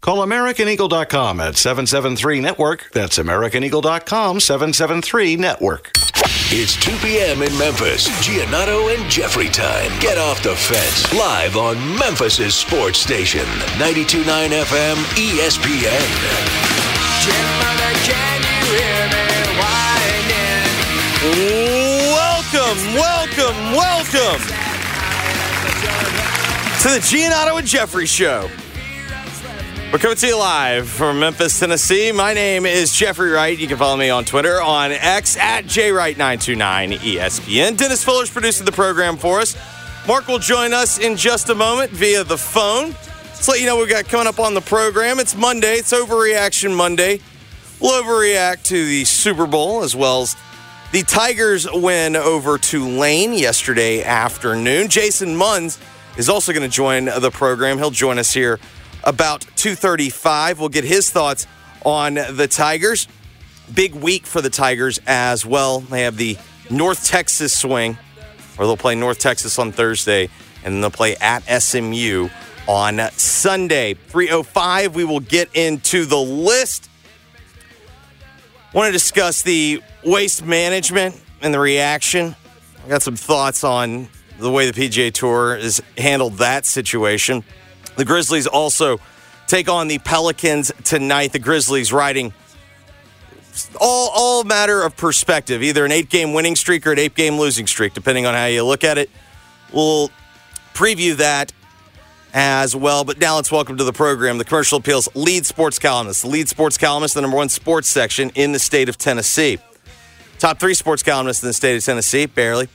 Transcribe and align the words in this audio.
Call 0.00 0.18
AmericanEagle.com 0.26 1.40
at 1.40 1.56
773 1.56 2.40
Network. 2.40 2.90
That's 2.92 3.18
AmericanEagle.com 3.18 4.40
773 4.40 5.36
Network. 5.36 5.90
It's 6.52 6.74
2 6.76 6.96
p.m. 7.06 7.42
in 7.42 7.56
Memphis. 7.58 8.08
Giannotto 8.26 8.96
and 8.96 9.10
Jeffrey 9.10 9.48
time. 9.48 9.90
Get 10.00 10.16
off 10.16 10.42
the 10.42 10.56
fence. 10.56 11.12
Live 11.12 11.56
on 11.56 11.76
Memphis' 11.98 12.54
sports 12.54 12.98
station. 12.98 13.44
92.9 13.76 14.24
FM 14.24 14.96
ESPN. 15.20 17.10
Welcome, 22.10 22.94
welcome, 22.94 23.72
welcome 23.72 24.40
to 26.80 26.88
the 26.88 27.00
Giannotto 27.00 27.58
and 27.58 27.66
Jeffrey 27.66 28.06
Show. 28.06 28.48
We're 29.92 29.98
coming 29.98 30.18
to 30.18 30.26
you 30.28 30.38
live 30.38 30.88
from 30.88 31.18
Memphis, 31.18 31.58
Tennessee. 31.58 32.12
My 32.12 32.32
name 32.32 32.64
is 32.64 32.92
Jeffrey 32.92 33.32
Wright. 33.32 33.58
You 33.58 33.66
can 33.66 33.76
follow 33.76 33.96
me 33.96 34.08
on 34.08 34.24
Twitter 34.24 34.62
on 34.62 34.92
X 34.92 35.36
at 35.36 35.64
JWright929 35.64 36.98
ESPN. 36.98 37.76
Dennis 37.76 38.04
Fuller's 38.04 38.30
producing 38.30 38.66
the 38.66 38.70
program 38.70 39.16
for 39.16 39.40
us. 39.40 39.56
Mark 40.06 40.28
will 40.28 40.38
join 40.38 40.72
us 40.72 41.00
in 41.00 41.16
just 41.16 41.48
a 41.48 41.56
moment 41.56 41.90
via 41.90 42.22
the 42.22 42.38
phone. 42.38 42.90
Let's 43.24 43.48
let 43.48 43.58
you 43.58 43.66
know 43.66 43.74
what 43.74 43.88
we 43.88 43.92
got 43.92 44.06
coming 44.06 44.28
up 44.28 44.38
on 44.38 44.54
the 44.54 44.60
program. 44.60 45.18
It's 45.18 45.34
Monday. 45.34 45.78
It's 45.78 45.92
Overreaction 45.92 46.76
Monday. 46.76 47.18
We'll 47.80 48.00
overreact 48.00 48.62
to 48.66 48.86
the 48.86 49.04
Super 49.04 49.48
Bowl 49.48 49.82
as 49.82 49.96
well 49.96 50.22
as 50.22 50.36
the 50.92 51.02
Tigers 51.02 51.66
win 51.68 52.14
over 52.14 52.58
Tulane 52.58 53.32
yesterday 53.32 54.04
afternoon. 54.04 54.86
Jason 54.86 55.36
Munz 55.36 55.80
is 56.16 56.28
also 56.28 56.52
going 56.52 56.62
to 56.62 56.72
join 56.72 57.06
the 57.06 57.32
program. 57.32 57.78
He'll 57.78 57.90
join 57.90 58.20
us 58.20 58.32
here 58.32 58.60
about 59.04 59.46
2:35. 59.56 60.58
We'll 60.58 60.68
get 60.68 60.84
his 60.84 61.10
thoughts 61.10 61.46
on 61.84 62.14
the 62.14 62.48
Tigers. 62.48 63.08
Big 63.72 63.94
week 63.94 64.26
for 64.26 64.40
the 64.40 64.50
Tigers 64.50 64.98
as 65.06 65.46
well. 65.46 65.80
They 65.80 66.02
have 66.02 66.16
the 66.16 66.36
North 66.70 67.06
Texas 67.06 67.56
swing, 67.56 67.98
or 68.58 68.66
they'll 68.66 68.76
play 68.76 68.94
North 68.94 69.18
Texas 69.18 69.58
on 69.58 69.72
Thursday, 69.72 70.28
and 70.64 70.74
then 70.74 70.80
they'll 70.80 70.90
play 70.90 71.16
at 71.16 71.42
SMU 71.62 72.28
on 72.66 73.00
Sunday. 73.16 73.94
305. 73.94 74.94
We 74.94 75.04
will 75.04 75.20
get 75.20 75.48
into 75.54 76.04
the 76.04 76.18
list. 76.18 76.88
Want 78.72 78.86
to 78.86 78.92
discuss 78.92 79.42
the 79.42 79.82
waste 80.04 80.44
management 80.44 81.20
and 81.42 81.52
the 81.52 81.58
reaction. 81.58 82.36
I 82.84 82.88
got 82.88 83.02
some 83.02 83.16
thoughts 83.16 83.64
on 83.64 84.08
the 84.38 84.50
way 84.50 84.70
the 84.70 84.88
PGA 84.88 85.12
Tour 85.12 85.56
has 85.56 85.82
handled 85.98 86.38
that 86.38 86.64
situation. 86.64 87.44
The 87.96 88.04
Grizzlies 88.04 88.46
also 88.46 88.98
take 89.46 89.68
on 89.68 89.88
the 89.88 89.98
Pelicans 89.98 90.72
tonight. 90.84 91.32
The 91.32 91.38
Grizzlies 91.38 91.92
riding 91.92 92.32
all 93.80 94.10
all 94.14 94.44
matter 94.44 94.82
of 94.82 94.96
perspective, 94.96 95.62
either 95.62 95.84
an 95.84 95.92
eight 95.92 96.08
game 96.08 96.32
winning 96.32 96.56
streak 96.56 96.86
or 96.86 96.92
an 96.92 96.98
eight 96.98 97.14
game 97.14 97.38
losing 97.38 97.66
streak, 97.66 97.94
depending 97.94 98.26
on 98.26 98.34
how 98.34 98.46
you 98.46 98.64
look 98.64 98.84
at 98.84 98.98
it. 98.98 99.10
We'll 99.72 100.10
preview 100.74 101.16
that 101.16 101.52
as 102.32 102.76
well. 102.76 103.04
But 103.04 103.18
now 103.18 103.36
let's 103.36 103.50
welcome 103.50 103.76
to 103.76 103.84
the 103.84 103.92
program 103.92 104.38
the 104.38 104.44
Commercial 104.44 104.78
Appeals 104.78 105.08
lead 105.14 105.46
sports 105.46 105.78
columnist, 105.78 106.22
the 106.22 106.28
lead 106.28 106.48
sports 106.48 106.78
columnist, 106.78 107.14
the 107.14 107.20
number 107.20 107.36
one 107.36 107.48
sports 107.48 107.88
section 107.88 108.30
in 108.34 108.52
the 108.52 108.58
state 108.58 108.88
of 108.88 108.96
Tennessee. 108.96 109.58
Top 110.38 110.58
three 110.58 110.74
sports 110.74 111.02
columnists 111.02 111.42
in 111.42 111.48
the 111.48 111.52
state 111.52 111.76
of 111.76 111.84
Tennessee, 111.84 112.26
barely. 112.26 112.68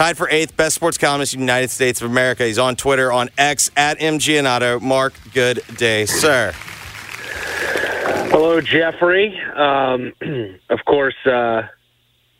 Tied 0.00 0.16
for 0.16 0.30
eighth, 0.30 0.56
best 0.56 0.76
sports 0.76 0.96
columnist 0.96 1.34
in 1.34 1.40
the 1.40 1.44
United 1.44 1.68
States 1.68 2.00
of 2.00 2.10
America. 2.10 2.46
He's 2.46 2.58
on 2.58 2.74
Twitter 2.74 3.12
on 3.12 3.28
X 3.36 3.70
at 3.76 3.98
MGiannotto. 3.98 4.80
Mark, 4.80 5.12
good 5.34 5.60
day, 5.76 6.06
sir. 6.06 6.52
Hello, 8.30 8.62
Jeffrey. 8.62 9.38
Um, 9.54 10.14
of 10.70 10.78
course, 10.86 11.16
uh, 11.26 11.64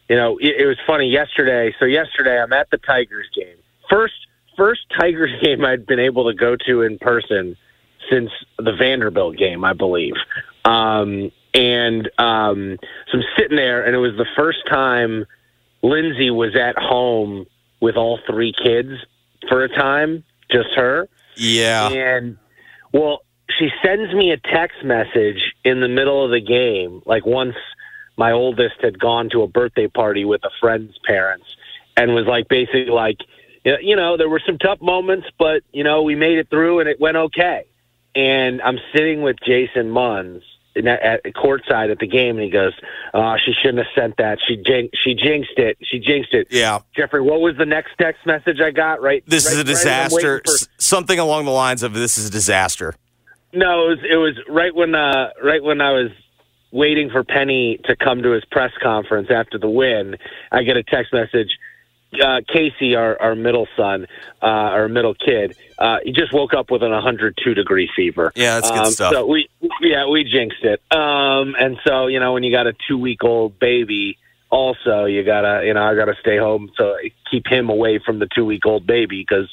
you 0.09 0.16
know 0.16 0.38
it, 0.38 0.54
it 0.59 0.65
was 0.65 0.78
funny 0.87 1.10
yesterday. 1.10 1.75
So 1.78 1.84
yesterday, 1.84 2.41
I'm 2.41 2.50
at 2.54 2.71
the 2.71 2.78
Tigers 2.78 3.28
game. 3.37 3.59
First, 3.91 4.15
first 4.56 4.81
Tigers 4.98 5.32
game 5.42 5.62
I'd 5.62 5.84
been 5.84 6.00
able 6.00 6.31
to 6.31 6.34
go 6.34 6.56
to 6.66 6.81
in 6.81 6.97
person 6.97 7.59
since 8.10 8.31
the 8.56 8.72
Vanderbilt 8.72 9.37
game, 9.37 9.66
I 9.66 9.75
believe. 9.75 10.15
Um, 10.65 11.31
and 11.53 12.10
um, 12.16 12.78
so 13.12 13.19
I'm 13.19 13.25
sitting 13.37 13.59
there, 13.59 13.84
and 13.84 13.94
it 13.94 13.98
was 13.98 14.16
the 14.16 14.28
first 14.34 14.60
time 14.66 15.27
Lindsay 15.82 16.30
was 16.30 16.54
at 16.56 16.76
home 16.76 17.46
with 17.80 17.96
all 17.96 18.18
three 18.26 18.52
kids 18.52 18.91
for 19.48 19.64
a 19.64 19.68
time, 19.68 20.24
just 20.50 20.68
her. 20.76 21.08
Yeah. 21.36 21.88
And 21.88 22.36
well, 22.92 23.20
she 23.58 23.68
sends 23.84 24.12
me 24.14 24.32
a 24.32 24.36
text 24.36 24.84
message 24.84 25.54
in 25.64 25.80
the 25.80 25.88
middle 25.88 26.24
of 26.24 26.30
the 26.30 26.41
game, 26.41 27.02
like 27.06 27.26
once 27.26 27.56
my 28.16 28.32
oldest 28.32 28.76
had 28.82 28.98
gone 28.98 29.30
to 29.30 29.42
a 29.42 29.48
birthday 29.48 29.88
party 29.88 30.24
with 30.24 30.44
a 30.44 30.50
friend's 30.60 30.98
parents, 31.06 31.46
and 31.97 32.14
was 32.14 32.26
like 32.26 32.48
basically 32.48 32.86
like, 32.86 33.18
you 33.64 33.97
know, 33.97 34.16
there 34.16 34.28
were 34.28 34.42
some 34.44 34.58
tough 34.58 34.80
moments, 34.80 35.26
but 35.38 35.62
you 35.72 35.84
know, 35.84 36.02
we 36.02 36.14
made 36.14 36.38
it 36.38 36.48
through 36.50 36.80
and 36.80 36.88
it 36.88 37.00
went 37.00 37.16
okay. 37.16 37.64
And 38.14 38.60
I'm 38.62 38.78
sitting 38.94 39.22
with 39.22 39.36
Jason 39.47 39.91
that, 39.91 40.42
at 40.76 41.22
courtside 41.34 41.91
at 41.91 41.98
the 41.98 42.06
game, 42.06 42.36
and 42.36 42.44
he 42.44 42.50
goes, 42.50 42.72
"Oh, 43.12 43.36
she 43.44 43.53
shouldn't 43.53 43.78
have 43.78 43.92
sent 43.94 44.16
that. 44.19 44.38
She 44.47 44.56
jinx, 44.56 44.97
she 45.03 45.14
jinxed 45.14 45.58
it. 45.58 45.76
She 45.82 45.98
jinxed 45.98 46.32
it." 46.32 46.47
Yeah, 46.50 46.78
Jeffrey, 46.97 47.20
what 47.20 47.41
was 47.41 47.56
the 47.56 47.66
next 47.66 47.91
text 48.00 48.25
message 48.26 48.60
I 48.60 48.70
got? 48.70 49.03
Right, 49.03 49.22
This 49.26 49.47
right, 49.47 49.53
is 49.53 49.59
a 49.59 49.60
right 49.60 49.66
disaster. 49.66 50.16
waiting 50.34 50.41
for- 50.45 50.66
Something 50.78 51.18
along 51.18 51.45
the 51.45 51.50
lines 51.50 51.83
of 51.83 51.92
this 51.95 52.18
is 52.18 52.28
a 52.28 52.30
disaster. 52.30 52.95
No, 53.53 53.86
it 53.86 53.89
was, 53.89 53.98
it 54.12 54.16
was 54.16 54.34
right 54.48 54.74
when 54.74 54.95
uh, 54.95 55.30
right 55.42 55.62
when 55.62 55.80
I 55.80 55.91
was 55.92 56.10
waiting 56.72 57.10
for 57.10 57.24
Penny 57.24 57.78
to 57.84 57.97
come 57.97 58.22
to 58.22 58.30
his 58.30 58.45
press 58.45 58.71
conference 58.80 59.28
after 59.30 59.59
the 59.59 59.68
win. 59.68 60.16
I 60.53 60.62
get 60.62 60.77
a 60.77 60.84
text 60.84 61.12
message. 61.12 61.48
Uh, 62.12 62.41
Casey, 62.53 62.97
our, 62.97 63.21
our 63.22 63.34
middle 63.36 63.68
son, 63.77 64.07
uh, 64.42 64.47
our 64.47 64.89
middle 64.89 65.15
kid, 65.15 65.57
uh, 65.78 65.98
he 66.04 66.10
just 66.10 66.33
woke 66.33 66.53
up 66.54 66.71
with 66.71 66.83
an 66.83 66.91
102 66.91 67.54
degree 67.54 67.89
fever. 67.95 68.33
Yeah, 68.34 68.57
that's 68.59 68.71
good 68.71 68.78
um, 68.80 68.92
stuff. 68.92 69.12
So 69.12 69.27
we, 69.27 69.48
yeah, 69.80 70.07
we 70.09 70.24
jinxed 70.24 70.65
it. 70.65 70.83
Um, 70.91 71.54
and 71.59 71.78
so 71.84 72.09
you 72.09 72.18
know, 72.18 72.33
when 72.33 72.42
you 72.42 72.51
got 72.51 72.66
a 72.66 72.74
two 72.89 72.98
week 72.98 73.22
old 73.22 73.59
baby, 73.60 74.18
also 74.51 75.04
you 75.04 75.22
gotta, 75.22 75.65
you 75.65 75.74
know, 75.74 75.83
I 75.83 75.95
gotta 75.95 76.16
stay 76.21 76.36
home 76.36 76.71
to 76.77 77.10
keep 77.30 77.47
him 77.47 77.71
away 77.71 78.01
from 78.04 78.18
the 78.18 78.27
two 78.34 78.45
week 78.45 78.66
old 78.66 78.86
baby 78.86 79.24
because, 79.27 79.48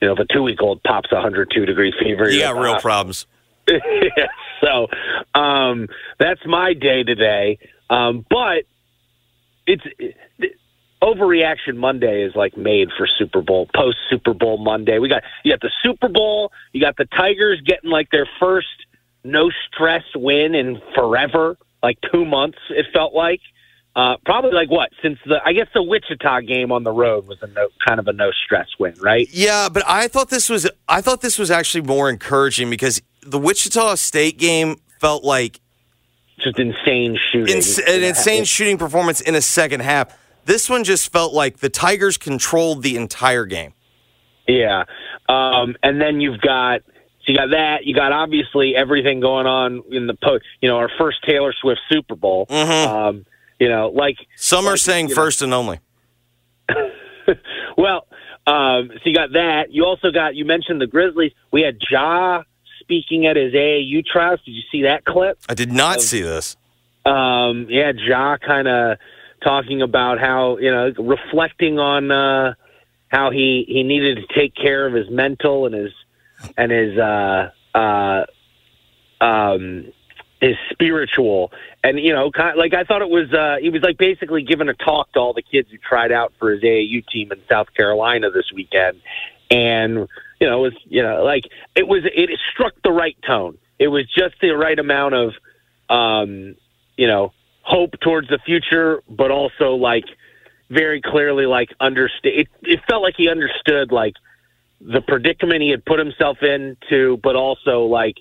you 0.00 0.08
know, 0.08 0.14
if 0.14 0.18
a 0.18 0.26
two 0.32 0.42
week 0.42 0.60
old 0.60 0.82
pops 0.82 1.12
a 1.12 1.16
102 1.16 1.64
degree 1.66 1.92
fever, 1.98 2.28
You 2.28 2.40
got 2.40 2.56
real 2.56 2.80
problems. 2.80 3.26
Yeah, 3.68 4.26
so 4.60 4.88
um, 5.38 5.86
that's 6.18 6.44
my 6.44 6.74
day 6.74 7.04
today. 7.04 7.58
Um, 7.88 8.26
but 8.28 8.64
it's 9.68 9.84
overreaction 11.02 11.76
Monday 11.76 12.22
is 12.22 12.34
like 12.34 12.56
made 12.56 12.88
for 12.96 13.06
Super 13.18 13.42
Bowl, 13.42 13.68
post 13.74 13.98
Super 14.08 14.32
Bowl 14.32 14.56
Monday. 14.56 14.98
We 14.98 15.08
got 15.08 15.22
you 15.44 15.52
got 15.52 15.60
the 15.60 15.72
Super 15.82 16.08
Bowl, 16.08 16.52
you 16.72 16.80
got 16.80 16.96
the 16.96 17.06
Tigers 17.06 17.60
getting 17.66 17.90
like 17.90 18.10
their 18.10 18.28
first 18.38 18.68
no 19.24 19.50
stress 19.68 20.04
win 20.14 20.54
in 20.54 20.80
forever, 20.94 21.56
like 21.82 21.98
two 22.12 22.24
months. 22.24 22.58
It 22.70 22.86
felt 22.92 23.14
like 23.14 23.40
uh, 23.94 24.16
probably 24.24 24.52
like 24.52 24.70
what 24.70 24.90
since 25.02 25.18
the 25.26 25.40
I 25.44 25.52
guess 25.52 25.68
the 25.74 25.82
Wichita 25.82 26.40
game 26.42 26.72
on 26.72 26.84
the 26.84 26.92
road 26.92 27.26
was 27.26 27.38
a 27.42 27.46
no, 27.48 27.68
kind 27.86 28.00
of 28.00 28.08
a 28.08 28.12
no 28.12 28.30
stress 28.30 28.68
win, 28.78 28.94
right? 29.00 29.28
Yeah, 29.30 29.68
but 29.68 29.82
I 29.86 30.08
thought 30.08 30.30
this 30.30 30.48
was 30.48 30.68
I 30.88 31.00
thought 31.00 31.20
this 31.20 31.38
was 31.38 31.50
actually 31.50 31.82
more 31.82 32.08
encouraging 32.08 32.70
because 32.70 33.02
the 33.22 33.38
Wichita 33.38 33.96
State 33.96 34.38
game 34.38 34.76
felt 35.00 35.24
like 35.24 35.60
just 36.38 36.58
insane 36.58 37.18
shooting, 37.30 37.56
ins- 37.56 37.78
an 37.78 38.02
insane 38.02 38.44
shooting 38.44 38.78
performance 38.78 39.20
in 39.20 39.34
a 39.34 39.42
second 39.42 39.80
half. 39.80 40.16
This 40.44 40.68
one 40.68 40.84
just 40.84 41.12
felt 41.12 41.32
like 41.32 41.58
the 41.58 41.68
Tigers 41.68 42.16
controlled 42.16 42.82
the 42.82 42.96
entire 42.96 43.44
game. 43.44 43.74
Yeah, 44.48 44.84
um, 45.28 45.76
and 45.82 46.00
then 46.00 46.20
you've 46.20 46.40
got 46.40 46.80
so 47.24 47.32
you 47.32 47.38
got 47.38 47.50
that. 47.50 47.84
You 47.84 47.94
got 47.94 48.10
obviously 48.10 48.74
everything 48.74 49.20
going 49.20 49.46
on 49.46 49.84
in 49.90 50.08
the 50.08 50.14
post. 50.14 50.44
You 50.60 50.68
know, 50.68 50.76
our 50.76 50.90
first 50.98 51.18
Taylor 51.24 51.54
Swift 51.60 51.80
Super 51.90 52.16
Bowl. 52.16 52.46
Mm-hmm. 52.46 52.92
Um, 52.92 53.26
you 53.60 53.68
know, 53.68 53.90
like 53.94 54.16
some 54.36 54.66
are 54.66 54.72
like, 54.72 54.78
saying 54.78 55.08
you 55.08 55.14
know- 55.14 55.22
first 55.22 55.42
and 55.42 55.54
only. 55.54 55.78
well, 57.76 58.06
um, 58.46 58.90
so 58.92 59.00
you 59.04 59.14
got 59.14 59.32
that. 59.34 59.70
You 59.70 59.84
also 59.84 60.10
got 60.10 60.34
you 60.34 60.44
mentioned 60.44 60.80
the 60.80 60.88
Grizzlies. 60.88 61.32
We 61.52 61.62
had 61.62 61.78
Ja 61.88 62.42
speaking 62.80 63.26
at 63.26 63.36
his 63.36 63.52
AAU 63.54 64.04
trials. 64.04 64.40
Did 64.44 64.52
you 64.52 64.62
see 64.72 64.82
that 64.82 65.04
clip? 65.04 65.38
I 65.48 65.54
did 65.54 65.70
not 65.70 66.00
see 66.00 66.22
this. 66.22 66.56
Um, 67.06 67.66
yeah, 67.68 67.92
Ja 67.94 68.36
kind 68.36 68.66
of 68.66 68.98
talking 69.42 69.82
about 69.82 70.18
how 70.18 70.58
you 70.58 70.70
know 70.70 70.92
reflecting 70.98 71.78
on 71.78 72.10
uh, 72.10 72.54
how 73.08 73.30
he 73.30 73.64
he 73.68 73.82
needed 73.82 74.18
to 74.18 74.34
take 74.34 74.54
care 74.54 74.86
of 74.86 74.94
his 74.94 75.10
mental 75.10 75.66
and 75.66 75.74
his 75.74 75.92
and 76.56 76.72
his 76.72 76.98
uh, 76.98 77.50
uh, 77.74 78.24
um, 79.20 79.92
his 80.40 80.56
spiritual. 80.70 81.52
And 81.84 81.98
you 81.98 82.12
know 82.12 82.30
kind 82.30 82.56
like 82.56 82.74
I 82.74 82.84
thought 82.84 83.02
it 83.02 83.10
was 83.10 83.32
uh, 83.32 83.56
he 83.60 83.70
was 83.70 83.82
like 83.82 83.98
basically 83.98 84.42
giving 84.42 84.68
a 84.68 84.74
talk 84.74 85.12
to 85.12 85.18
all 85.18 85.32
the 85.32 85.42
kids 85.42 85.70
who 85.70 85.78
tried 85.78 86.12
out 86.12 86.32
for 86.38 86.50
his 86.50 86.62
AAU 86.62 87.06
team 87.08 87.32
in 87.32 87.40
South 87.48 87.72
Carolina 87.74 88.30
this 88.30 88.50
weekend. 88.54 89.00
And 89.50 90.08
you 90.40 90.48
know 90.48 90.64
it 90.64 90.72
was 90.72 90.82
you 90.84 91.02
know 91.02 91.22
like 91.24 91.44
it 91.74 91.86
was 91.86 92.02
it 92.04 92.30
struck 92.52 92.74
the 92.82 92.92
right 92.92 93.16
tone. 93.26 93.58
It 93.78 93.88
was 93.88 94.06
just 94.06 94.36
the 94.40 94.50
right 94.50 94.78
amount 94.78 95.14
of 95.14 95.32
um 95.90 96.56
you 96.96 97.06
know 97.06 97.32
hope 97.62 97.92
towards 98.00 98.28
the 98.28 98.38
future 98.44 99.02
but 99.08 99.30
also 99.30 99.74
like 99.74 100.04
very 100.70 101.00
clearly 101.00 101.46
like 101.46 101.68
understand 101.80 102.34
it, 102.36 102.48
it 102.62 102.80
felt 102.88 103.02
like 103.02 103.14
he 103.16 103.28
understood 103.28 103.92
like 103.92 104.14
the 104.80 105.00
predicament 105.00 105.62
he 105.62 105.70
had 105.70 105.84
put 105.84 105.98
himself 105.98 106.38
into 106.42 107.18
but 107.22 107.36
also 107.36 107.84
like 107.84 108.16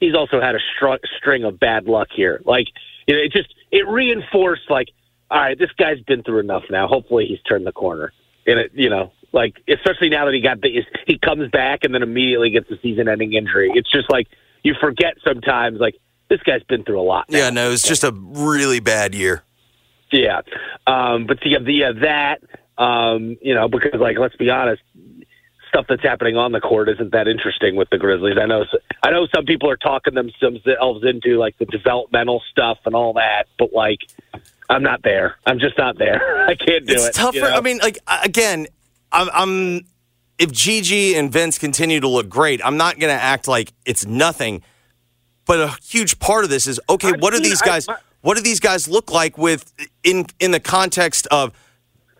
he's 0.00 0.14
also 0.14 0.40
had 0.40 0.54
a 0.54 0.58
str- 0.74 1.04
string 1.18 1.44
of 1.44 1.58
bad 1.58 1.86
luck 1.86 2.08
here. 2.14 2.40
Like 2.44 2.68
you 3.06 3.14
know 3.14 3.22
it 3.22 3.32
just 3.32 3.54
it 3.70 3.86
reinforced 3.88 4.70
like 4.70 4.88
all 5.30 5.40
right 5.40 5.58
this 5.58 5.70
guy's 5.78 6.00
been 6.00 6.22
through 6.22 6.40
enough 6.40 6.64
now. 6.70 6.86
Hopefully 6.86 7.26
he's 7.26 7.40
turned 7.42 7.66
the 7.66 7.72
corner. 7.72 8.12
And 8.46 8.60
it 8.60 8.70
you 8.74 8.88
know 8.88 9.12
like 9.32 9.56
especially 9.68 10.08
now 10.08 10.24
that 10.26 10.34
he 10.34 10.40
got 10.40 10.60
the 10.60 10.84
he 11.06 11.18
comes 11.18 11.50
back 11.50 11.80
and 11.82 11.94
then 11.94 12.02
immediately 12.02 12.50
gets 12.50 12.70
a 12.70 12.78
season 12.80 13.08
ending 13.08 13.32
injury. 13.32 13.70
It's 13.74 13.90
just 13.90 14.10
like 14.10 14.28
you 14.62 14.74
forget 14.80 15.16
sometimes 15.24 15.80
like 15.80 15.96
this 16.28 16.42
guy's 16.42 16.62
been 16.64 16.84
through 16.84 17.00
a 17.00 17.02
lot 17.02 17.28
now. 17.28 17.38
Yeah, 17.38 17.50
no, 17.50 17.70
it's 17.70 17.86
just 17.86 18.04
a 18.04 18.12
really 18.12 18.80
bad 18.80 19.14
year. 19.14 19.42
Yeah, 20.12 20.42
um, 20.86 21.26
but 21.26 21.38
the 21.40 21.58
the 21.64 21.84
uh, 21.84 21.92
that 22.02 22.40
um, 22.82 23.36
you 23.40 23.54
know 23.54 23.68
because 23.68 24.00
like 24.00 24.18
let's 24.18 24.36
be 24.36 24.50
honest, 24.50 24.82
stuff 25.68 25.86
that's 25.88 26.02
happening 26.02 26.36
on 26.36 26.52
the 26.52 26.60
court 26.60 26.88
isn't 26.88 27.12
that 27.12 27.28
interesting 27.28 27.76
with 27.76 27.90
the 27.90 27.98
Grizzlies. 27.98 28.36
I 28.40 28.46
know 28.46 28.64
I 29.02 29.10
know 29.10 29.26
some 29.34 29.44
people 29.44 29.68
are 29.70 29.76
talking 29.76 30.14
themselves 30.14 31.04
into 31.04 31.38
like 31.38 31.58
the 31.58 31.66
developmental 31.66 32.42
stuff 32.50 32.78
and 32.86 32.94
all 32.94 33.12
that, 33.14 33.44
but 33.58 33.72
like 33.72 34.00
I'm 34.68 34.82
not 34.82 35.02
there. 35.02 35.36
I'm 35.46 35.58
just 35.58 35.78
not 35.78 35.98
there. 35.98 36.46
I 36.48 36.54
can't 36.54 36.86
do 36.86 36.94
it's 36.94 37.08
it. 37.08 37.14
tougher. 37.14 37.36
you 37.36 37.42
know? 37.42 37.50
I 37.50 37.60
mean, 37.60 37.78
like 37.78 37.98
again, 38.22 38.66
I'm, 39.12 39.28
I'm 39.32 39.86
if 40.38 40.50
GG 40.50 41.14
and 41.14 41.32
Vince 41.32 41.58
continue 41.58 42.00
to 42.00 42.08
look 42.08 42.28
great, 42.28 42.60
I'm 42.64 42.76
not 42.76 42.98
going 42.98 43.14
to 43.14 43.22
act 43.22 43.48
like 43.48 43.72
it's 43.84 44.06
nothing. 44.06 44.62
But 45.46 45.60
a 45.60 45.68
huge 45.82 46.18
part 46.18 46.44
of 46.44 46.50
this 46.50 46.66
is 46.66 46.80
okay. 46.90 47.08
I've 47.14 47.20
what 47.22 47.32
do 47.32 47.40
these 47.40 47.62
I- 47.62 47.66
guys? 47.66 47.88
my- 47.88 47.96
what 48.22 48.36
do 48.36 48.42
these 48.42 48.58
guys 48.60 48.88
look 48.88 49.12
like 49.12 49.38
with 49.38 49.72
in 50.02 50.26
in 50.40 50.50
the 50.50 50.58
context 50.60 51.26
of 51.28 51.52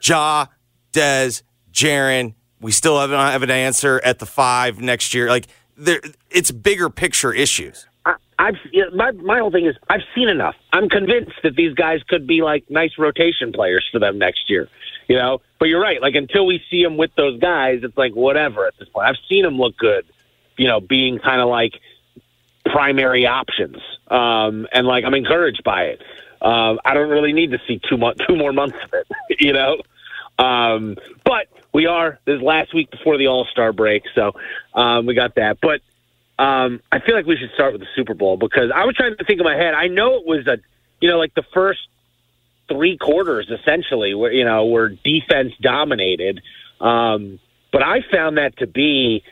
Ja, 0.03 0.47
Dez, 0.93 1.43
Jaren? 1.73 2.35
We 2.61 2.71
still 2.73 2.99
haven't 3.01 3.19
have 3.19 3.43
an 3.43 3.51
answer 3.51 4.01
at 4.05 4.19
the 4.21 4.27
five 4.27 4.81
next 4.81 5.13
year. 5.15 5.29
Like 5.29 5.47
there, 5.77 6.01
it's 6.31 6.51
bigger 6.51 6.89
picture 6.89 7.33
issues. 7.33 7.87
I, 8.07 8.15
I've 8.39 8.55
you 8.71 8.85
know, 8.89 8.97
my 8.97 9.11
my 9.13 9.39
whole 9.41 9.51
thing 9.51 9.67
is 9.67 9.75
I've 9.91 10.03
seen 10.15 10.29
enough. 10.29 10.55
I'm 10.73 10.89
convinced 10.89 11.33
that 11.43 11.57
these 11.57 11.75
guys 11.75 12.03
could 12.09 12.27
be 12.27 12.43
like 12.43 12.65
nice 12.71 12.93
rotation 12.99 13.53
players 13.53 13.87
for 13.91 13.99
them 13.99 14.19
next 14.19 14.49
year. 14.49 14.69
You 15.09 15.17
know, 15.17 15.41
but 15.59 15.67
you're 15.69 15.81
right. 15.81 16.01
Like 16.01 16.15
until 16.15 16.47
we 16.47 16.63
see 16.71 16.83
them 16.83 16.97
with 16.97 17.11
those 17.17 17.39
guys, 17.41 17.81
it's 17.83 17.97
like 17.97 18.13
whatever 18.15 18.67
at 18.67 18.75
this 18.79 18.89
point. 18.89 19.07
I've 19.09 19.19
seen 19.29 19.43
them 19.43 19.57
look 19.59 19.77
good. 19.77 20.05
You 20.57 20.67
know, 20.69 20.81
being 20.81 21.19
kind 21.19 21.41
of 21.41 21.49
like 21.49 21.81
primary 22.73 23.27
options, 23.27 23.77
um, 24.09 24.67
and 24.73 24.87
like 24.87 25.05
I'm 25.05 25.15
encouraged 25.15 25.63
by 25.65 25.85
it. 25.85 26.03
Um, 26.43 26.79
I 26.85 26.95
don't 26.95 27.09
really 27.09 27.33
need 27.33 27.53
to 27.53 27.59
see 27.67 27.81
two 27.89 27.97
mo- 27.97 28.15
two 28.29 28.37
more 28.37 28.53
months 28.53 28.77
of 28.83 28.93
it. 28.93 29.07
You 29.39 29.53
know, 29.53 29.83
um, 30.39 30.97
but 31.25 31.49
we 31.73 31.87
are 31.87 32.19
this 32.25 32.41
last 32.41 32.73
week 32.75 32.91
before 32.91 33.19
the 33.19 33.27
All 33.27 33.47
Star 33.51 33.73
break, 33.73 34.05
so 34.15 34.33
um, 34.75 35.07
we 35.07 35.15
got 35.15 35.35
that. 35.35 35.59
But 35.61 35.81
um, 36.43 36.81
I 36.93 37.01
feel 37.01 37.15
like 37.15 37.27
we 37.27 37.37
should 37.37 37.51
start 37.55 37.73
with 37.73 37.81
the 37.81 37.89
Super 37.95 38.15
Bowl 38.15 38.37
because 38.37 38.71
I 38.75 38.85
was 38.85 38.95
trying 38.95 39.17
to 39.17 39.25
think 39.25 39.41
in 39.41 39.45
my 39.45 39.57
head. 39.57 39.75
I 39.75 39.89
know 39.89 40.17
it 40.17 40.27
was 40.27 40.47
a, 40.47 40.59
you 41.01 41.11
know, 41.11 41.19
like 41.19 41.35
the 41.35 41.45
first 41.55 41.81
three 42.69 42.97
quarters 42.97 43.51
essentially, 43.51 44.15
where 44.15 44.33
you 44.33 44.45
know, 44.45 44.67
were 44.67 44.89
defense 44.89 45.53
dominated. 45.61 46.41
Um, 46.81 47.39
but 47.73 47.83
I 47.83 48.01
found 48.11 48.39
that 48.39 48.57
to 48.59 48.67
be 48.67 49.23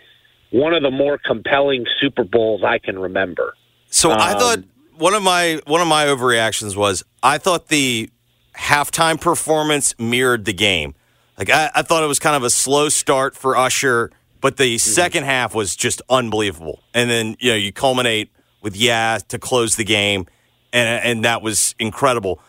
one 0.54 0.72
of 0.72 0.84
the 0.84 0.90
more 0.90 1.18
compelling 1.18 1.84
Super 2.00 2.22
Bowls 2.22 2.62
I 2.62 2.78
can 2.78 2.96
remember. 2.96 3.54
So 3.90 4.12
I 4.12 4.32
Um, 4.32 4.38
thought 4.38 4.58
one 4.96 5.12
of 5.14 5.22
my 5.22 5.60
one 5.66 5.80
of 5.80 5.88
my 5.88 6.06
overreactions 6.06 6.76
was 6.76 7.02
I 7.24 7.38
thought 7.38 7.68
the 7.68 8.08
halftime 8.56 9.20
performance 9.20 9.96
mirrored 9.98 10.44
the 10.44 10.52
game. 10.52 10.94
Like 11.36 11.50
I, 11.50 11.70
I 11.74 11.82
thought 11.82 12.04
it 12.04 12.06
was 12.06 12.20
kind 12.20 12.36
of 12.36 12.44
a 12.44 12.50
slow 12.50 12.88
start 12.88 13.36
for 13.36 13.56
Usher, 13.56 14.12
but 14.40 14.56
the 14.56 14.78
second 14.78 15.24
half 15.24 15.56
was 15.56 15.74
just 15.74 16.00
unbelievable. 16.08 16.84
And 16.94 17.10
then 17.10 17.36
you 17.40 17.50
know 17.50 17.56
you 17.56 17.72
culminate 17.72 18.30
with 18.62 18.76
yeah 18.76 19.18
to 19.28 19.38
close 19.40 19.74
the 19.74 19.84
game, 19.84 20.26
and 20.72 21.04
and 21.04 21.24
that 21.24 21.42
was 21.42 21.74
incredible. 21.80 22.40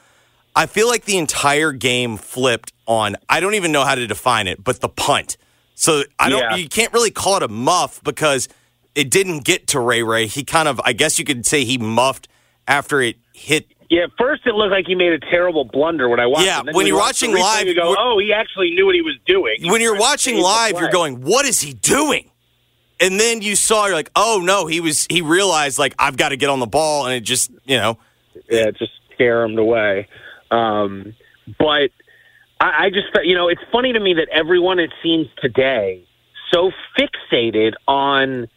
I 0.56 0.68
feel 0.68 0.88
like 0.88 1.06
the 1.06 1.18
entire 1.18 1.72
game 1.72 2.18
flipped 2.18 2.72
on. 2.86 3.15
I 3.27 3.39
don't 3.39 3.56
even 3.56 3.72
know 3.72 3.84
how 3.84 3.96
to 3.96 4.06
define 4.06 4.48
it, 4.48 4.63
but 4.63 4.80
the 4.80 4.89
punt. 4.89 5.38
So 5.75 6.03
I 6.17 6.29
don't. 6.29 6.39
Yeah. 6.39 6.55
You 6.55 6.70
can't 6.70 6.91
really 6.94 7.12
call 7.12 7.38
it 7.38 7.44
a 7.44 7.48
muff 7.48 8.01
because 8.03 8.48
it 8.96 9.12
didn't 9.12 9.44
get 9.44 9.67
to 9.67 9.79
Ray 9.79 10.03
Ray. 10.03 10.27
He 10.27 10.44
kind 10.44 10.67
of. 10.67 10.82
I 10.84 10.94
guess 10.94 11.20
you 11.20 11.25
could 11.25 11.46
say 11.46 11.65
he 11.65 11.77
muffed 11.77 12.27
after 12.67 13.01
it 13.01 13.17
hit. 13.34 13.67
Yeah, 13.89 14.05
at 14.05 14.12
first 14.17 14.48
it 14.48 14.55
looked 14.55 14.72
like 14.72 14.88
he 14.88 14.96
made 14.96 15.12
a 15.12 15.20
terrible 15.20 15.65
blunder 15.65 16.10
when 16.10 16.20
I 16.20 16.25
watched. 16.25 16.46
Yeah, 16.46 16.62
it. 16.65 16.74
When 16.74 16.88
you're 16.88 16.98
watching 16.98 17.34
live, 17.34 17.67
you 17.67 17.75
go, 17.75 17.96
"Oh, 17.98 18.17
he 18.20 18.34
actually 18.34 18.72
knew 18.72 18.86
what 18.86 18.96
he 18.96 19.01
was 19.01 19.15
doing." 19.25 19.58
He 19.60 19.70
When 19.70 19.82
you're 19.82 19.94
was 19.94 20.24
trying 20.24 20.38
to 20.38 20.41
watching 20.41 20.74
live, 20.74 20.79
you're 20.79 20.89
going, 20.89 21.22
"What 21.22 21.46
is 21.46 21.62
he 21.62 21.74
doing?" 21.74 22.32
And 23.00 23.20
then 23.20 23.41
you 23.41 23.55
saw, 23.58 23.86
you're 23.86 23.96
like, 23.96 24.12
"Oh 24.15 24.41
no!" 24.41 24.65
He 24.65 24.79
was. 24.79 25.05
He 25.10 25.22
realized 25.22 25.77
like 25.77 25.94
I've 26.00 26.17
got 26.17 26.29
to 26.29 26.38
get 26.38 26.50
on 26.50 26.60
the 26.60 26.65
ball, 26.65 27.05
and 27.05 27.13
it 27.13 27.22
just 27.22 27.51
you 27.65 27.77
know. 27.77 28.00
yeah, 28.50 28.72
just 28.72 28.94
scare 29.13 29.44
him 29.44 29.58
away. 29.58 30.08
Um, 30.50 31.13
but 31.60 31.91
I, 32.60 32.86
I 32.86 32.90
just, 32.90 33.08
you 33.24 33.36
know, 33.36 33.48
it's 33.48 33.62
funny 33.72 33.94
to 33.94 34.00
me 34.00 34.16
that 34.16 34.28
everyone, 34.32 34.80
it 34.80 34.92
seems 35.04 35.28
today, 35.42 36.06
so 36.54 36.72
fixated 36.98 37.74
on 37.88 38.48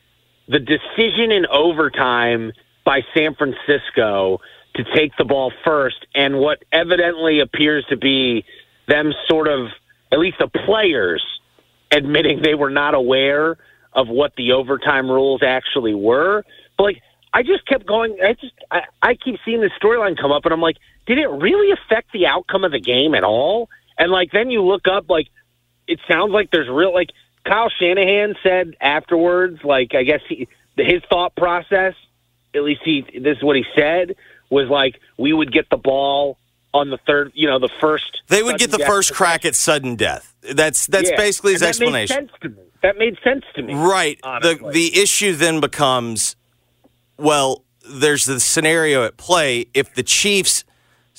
the 0.48 0.58
decision 0.58 1.30
in 1.32 1.46
overtime 1.46 2.52
by 2.84 3.00
San 3.14 3.34
Francisco 3.34 4.40
to 4.74 4.84
take 4.94 5.12
the 5.18 5.24
ball 5.24 5.52
first, 5.64 6.06
and 6.14 6.38
what 6.38 6.64
evidently 6.72 7.40
appears 7.40 7.84
to 7.90 7.96
be 7.96 8.44
them 8.86 9.12
sort 9.28 9.48
of, 9.48 9.68
at 10.12 10.18
least 10.18 10.36
the 10.38 10.48
players, 10.48 11.22
admitting 11.90 12.40
they 12.42 12.54
were 12.54 12.70
not 12.70 12.94
aware 12.94 13.56
of 13.92 14.08
what 14.08 14.32
the 14.36 14.52
overtime 14.52 15.10
rules 15.10 15.42
actually 15.42 15.94
were. 15.94 16.44
But 16.76 16.84
like, 16.84 17.02
I 17.32 17.42
just 17.42 17.66
kept 17.66 17.86
going. 17.86 18.16
I 18.22 18.34
just, 18.34 18.54
I, 18.70 18.82
I 19.02 19.14
keep 19.14 19.38
seeing 19.44 19.60
this 19.60 19.72
storyline 19.82 20.16
come 20.18 20.32
up, 20.32 20.44
and 20.44 20.52
I'm 20.52 20.60
like, 20.60 20.76
did 21.06 21.18
it 21.18 21.26
really 21.26 21.72
affect 21.72 22.12
the 22.12 22.26
outcome 22.26 22.64
of 22.64 22.72
the 22.72 22.80
game 22.80 23.14
at 23.14 23.24
all? 23.24 23.68
And 23.98 24.10
like, 24.10 24.30
then 24.32 24.50
you 24.50 24.62
look 24.62 24.86
up, 24.88 25.10
like, 25.10 25.28
it 25.86 26.00
sounds 26.08 26.32
like 26.32 26.50
there's 26.50 26.68
real, 26.68 26.94
like, 26.94 27.10
Kyle 27.44 27.70
Shanahan 27.70 28.34
said 28.42 28.76
afterwards, 28.80 29.64
like, 29.64 29.94
I 29.94 30.02
guess 30.04 30.20
he, 30.28 30.48
his 30.76 31.02
thought 31.08 31.34
process, 31.34 31.94
at 32.54 32.62
least 32.62 32.82
he, 32.84 33.02
this 33.02 33.38
is 33.38 33.42
what 33.42 33.56
he 33.56 33.64
said, 33.74 34.16
was 34.50 34.68
like, 34.68 35.00
we 35.16 35.32
would 35.32 35.52
get 35.52 35.68
the 35.70 35.76
ball 35.76 36.38
on 36.74 36.90
the 36.90 36.98
third. 37.06 37.32
You 37.34 37.48
know, 37.48 37.58
the 37.58 37.70
first. 37.80 38.22
They 38.28 38.42
would 38.42 38.58
get 38.58 38.70
the 38.70 38.78
first 38.78 39.14
crack 39.14 39.44
at 39.44 39.54
sudden 39.54 39.96
death. 39.96 40.34
That's 40.42 40.86
that's 40.86 41.10
Yeah. 41.10 41.16
basically 41.16 41.52
his 41.52 41.62
And 41.62 41.68
explanation. 41.70 42.16
That 42.16 42.28
made 42.38 42.38
sense 42.38 42.42
to 42.42 42.48
me. 42.48 42.62
That 42.82 42.98
made 42.98 43.18
sense 43.24 43.44
to 43.56 43.62
me. 43.62 43.74
Right. 43.74 44.20
The 44.22 44.70
the 44.72 45.00
issue 45.00 45.34
then 45.34 45.60
becomes 45.60 46.36
well, 47.16 47.64
there's 47.88 48.26
the 48.26 48.38
scenario 48.38 49.04
at 49.04 49.16
play 49.16 49.66
if 49.74 49.94
the 49.94 50.02
Chiefs 50.02 50.64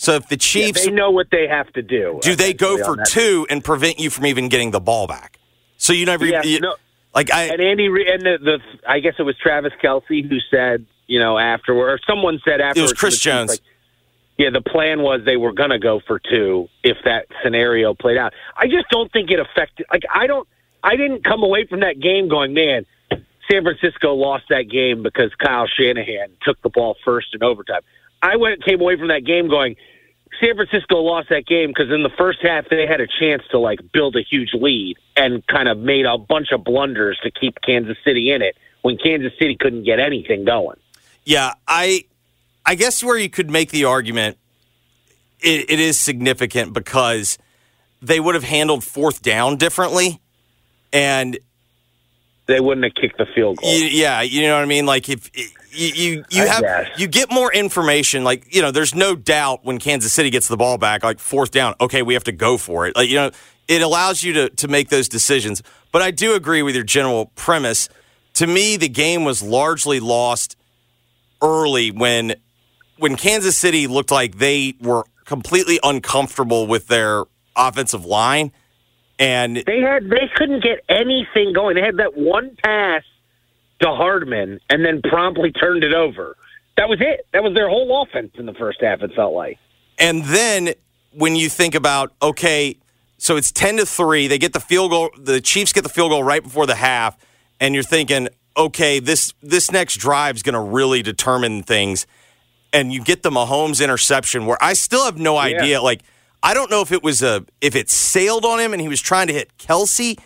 so 0.02 0.14
if 0.16 0.30
the 0.30 0.36
Yeah, 0.36 0.38
Chiefs 0.40 0.86
they 0.86 0.92
know 0.92 1.12
what 1.12 1.28
they 1.30 1.46
have 1.46 1.72
to 1.74 1.82
do. 1.82 2.20
do 2.22 2.34
they 2.34 2.54
go 2.54 2.78
for 2.84 3.04
two 3.06 3.46
and 3.50 3.62
prevent 3.62 4.00
you 4.00 4.10
from 4.10 4.26
even 4.28 4.48
getting 4.48 4.72
the 4.72 4.80
ball 4.80 5.08
back? 5.08 5.38
So 5.78 5.92
you 5.92 6.06
never 6.06 6.26
Yeah, 6.26 6.42
you- 6.44 6.62
no. 6.62 6.76
like 7.14 7.30
I 7.34 7.48
And 7.48 7.62
Andy 7.62 7.88
and 7.88 8.22
the, 8.22 8.38
the 8.42 8.60
I 8.88 9.00
guess 9.02 9.16
it 9.20 9.24
was 9.24 9.36
Travis 9.38 9.74
Kelce 9.84 10.26
who 10.30 10.40
said, 10.50 10.86
you 11.08 11.20
know, 11.20 11.38
afterward, 11.38 11.90
or 11.92 12.00
someone 12.08 12.40
said 12.46 12.62
afterwards. 12.62 12.94
Chris 12.94 13.16
to 13.16 13.18
the 13.18 13.18
Chiefs, 13.18 13.24
Jones. 13.24 13.50
Like, 13.50 13.60
yeah, 14.38 14.50
the 14.52 14.62
plan 14.62 15.02
was 15.02 15.20
they 15.26 15.36
were 15.36 15.52
going 15.52 15.72
to 15.72 15.80
go 15.80 16.00
for 16.08 16.18
two 16.20 16.70
if 16.82 16.96
that 17.04 17.26
scenario 17.44 17.94
played 17.94 18.16
out. 18.18 18.32
I 18.56 18.68
just 18.68 18.88
don't 18.90 19.12
think 19.12 19.32
it 19.32 19.40
affected. 19.42 19.86
Like 19.92 20.04
I 20.14 20.28
don't. 20.28 20.48
I 20.82 20.96
didn't 20.96 21.26
come 21.26 21.44
away 21.44 21.66
from 21.66 21.82
that 21.82 22.00
game 22.00 22.30
going, 22.30 22.54
man. 22.54 22.86
San 23.52 23.64
Francisco 23.64 24.14
lost 24.14 24.46
that 24.50 24.70
game 24.70 25.04
because 25.04 25.34
Kyle 25.36 25.68
Shanahan 25.68 26.30
took 26.44 26.62
the 26.62 26.70
ball 26.70 26.96
first 27.04 27.34
in 27.34 27.44
overtime. 27.44 27.82
I 28.22 28.36
went 28.38 28.64
came 28.64 28.82
away 28.82 28.98
from 28.98 29.08
that 29.10 29.26
game 29.26 29.50
going, 29.50 29.76
San 30.40 30.56
Francisco 30.56 30.98
lost 30.98 31.30
that 31.30 31.46
game 31.46 31.70
because 31.70 31.92
in 31.92 32.04
the 32.04 32.10
first 32.18 32.40
half 32.42 32.70
they 32.70 32.86
had 32.86 33.02
a 33.02 33.08
chance 33.20 33.44
to 33.52 33.60
like 33.60 33.80
build 33.92 34.16
a 34.16 34.22
huge 34.22 34.54
lead 34.54 34.98
and 35.16 35.46
kind 35.48 35.68
of 35.68 35.78
made 35.78 36.06
a 36.06 36.18
bunch 36.18 36.52
of 36.52 36.64
blunders 36.64 37.20
to 37.24 37.32
keep 37.32 37.62
Kansas 37.62 37.98
City 38.04 38.32
in 38.32 38.42
it 38.42 38.58
when 38.82 38.98
Kansas 38.98 39.34
City 39.40 39.56
couldn't 39.60 39.84
get 39.84 40.00
anything 40.00 40.46
going. 40.46 40.78
Yeah, 41.26 41.54
I 41.68 42.06
I 42.66 42.76
guess 42.76 43.04
where 43.04 43.18
you 43.18 43.30
could 43.30 43.50
make 43.50 43.72
the 43.72 43.86
argument 43.86 44.38
it, 45.42 45.70
it 45.70 45.80
is 45.80 45.98
significant 45.98 46.74
because 46.74 47.38
they 48.02 48.20
would 48.20 48.36
have 48.36 48.44
handled 48.44 48.84
fourth 48.84 49.22
down 49.22 49.58
differently. 49.58 50.22
And 50.92 51.38
They 52.46 52.60
wouldn't 52.60 52.84
have 52.84 52.94
kicked 52.96 53.18
the 53.18 53.26
field 53.26 53.58
goal. 53.58 53.70
yeah, 53.72 54.22
you 54.22 54.42
know 54.44 54.56
what 54.56 54.64
I 54.64 54.66
mean? 54.66 54.86
Like 54.86 55.10
if 55.10 55.30
you 55.72 55.88
you, 55.94 56.26
you 56.30 56.48
have 56.48 56.62
guess. 56.62 57.00
you 57.00 57.08
get 57.08 57.32
more 57.32 57.52
information, 57.54 58.24
like, 58.24 58.54
you 58.54 58.62
know, 58.62 58.72
there's 58.72 58.96
no 58.96 59.16
doubt 59.16 59.64
when 59.64 59.80
Kansas 59.80 60.14
City 60.14 60.30
gets 60.30 60.48
the 60.48 60.58
ball 60.58 60.78
back, 60.78 61.04
like 61.04 61.20
fourth 61.20 61.52
down, 61.52 61.76
okay, 61.82 62.02
we 62.02 62.14
have 62.14 62.24
to 62.26 62.32
go 62.32 62.58
for 62.58 62.88
it. 62.88 62.96
Like, 62.96 63.10
you 63.10 63.16
know, 63.16 63.32
it 63.68 63.82
allows 63.82 64.24
you 64.24 64.34
to 64.34 64.50
to 64.50 64.68
make 64.68 64.90
those 64.90 65.08
decisions. 65.08 65.62
But 65.92 66.02
I 66.02 66.12
do 66.12 66.36
agree 66.36 66.62
with 66.62 66.76
your 66.76 66.84
general 66.84 67.28
premise. 67.36 67.90
To 68.36 68.48
me, 68.48 68.78
the 68.78 68.90
game 68.90 69.24
was 69.24 69.42
largely 69.42 70.00
lost 70.00 70.56
early 71.42 71.92
when 71.92 72.36
when 72.98 73.16
Kansas 73.16 73.58
City 73.58 73.88
looked 73.88 74.12
like 74.12 74.38
they 74.38 74.76
were 74.82 75.04
completely 75.26 75.80
uncomfortable 75.84 76.68
with 76.68 76.88
their 76.88 77.26
offensive 77.56 78.06
line 78.06 78.52
and 79.20 79.58
They 79.58 79.82
had 79.82 80.10
they 80.10 80.30
couldn't 80.36 80.64
get 80.64 80.80
anything 80.88 81.54
going. 81.54 81.76
They 81.76 81.82
had 81.82 81.98
that 81.98 82.18
one 82.18 82.56
pass 82.64 83.04
to 83.82 83.88
Hardman 83.88 84.60
and 84.70 84.86
then 84.86 85.02
promptly 85.02 85.52
turned 85.52 85.84
it 85.84 85.94
over. 85.94 86.36
That 86.78 86.90
was 86.90 87.00
it. 87.02 87.28
That 87.34 87.44
was 87.44 87.54
their 87.54 87.70
whole 87.70 88.04
offense 88.04 88.32
in 88.38 88.46
the 88.46 88.54
first 88.54 88.82
half. 88.82 89.02
It 89.02 89.12
felt 89.16 89.34
like. 89.34 89.58
And 89.98 90.24
then 90.24 90.74
when 91.12 91.36
you 91.36 91.50
think 91.50 91.76
about 91.76 92.14
okay, 92.22 92.78
so 93.18 93.36
it's 93.36 93.52
ten 93.52 93.78
to 93.78 93.86
three, 93.86 94.28
they 94.28 94.38
get 94.38 94.54
the 94.54 94.60
field 94.60 94.92
goal. 94.92 95.10
The 95.18 95.42
Chiefs 95.42 95.74
get 95.74 95.84
the 95.84 95.90
field 95.90 96.12
goal 96.12 96.24
right 96.24 96.42
before 96.42 96.66
the 96.66 96.76
half, 96.76 97.18
and 97.60 97.74
you're 97.74 97.84
thinking, 97.84 98.30
okay, 98.56 99.00
this 99.00 99.34
this 99.42 99.72
next 99.72 99.98
drive 99.98 100.38
is 100.38 100.44
going 100.44 100.54
to 100.54 100.60
really 100.60 101.02
determine 101.02 101.64
things. 101.64 102.08
And 102.72 102.94
you 102.94 103.04
get 103.04 103.24
the 103.24 103.32
Mahomes 103.32 103.84
interception, 103.84 104.46
where 104.46 104.58
I 104.62 104.74
still 104.74 105.04
have 105.06 105.18
no 105.18 105.38
idea. 105.38 105.82
Like 105.82 106.04
I 106.42 106.54
don't 106.54 106.72
know 106.72 106.82
if 106.82 106.92
it 106.92 107.04
was 107.04 107.22
a 107.22 107.46
if 107.62 107.76
it 107.76 107.90
sailed 107.90 108.46
on 108.46 108.60
him 108.60 108.74
and 108.74 108.82
he 108.82 108.88
was 108.88 109.02
trying 109.02 109.28
to 109.28 109.34
hit 109.34 109.58
Kelce, 109.58 110.18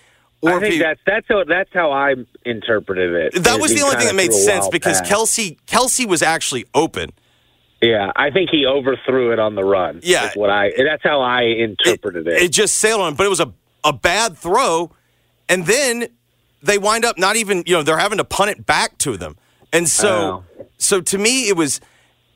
or 0.43 0.57
I 0.57 0.59
think 0.59 0.81
that's 0.81 0.99
that's 1.05 1.25
how 1.29 1.43
that's 1.45 1.69
how 1.73 1.91
I 1.91 2.15
interpreted 2.45 3.33
it. 3.33 3.43
That 3.43 3.59
was 3.59 3.73
the 3.73 3.81
only 3.81 3.95
thing 3.95 4.07
that 4.07 4.15
made 4.15 4.33
sense 4.33 4.67
because. 4.67 5.01
Kelce 5.01 5.57
Kelce 5.67 6.05
was 6.05 6.21
actually 6.21 6.65
open. 6.73 7.11
Yeah, 7.81 8.11
I 8.15 8.31
think 8.31 8.49
he 8.49 8.65
overthrew 8.65 9.31
it 9.31 9.39
on 9.39 9.55
the 9.55 9.63
run. 9.63 9.99
Yeah. 10.03 10.31
what 10.35 10.49
I. 10.49 10.71
That's 10.77 11.03
how 11.03 11.21
I 11.21 11.41
interpreted 11.43 12.27
it. 12.27 12.41
It 12.41 12.51
just 12.51 12.75
sailed 12.75 13.01
on, 13.01 13.15
but 13.15 13.25
it 13.25 13.29
was 13.29 13.41
a, 13.41 13.53
a 13.83 13.91
bad 13.91 14.37
throw. 14.37 14.91
And 15.49 15.65
then 15.65 16.07
they 16.61 16.77
wind 16.77 17.03
up 17.03 17.17
not 17.17 17.35
even, 17.35 17.63
you 17.65 17.73
know, 17.73 17.83
they're 17.83 17.97
having 17.97 18.17
to 18.19 18.23
punt 18.23 18.51
it 18.51 18.65
back 18.65 18.97
to 18.99 19.17
them. 19.17 19.35
And 19.73 19.89
so, 19.89 20.43
oh. 20.59 20.65
so 20.77 21.01
to 21.01 21.17
me, 21.17 21.49
it 21.49 21.57
was 21.57 21.81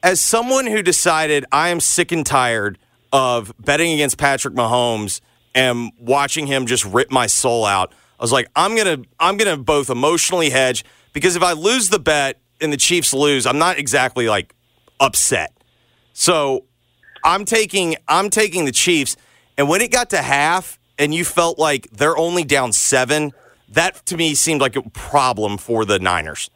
as 0.04 0.20
someone 0.20 0.68
who 0.68 0.82
decided 0.82 1.46
I 1.52 1.70
am 1.70 1.80
sick 1.80 2.12
and 2.12 2.26
tired 2.26 2.78
of 3.14 3.54
betting 3.58 3.94
against 3.94 4.18
Patrick 4.18 4.54
Mahomes 4.54 5.22
and 5.58 5.92
watching 6.00 6.46
him 6.46 6.68
just 6.68 6.86
rip 6.86 7.12
my 7.12 7.26
soul 7.26 7.66
out. 7.66 7.92
I 8.20 8.24
was 8.24 8.32
like, 8.32 8.48
I'm 8.56 8.76
gonna, 8.78 9.00
I'm 9.20 9.38
gonna 9.38 9.58
both 9.58 9.90
emotionally 9.90 10.52
hedge 10.52 10.86
because 11.14 11.36
if 11.36 11.42
I 11.42 11.54
lose 11.54 11.90
the 11.90 12.00
bet 12.00 12.40
and 12.62 12.72
the 12.72 12.78
Chiefs 12.78 13.14
lose, 13.14 13.48
I'm 13.48 13.58
not 13.58 13.80
exactly 13.80 14.30
like 14.30 14.54
upset. 15.00 15.52
So 16.14 16.66
I'm 17.24 17.44
taking 17.44 17.96
I'm 18.08 18.30
taking 18.30 18.66
the 18.66 18.72
Chiefs. 18.72 19.18
And 19.58 19.68
when 19.68 19.82
it 19.82 19.92
got 19.92 20.12
to 20.12 20.22
half 20.22 20.78
and 21.00 21.14
you 21.14 21.26
felt 21.26 21.58
like 21.58 21.90
they're 21.92 22.18
only 22.18 22.44
down 22.44 22.72
seven, 22.72 23.32
that 23.70 24.06
to 24.06 24.18
me 24.18 24.36
seemed 24.36 24.62
like 24.62 24.76
a 24.76 24.84
problem 24.92 25.58
for 25.58 25.86
the 25.86 25.98
Niners. 25.98 26.52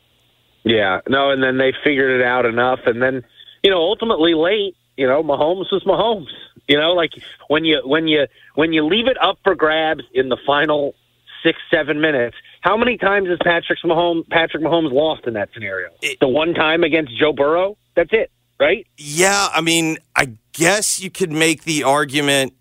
Yeah, 0.63 1.01
no, 1.10 1.31
and 1.31 1.41
then 1.41 1.58
they 1.58 1.74
figured 1.84 2.22
it 2.22 2.24
out 2.24 2.46
enough, 2.46 2.81
and 2.86 3.01
then 3.01 3.24
you 3.63 3.72
know, 3.72 3.77
ultimately 3.77 4.36
late, 4.36 4.75
you 4.96 5.08
know, 5.08 5.24
Mahomes 5.24 5.72
was 5.72 5.84
Mahomes. 5.88 6.29
You 6.71 6.77
know, 6.77 6.93
like 6.93 7.11
when 7.49 7.65
you 7.65 7.81
when 7.83 8.07
you 8.07 8.27
when 8.55 8.71
you 8.71 8.85
leave 8.85 9.07
it 9.07 9.17
up 9.21 9.39
for 9.43 9.55
grabs 9.55 10.03
in 10.13 10.29
the 10.29 10.37
final 10.47 10.95
six 11.43 11.59
seven 11.69 11.99
minutes, 11.99 12.37
how 12.61 12.77
many 12.77 12.97
times 12.97 13.27
has 13.27 13.39
Patrick 13.43 13.79
Mahomes 13.83 14.25
Patrick 14.29 14.63
Mahomes 14.63 14.93
lost 14.93 15.27
in 15.27 15.33
that 15.33 15.49
scenario? 15.53 15.89
the 16.21 16.29
one 16.29 16.53
time 16.53 16.85
against 16.85 17.17
Joe 17.19 17.33
Burrow. 17.33 17.77
That's 17.93 18.11
it, 18.13 18.31
right? 18.57 18.87
Yeah, 18.97 19.49
I 19.53 19.59
mean, 19.59 19.97
I 20.15 20.37
guess 20.53 21.01
you 21.01 21.11
could 21.11 21.33
make 21.33 21.65
the 21.65 21.83
argument 21.83 22.53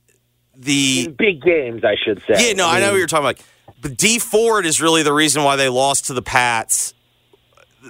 the 0.57 1.05
In 1.07 1.15
big 1.15 1.41
games, 1.41 1.85
I 1.85 1.95
should 1.95 2.21
say. 2.27 2.49
Yeah, 2.49 2.55
no, 2.55 2.69
I, 2.69 2.81
know 2.81 2.91
what 2.91 2.99
you're 2.99 3.07
talking 3.07 3.27
about. 3.27 3.41
But 3.81 3.97
Dee 3.97 4.19
Ford 4.19 4.67
is 4.67 4.81
really 4.81 5.05
the 5.05 5.13
reason 5.13 5.45
why 5.45 5.55
they 5.55 5.69
lost 5.69 6.07
to 6.07 6.15
the 6.15 6.23
Pats. 6.23 6.95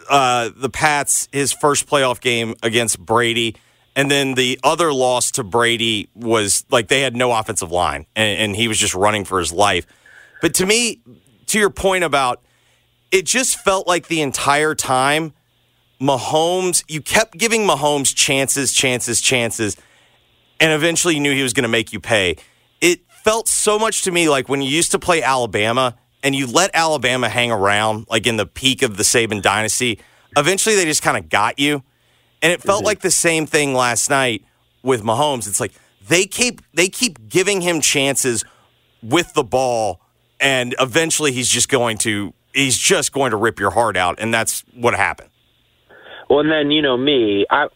Uh, 0.09 0.51
the 0.55 0.69
Pats, 0.69 1.29
his 1.33 1.51
first 1.51 1.89
playoff 1.89 2.21
game 2.21 2.55
against 2.63 2.99
Brady, 2.99 3.57
and 3.97 4.11
then 4.11 4.35
the 4.35 4.59
other 4.63 4.93
loss 4.93 5.31
to 5.33 5.45
Brady 5.45 6.09
was 6.15 6.65
like 6.71 6.89
they 6.89 7.01
had 7.01 7.17
no 7.17 7.33
offensive 7.33 7.71
line, 7.71 8.07
and, 8.15 8.41
and 8.41 8.57
he 8.57 8.69
was 8.69 8.79
just 8.79 8.95
running 8.95 9.25
for 9.25 9.39
his 9.39 9.53
life. 9.53 9.87
But 10.41 10.55
to 10.55 10.67
me, 10.67 11.01
to 11.47 11.59
your 11.59 11.71
point 11.71 12.05
about 12.05 12.43
it, 13.11 13.27
just 13.27 13.59
felt 13.59 13.87
like 13.87 14.09
the 14.09 14.21
entire 14.21 14.75
time, 14.75 15.33
Mahomes, 16.01 16.85
you 16.89 17.03
kept 17.03 17.37
giving 17.37 17.67
Mahomes 17.67 18.15
chances, 18.15 18.73
chances, 18.73 19.21
chances, 19.21 19.77
and 20.61 20.73
eventually 20.73 21.15
you 21.15 21.21
knew 21.21 21.35
he 21.35 21.43
was 21.43 21.53
going 21.53 21.65
to 21.65 21.69
make 21.69 21.93
you 21.93 22.01
pay. 22.01 22.37
It 22.81 23.01
felt 23.25 23.49
so 23.49 23.79
much 23.79 24.03
to 24.03 24.13
me 24.13 24.29
like 24.29 24.49
when 24.49 24.63
you 24.63 24.69
used 24.69 24.93
to 24.93 24.99
play 24.99 25.23
Alabama 25.23 25.97
and 26.23 26.35
you 26.35 26.47
let 26.47 26.71
Alabama 26.75 27.29
hang 27.29 27.51
around, 27.51 28.07
like 28.09 28.27
in 28.27 28.37
the 28.37 28.47
peak 28.47 28.83
of 28.83 28.97
the 28.97 29.03
Saban 29.03 29.43
dynasty. 29.43 29.99
Eventually, 30.37 30.77
they 30.77 30.85
just 30.85 31.03
kind 31.03 31.17
of 31.17 31.29
got 31.29 31.59
you, 31.59 31.83
and 32.43 32.53
it 32.53 32.63
felt 32.63 32.85
like 32.85 33.01
the 33.01 33.11
same 33.11 33.47
thing 33.47 33.75
last 33.75 34.11
night 34.11 34.45
with 34.83 35.03
Mahomes. 35.03 35.47
It's 35.47 35.61
like 35.61 35.73
they 36.07 36.27
keep 36.27 36.63
they 36.75 36.89
keep 36.89 37.29
giving 37.29 37.61
him 37.61 37.81
chances 37.81 38.45
with 39.03 39.33
the 39.35 39.45
ball, 39.45 40.01
and 40.41 40.75
eventually 40.79 41.33
he's 41.33 41.49
just 41.49 41.69
going 41.69 41.99
to 41.99 42.33
he's 42.55 42.77
just 42.77 43.13
going 43.13 43.31
to 43.31 43.37
rip 43.37 43.61
your 43.61 43.71
heart 43.71 43.97
out, 43.97 44.19
and 44.19 44.33
that's 44.33 44.65
what 44.75 44.95
happened. 44.95 45.31
Well, 46.29 46.41
and 46.41 46.51
then 46.51 46.71
you 46.71 46.83
know 46.83 46.97
me, 46.97 47.47
I 47.51 47.69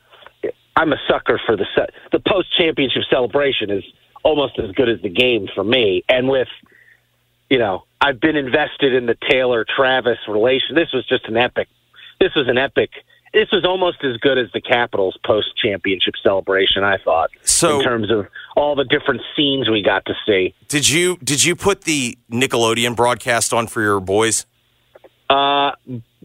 I'm 0.76 0.92
a 0.92 0.98
sucker 1.08 1.40
for 1.44 1.56
the 1.56 1.66
se- 1.76 1.94
the 2.12 2.20
post 2.20 2.48
championship 2.56 3.02
celebration 3.10 3.70
is 3.70 3.84
almost 4.22 4.58
as 4.58 4.70
good 4.72 4.88
as 4.88 5.00
the 5.02 5.08
game 5.08 5.48
for 5.54 5.64
me. 5.64 6.02
And 6.08 6.28
with 6.28 6.48
you 7.50 7.58
know, 7.58 7.84
I've 8.00 8.20
been 8.20 8.36
invested 8.36 8.94
in 8.94 9.06
the 9.06 9.16
Taylor 9.30 9.64
Travis 9.64 10.18
relation. 10.26 10.74
This 10.74 10.92
was 10.92 11.06
just 11.06 11.26
an 11.26 11.36
epic. 11.36 11.68
This 12.20 12.34
was 12.34 12.48
an 12.48 12.58
epic. 12.58 12.90
This 13.34 13.50
was 13.50 13.64
almost 13.64 13.98
as 14.04 14.16
good 14.18 14.38
as 14.38 14.46
the 14.54 14.60
Capitals 14.60 15.18
post 15.26 15.48
championship 15.60 16.14
celebration. 16.22 16.84
I 16.84 16.98
thought. 17.04 17.30
So- 17.42 17.78
in 17.80 17.84
terms 17.84 18.10
of 18.10 18.28
all 18.56 18.76
the 18.76 18.84
different 18.84 19.20
scenes 19.36 19.68
we 19.68 19.82
got 19.82 20.04
to 20.06 20.14
see. 20.24 20.54
Did 20.68 20.88
you 20.88 21.18
did 21.22 21.44
you 21.44 21.56
put 21.56 21.82
the 21.82 22.16
Nickelodeon 22.30 22.94
broadcast 22.94 23.52
on 23.52 23.66
for 23.66 23.82
your 23.82 23.98
boys? 24.00 24.46
Uh, 25.28 25.72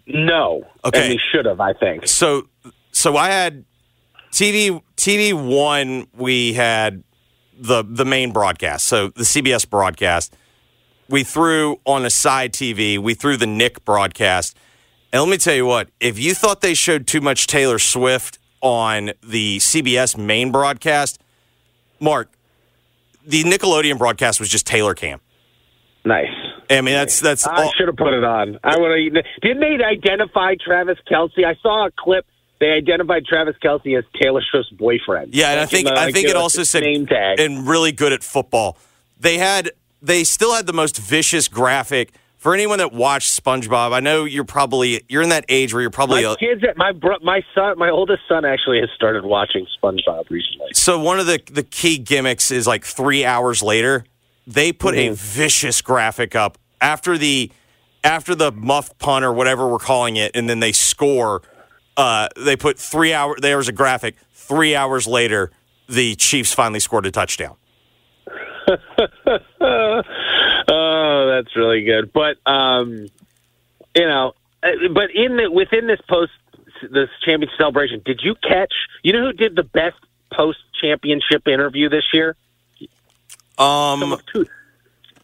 no. 0.06 0.64
Okay. 0.86 1.02
And 1.02 1.10
we 1.10 1.20
should 1.32 1.46
have. 1.46 1.60
I 1.60 1.74
think. 1.74 2.08
So 2.08 2.48
so 2.92 3.18
I 3.18 3.30
had 3.30 3.66
TV 4.32 4.82
TV 4.96 5.34
one. 5.34 6.06
We 6.16 6.54
had 6.54 7.04
the 7.58 7.84
the 7.84 8.06
main 8.06 8.32
broadcast. 8.32 8.86
So 8.86 9.08
the 9.10 9.24
CBS 9.24 9.68
broadcast. 9.68 10.36
We 11.10 11.24
threw 11.24 11.80
on 11.86 12.06
a 12.06 12.12
side 12.12 12.54
TV. 12.54 13.00
We 13.00 13.16
threw 13.16 13.36
the 13.36 13.48
Nick 13.48 13.84
broadcast. 13.84 14.56
And 15.12 15.22
let 15.22 15.30
me 15.30 15.38
tell 15.38 15.56
you 15.56 15.66
what. 15.66 15.90
If 16.00 16.20
you 16.20 16.34
thought 16.34 16.62
they 16.62 16.74
showed 16.74 17.08
too 17.08 17.22
much 17.22 17.48
Taylor 17.48 17.80
Swift 17.80 18.38
on 18.62 19.12
the 19.24 19.58
CBS 19.58 20.18
main 20.18 20.52
broadcast, 20.52 21.20
Mark, 22.00 22.30
the 23.26 23.44
Nickelodeon 23.44 23.98
broadcast 23.98 24.40
was 24.40 24.50
just 24.50 24.68
Taylor 24.68 24.94
Cam. 24.94 25.20
Nice. 26.06 26.28
I 26.70 26.82
mean, 26.82 26.94
that's 26.94 27.20
that's. 27.20 27.48
I 27.48 27.64
all- 27.64 27.72
should 27.76 27.88
have 27.88 27.98
put 27.98 28.14
it 28.14 28.24
on. 28.24 28.60
I 28.64 28.78
would 28.78 28.92
have. 29.16 29.26
Didn't 29.42 29.60
they 29.60 29.84
identify 29.84 30.54
Travis 30.64 30.98
Kelce? 31.12 31.44
I 31.46 31.56
saw 31.62 31.88
a 31.88 31.92
clip. 31.98 32.26
They 32.60 32.72
identified 32.72 33.26
Travis 33.26 33.56
Kelce 33.64 33.98
as 33.98 34.04
Taylor 34.22 34.42
Swift's 34.52 34.70
boyfriend. 34.72 35.34
Yeah, 35.34 35.52
and 35.52 35.60
I 35.62 35.66
think 35.66 35.88
in 35.88 35.94
the- 35.94 36.00
I 36.00 36.12
think 36.12 36.28
it 36.28 36.36
also 36.36 36.64
said 36.64 36.84
name 36.84 37.08
tag. 37.08 37.40
and 37.40 37.68
really 37.68 37.92
good 37.92 38.14
at 38.14 38.24
football. 38.24 38.78
They 39.20 39.38
had 39.38 39.72
they 40.02 40.24
still 40.24 40.54
had 40.54 40.68
the 40.68 40.74
most 40.74 40.98
vicious 40.98 41.48
graphic 41.48 42.12
for 42.40 42.56
anyone 42.56 42.80
that 42.80 42.92
watched 42.92 43.40
SpongeBob. 43.44 43.94
I 43.94 44.00
know 44.00 44.24
you're 44.26 44.44
probably 44.44 45.04
you're 45.08 45.22
in 45.22 45.30
that 45.30 45.46
age 45.48 45.72
where 45.74 45.82
you're 45.82 45.92
probably 45.92 46.24
my 46.24 46.32
a, 46.34 46.36
kids, 46.36 46.64
my 46.76 46.92
bro, 46.92 47.18
my 47.22 47.42
son, 47.54 47.78
my 47.78 47.90
oldest 47.92 48.24
son 48.28 48.44
actually 48.46 48.80
has 48.80 48.90
started 48.96 49.24
watching 49.24 49.68
SpongeBob 49.82 50.30
recently. 50.32 50.70
so 50.74 51.00
one 51.00 51.20
of 51.20 51.28
the 51.28 51.40
the 51.52 51.64
key 51.64 51.98
gimmicks 52.00 52.50
is 52.50 52.66
like 52.66 52.84
three 52.84 53.24
hours 53.24 53.62
later 53.62 54.04
they 54.48 54.74
put 54.74 54.96
Mm-hmm. 54.96 55.12
a 55.12 55.16
vicious 55.16 55.82
graphic 55.84 56.36
up 56.36 56.58
after 56.82 57.16
the 57.18 57.52
after 58.04 58.34
the 58.34 58.52
muff 58.52 58.98
pun 58.98 59.24
or 59.24 59.32
whatever 59.34 59.68
we're 59.68 59.78
calling 59.78 60.16
it, 60.16 60.32
and 60.34 60.50
then 60.50 60.60
they 60.60 60.72
score. 60.72 61.44
Uh, 61.98 62.30
they 62.38 62.56
put 62.56 62.80
three 62.80 63.14
hour. 63.14 63.36
There 63.40 63.58
was 63.58 63.68
a 63.68 63.74
graphic. 63.74 64.16
Three 64.34 64.74
hours 64.74 65.06
later, 65.06 65.52
the 65.90 66.16
Chiefs 66.16 66.54
finally 66.54 66.80
scored 66.80 67.06
a 67.06 67.12
touchdown. 67.12 67.58
that's 71.44 71.56
really 71.56 71.84
good. 71.84 72.12
But 72.14 72.38
um, 72.50 73.08
you 73.96 74.06
know, 74.06 74.34
uh, 74.64 74.70
but 74.94 75.10
in 75.14 75.38
the 75.38 75.50
within 75.52 75.88
this 75.88 76.00
post 76.10 76.32
this 76.82 77.10
championship 77.26 77.58
celebration, 77.58 78.02
did 78.06 78.22
you 78.24 78.36
catch? 78.36 78.74
You 79.04 79.14
know 79.14 79.22
who 79.26 79.34
did 79.34 79.56
the 79.56 79.64
best 79.64 79.98
post 80.32 80.60
championship 80.82 81.48
interview 81.48 81.90
this 81.90 82.06
year? 82.14 82.36
Um, 83.58 84.18
Who- 84.34 84.46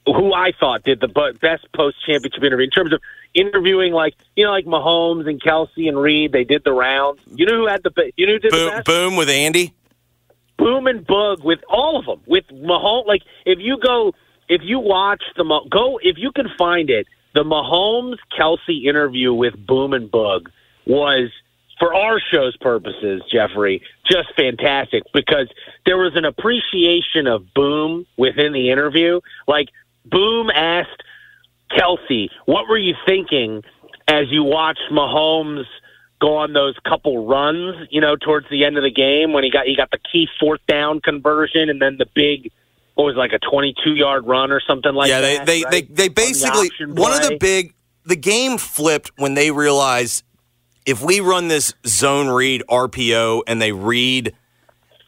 Who 0.08 0.34
I 0.34 0.52
thought 0.60 0.84
did 0.84 1.00
the 1.00 1.08
best 1.42 1.72
post 1.74 1.98
championship 2.06 2.44
interview 2.44 2.66
in 2.66 2.70
terms 2.70 2.94
of 2.94 3.02
interviewing, 3.34 3.92
like 3.94 4.14
you 4.36 4.46
know, 4.46 4.52
like 4.52 4.66
Mahomes 4.66 5.28
and 5.28 5.42
Kelce 5.42 5.88
and 5.88 5.98
Reid. 6.00 6.32
They 6.32 6.44
did 6.44 6.64
the 6.64 6.74
rounds. 6.74 7.22
You 7.34 7.46
know 7.46 7.56
who 7.58 7.68
had 7.68 7.82
the 7.84 8.12
you 8.16 8.28
know 8.28 8.34
who 8.34 8.40
did 8.40 8.52
the 8.52 8.58
boom, 8.58 8.70
best? 8.70 8.86
boom 8.86 9.16
with 9.16 9.30
Andy. 9.30 9.74
Boom 10.58 10.88
and 10.88 11.06
Bug 11.06 11.44
with 11.44 11.60
all 11.70 11.98
of 12.00 12.06
them. 12.06 12.22
With 12.28 12.46
Mahomes, 12.48 13.08
like 13.08 13.24
if 13.46 13.60
you 13.60 13.78
go, 13.78 14.14
if 14.48 14.62
you 14.64 14.80
watch 14.80 15.24
the 15.36 15.44
go, 15.70 16.00
if 16.04 16.18
you 16.18 16.32
can 16.32 16.50
find 16.58 16.90
it, 16.90 17.08
the 17.34 17.44
Mahomes 17.44 18.18
Kelce 18.38 18.86
interview 18.86 19.34
with 19.34 19.54
Boom 19.66 19.94
and 19.94 20.10
Bug 20.10 20.50
was, 20.86 21.30
for 21.80 21.94
our 21.94 22.20
show's 22.32 22.56
purposes, 22.58 23.22
Jeffrey, 23.32 23.82
just 24.10 24.34
fantastic 24.36 25.04
because 25.14 25.50
there 25.86 25.98
was 25.98 26.16
an 26.16 26.26
appreciation 26.26 27.28
of 27.28 27.54
Boom 27.54 28.06
within 28.18 28.54
the 28.54 28.70
interview. 28.70 29.20
Like 29.48 29.70
Boom 30.06 30.50
asked 30.50 31.04
Kelce, 31.72 32.30
"What 32.46 32.70
were 32.70 32.78
you 32.78 32.96
thinking 33.06 33.64
as 34.08 34.32
you 34.32 34.44
watched 34.44 34.92
Mahomes?" 34.92 35.66
go 36.22 36.38
on 36.38 36.54
those 36.54 36.76
couple 36.88 37.28
runs, 37.28 37.88
you 37.92 38.00
know, 38.00 38.16
towards 38.16 38.50
the 38.50 38.64
end 38.64 38.78
of 38.78 38.84
the 38.84 38.90
game 38.90 39.34
when 39.34 39.44
he 39.44 39.52
got 39.52 39.66
he 39.66 39.76
got 39.76 39.92
the 39.92 40.00
key 40.12 40.30
fourth 40.40 40.66
down 40.66 41.02
conversion 41.02 41.70
and 41.70 41.82
then 41.82 41.98
the 41.98 42.06
big 42.14 42.52
what 42.96 43.06
was 43.06 43.16
it, 43.16 43.20
like 43.20 43.34
a 43.34 43.40
22 43.40 43.92
yard 43.92 44.26
run 44.26 44.52
or 44.52 44.62
something 44.68 44.94
like 44.94 45.10
yeah, 45.10 45.22
that. 45.22 45.46
they 45.46 45.60
they, 45.60 45.64
right? 45.64 45.72
they 45.72 45.82
they 45.82 46.04
On 46.04 46.08
the 46.08 46.14
basically 46.14 46.70
one 46.88 47.14
of 47.14 47.22
the 47.22 47.38
big 47.40 47.74
the 48.06 48.16
game 48.16 48.58
flipped 48.58 49.12
when 49.18 49.34
they 49.34 49.52
realized 49.52 50.24
if 50.86 51.02
we 51.02 51.20
run 51.20 51.48
this 51.48 51.74
zone 51.86 52.28
read 52.30 52.64
RPO 52.70 53.44
and 53.48 53.62
they 53.62 53.72
read 53.72 54.34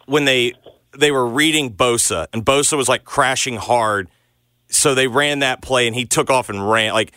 when 0.05 0.25
they 0.25 0.53
they 0.97 1.11
were 1.11 1.25
reading 1.27 1.73
Bosa 1.73 2.27
and 2.33 2.45
Bosa 2.45 2.77
was 2.77 2.89
like 2.89 3.03
crashing 3.03 3.57
hard, 3.57 4.09
so 4.69 4.95
they 4.95 5.07
ran 5.07 5.39
that 5.39 5.61
play 5.61 5.87
and 5.87 5.95
he 5.95 6.05
took 6.05 6.29
off 6.29 6.49
and 6.49 6.69
ran 6.69 6.93
like 6.93 7.13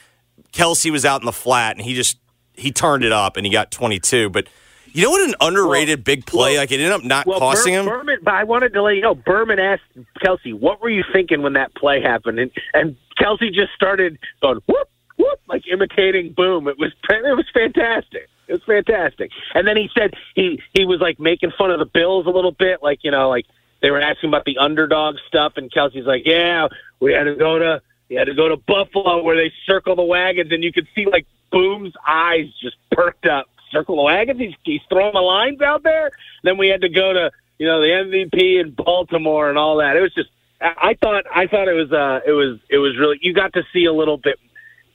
Kelce 0.52 0.90
was 0.90 1.04
out 1.04 1.20
in 1.20 1.26
the 1.26 1.32
flat 1.32 1.76
and 1.76 1.84
he 1.84 1.94
just 1.94 2.18
he 2.54 2.70
turned 2.70 3.04
it 3.04 3.12
up 3.12 3.36
and 3.36 3.46
he 3.46 3.52
got 3.52 3.70
22. 3.70 4.30
But 4.30 4.46
you 4.92 5.04
know 5.04 5.10
what 5.10 5.28
an 5.28 5.34
underrated 5.40 6.04
big 6.04 6.26
play 6.26 6.58
like 6.58 6.72
it 6.72 6.76
ended 6.76 6.92
up 6.92 7.04
not 7.04 7.26
well, 7.26 7.38
costing 7.38 7.74
Ber- 7.74 7.80
him. 7.80 7.86
Berman, 7.86 8.18
but 8.22 8.34
I 8.34 8.44
wanted 8.44 8.72
to 8.74 8.82
let 8.82 8.96
you 8.96 9.02
know. 9.02 9.14
Berman 9.14 9.58
asked 9.58 9.82
Kelce, 10.24 10.52
"What 10.58 10.80
were 10.80 10.90
you 10.90 11.04
thinking 11.12 11.42
when 11.42 11.54
that 11.54 11.74
play 11.74 12.00
happened?" 12.00 12.38
And, 12.38 12.50
and 12.74 12.96
Kelce 13.18 13.52
just 13.52 13.72
started 13.74 14.18
going 14.40 14.60
whoop 14.66 14.88
whoop, 15.20 15.40
like 15.48 15.62
imitating 15.70 16.32
Boom. 16.32 16.66
It 16.68 16.78
was 16.78 16.92
it 17.08 17.36
was 17.36 17.46
fantastic. 17.52 18.28
It 18.48 18.54
was 18.54 18.62
fantastic. 18.64 19.30
And 19.54 19.66
then 19.66 19.76
he 19.76 19.88
said 19.96 20.14
he 20.34 20.60
he 20.72 20.84
was 20.84 21.00
like 21.00 21.20
making 21.20 21.52
fun 21.56 21.70
of 21.70 21.78
the 21.78 21.86
Bills 21.86 22.26
a 22.26 22.30
little 22.30 22.52
bit, 22.52 22.82
like 22.82 23.00
you 23.02 23.10
know, 23.10 23.28
like 23.28 23.46
they 23.82 23.90
were 23.90 24.00
asking 24.00 24.28
about 24.28 24.44
the 24.44 24.58
underdog 24.58 25.16
stuff, 25.28 25.54
and 25.56 25.70
Kelce's 25.70 26.06
like, 26.06 26.22
"Yeah, 26.24 26.68
we 26.98 27.12
had 27.12 27.24
to 27.24 27.36
go 27.36 27.58
to." 27.58 27.82
We 28.08 28.16
had 28.16 28.24
to 28.24 28.34
go 28.34 28.48
to 28.48 28.56
Buffalo 28.56 29.22
where 29.22 29.36
they 29.36 29.52
circle 29.66 29.94
the 29.94 30.02
wagons, 30.02 30.50
and 30.50 30.64
you 30.64 30.72
could 30.72 30.88
see 30.96 31.06
like 31.06 31.26
Boom's 31.52 31.92
eyes 32.04 32.46
just 32.60 32.74
perked 32.90 33.24
up. 33.24 33.46
Circle 33.70 33.96
the 33.96 34.02
wagons. 34.02 34.40
He's, 34.40 34.54
he's 34.64 34.80
throwing 34.88 35.14
the 35.14 35.20
lines 35.20 35.60
out 35.60 35.82
there. 35.82 36.10
Then 36.42 36.58
we 36.58 36.68
had 36.68 36.80
to 36.80 36.88
go 36.88 37.12
to 37.12 37.30
you 37.58 37.66
know 37.66 37.80
the 37.80 37.86
MVP 37.86 38.60
in 38.60 38.70
Baltimore 38.72 39.48
and 39.48 39.58
all 39.58 39.76
that. 39.76 39.96
It 39.96 40.00
was 40.00 40.14
just 40.14 40.30
I 40.60 40.96
thought 41.00 41.24
I 41.32 41.46
thought 41.46 41.68
it 41.68 41.74
was 41.74 41.92
uh 41.92 42.20
it 42.26 42.32
was 42.32 42.58
it 42.68 42.78
was 42.78 42.96
really 42.98 43.18
you 43.20 43.32
got 43.32 43.52
to 43.52 43.62
see 43.72 43.84
a 43.84 43.92
little 43.92 44.16
bit. 44.16 44.38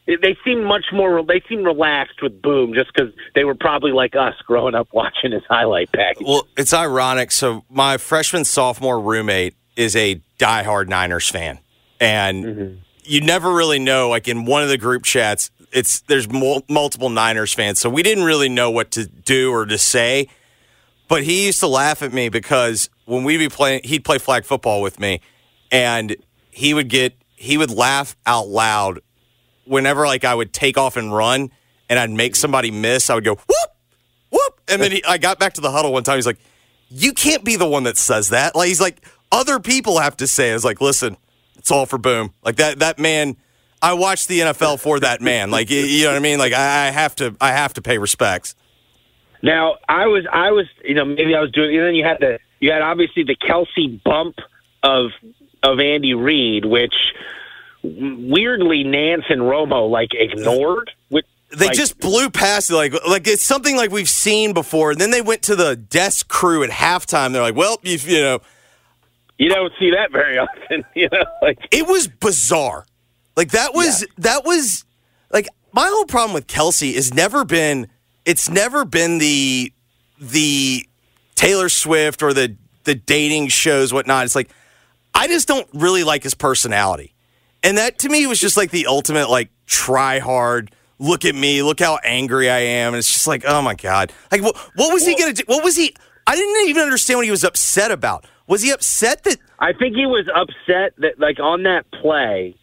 They 0.08 0.38
seemed 0.46 0.66
much 0.66 0.86
more. 0.94 1.24
They 1.24 1.42
seemed 1.50 1.66
relaxed 1.66 2.22
with 2.22 2.40
Boom 2.40 2.76
just 2.76 2.92
because 2.94 3.12
they 3.34 3.44
were 3.44 3.56
probably 3.56 3.92
like 3.92 4.16
us 4.16 4.36
growing 4.46 4.76
up 4.76 4.90
watching 4.94 5.32
his 5.32 5.44
highlight 5.48 5.92
package. 5.92 6.28
Well, 6.28 6.48
it's 6.58 6.74
ironic. 6.74 7.32
So 7.32 7.64
my 7.70 7.98
freshman 7.98 8.46
sophomore 8.46 9.00
roommate 9.00 9.56
is 9.76 9.96
a 9.96 10.22
diehard 10.38 10.88
Niners 10.88 11.30
fan, 11.30 11.60
and 12.00 12.82
you 13.04 13.22
never 13.22 13.52
really 13.54 13.80
know. 13.80 14.10
Like 14.10 14.28
in 14.28 14.46
one 14.46 14.64
of 14.64 14.70
the 14.70 14.78
group 14.78 15.04
chats, 15.04 15.50
it's 15.76 16.02
there's 16.02 16.28
mul- 16.32 16.64
multiple 16.70 17.10
Niners 17.10 17.54
fans, 17.54 17.80
so 17.80 17.90
we 17.90 18.02
didn't 18.02 18.24
really 18.24 18.50
know 18.50 18.72
what 18.72 18.92
to 18.92 19.06
do 19.06 19.52
or 19.52 19.66
to 19.66 19.78
say. 19.78 20.28
But 21.08 21.24
he 21.24 21.46
used 21.46 21.60
to 21.60 21.68
laugh 21.68 22.02
at 22.02 22.14
me 22.14 22.30
because 22.30 22.90
when 23.06 23.24
we'd 23.24 23.38
be 23.38 23.50
playing, 23.50 23.82
he'd 23.84 24.04
play 24.04 24.18
flag 24.18 24.46
football 24.46 24.82
with 24.82 25.00
me, 25.00 25.22
and 25.72 26.16
he 26.50 26.74
would 26.74 26.88
get 26.88 27.14
he 27.36 27.58
would 27.58 27.70
laugh 27.70 28.16
out 28.26 28.48
loud 28.48 29.02
whenever 29.66 30.06
like 30.08 30.24
I 30.24 30.34
would 30.34 30.54
take 30.54 30.78
off 30.78 30.98
and 30.98 31.14
run, 31.14 31.52
and 31.90 32.00
I'd 32.00 32.10
make 32.10 32.36
somebody 32.36 32.72
miss. 32.72 33.10
I 33.10 33.16
would 33.16 33.26
go 33.26 33.36
whoop 33.36 33.70
whoop, 34.32 34.62
and 34.68 34.82
then 34.82 34.92
he, 34.92 35.04
I 35.04 35.18
got 35.18 35.40
back 35.40 35.54
to 35.54 35.62
the 35.62 35.72
huddle 35.72 35.94
one 35.94 36.04
time. 36.04 36.18
He's 36.18 36.26
like, 36.26 36.40
"You 36.90 37.14
can't 37.14 37.44
be 37.44 37.56
the 37.56 37.68
one 37.68 37.84
that 37.84 37.98
says 37.98 38.30
that." 38.30 38.56
Like 38.56 38.70
he's 38.70 38.82
like, 38.82 39.06
other 39.32 39.60
people 39.60 40.00
have 40.00 40.18
to 40.18 40.28
say. 40.28 40.52
I 40.52 40.54
was 40.54 40.66
like, 40.66 40.82
"Listen, 40.82 41.18
it's 41.58 41.72
all 41.72 41.86
for 41.86 41.98
Boom." 41.98 42.34
Like 42.44 42.56
that 42.58 42.80
that 42.80 42.98
man. 42.98 43.38
I 43.86 43.94
watched 43.94 44.28
the 44.28 44.40
NFL 44.40 44.80
for 44.80 45.00
that 45.02 45.22
man. 45.22 45.52
Like 45.52 45.70
you- 45.70 46.04
know 46.04 46.12
what 46.12 46.18
I 46.18 46.20
mean. 46.20 46.40
Like 46.40 46.54
I, 46.54 46.88
I 46.88 46.92
have 46.92 47.16
to 47.18 47.36
I 47.40 47.52
have 47.52 47.74
to 47.76 47.82
pay 47.82 47.98
respects. 47.98 48.56
Now 49.44 49.76
I 49.88 50.08
was 50.08 50.26
I 50.32 50.52
was 50.52 50.66
you 50.84 50.96
know 50.96 51.06
maybe 51.06 51.36
I 51.36 51.42
was 51.42 51.52
doing 51.52 51.76
and 51.76 51.86
then 51.86 51.96
you 51.96 52.04
had 52.04 52.18
the 52.20 52.40
you 52.60 52.72
had 52.72 52.82
obviously 52.82 53.24
the 53.24 53.36
Kelce 53.36 54.02
bump 54.04 54.40
of 54.82 55.12
of 55.62 55.80
Andy 55.80 56.14
Reid, 56.14 56.66
which 56.66 56.96
weirdly 57.84 58.84
Nance 58.84 59.26
and 59.30 59.42
Romo 59.42 59.90
like 59.90 60.10
ignored. 60.14 60.90
Which, 61.10 61.26
They 61.56 61.68
like, 61.68 61.76
just 61.76 62.00
blew 62.00 62.30
past 62.32 62.72
it, 62.72 62.76
like 62.76 62.94
like 63.08 63.28
it's 63.28 63.44
something 63.44 63.78
like 63.78 63.92
we've 63.92 64.10
seen 64.10 64.54
before. 64.54 64.92
And 64.92 65.00
then 65.00 65.12
they 65.12 65.22
went 65.22 65.44
to 65.44 65.56
the 65.56 65.76
desk 65.76 66.28
crew 66.28 66.64
at 66.64 66.72
halftime. 66.72 67.34
They're 67.34 67.42
like, 67.42 67.56
"Well, 67.56 67.78
you, 67.84 67.98
you 67.98 68.22
know, 68.22 68.40
you 69.38 69.50
don't 69.50 69.74
see 69.80 69.92
that 69.92 70.12
very 70.12 70.38
often. 70.40 70.86
You 70.96 71.10
know, 71.12 71.26
like 71.42 71.60
it 71.72 71.86
was 71.88 72.08
bizarre. 72.08 72.86
Like 73.36 73.52
that 73.52 73.74
was 73.74 74.06
that 74.18 74.46
was 74.46 74.86
like 75.32 75.48
my 75.74 75.88
whole 75.88 76.06
problem 76.06 76.34
with 76.34 76.48
Kelce 76.48 76.96
has 76.96 77.14
never 77.14 77.44
been 77.44 77.88
it's 78.26 78.50
never 78.50 78.86
been 78.86 79.18
the 79.18 79.74
the 80.20 80.88
Taylor 81.36 81.70
Swift 81.70 82.24
or 82.24 82.34
the 82.34 82.56
the 82.86 82.96
dating 82.96 83.50
shows 83.50 83.92
whatnot. 83.94 84.26
It's 84.26 84.36
like 84.36 84.50
I 85.14 85.28
just 85.28 85.48
don't 85.48 85.68
really 85.74 86.04
like 86.04 86.24
his 86.24 86.34
personality, 86.34 87.14
and 87.64 87.78
that 87.78 88.00
to 88.00 88.10
me 88.10 88.26
was 88.28 88.40
just 88.40 88.58
like 88.58 88.72
the 88.72 88.88
ultimate 88.88 89.30
like 89.30 89.50
try 89.66 90.20
hard. 90.20 90.72
Look 90.98 91.26
at 91.26 91.36
me. 91.36 91.62
Look 91.62 91.82
how 91.82 92.00
angry 92.06 92.50
I 92.50 92.60
am. 92.60 92.94
And 92.94 93.00
it's 93.00 93.12
just 93.12 93.28
like, 93.28 93.44
oh 93.46 93.62
my 93.62 93.76
god. 93.76 94.14
Like, 94.32 94.42
what, 94.42 94.56
what 94.76 94.94
was 94.94 95.06
he 95.06 95.14
gonna 95.16 95.34
do? 95.34 95.44
What 95.46 95.62
was 95.62 95.76
he? 95.76 95.94
I 96.26 96.36
didn't 96.36 96.70
even 96.70 96.84
understand 96.84 97.18
what 97.18 97.26
he 97.26 97.32
was 97.32 97.44
upset 97.44 97.92
about. 97.92 98.26
Was 98.48 98.62
he 98.62 98.72
upset 98.72 99.24
that 99.24 99.38
I 99.60 99.74
think 99.74 99.96
he 99.96 100.06
was 100.06 100.30
upset 100.34 100.94
that 101.00 101.20
like 101.20 101.40
on 101.40 101.64
that 101.64 101.86
play 101.92 102.56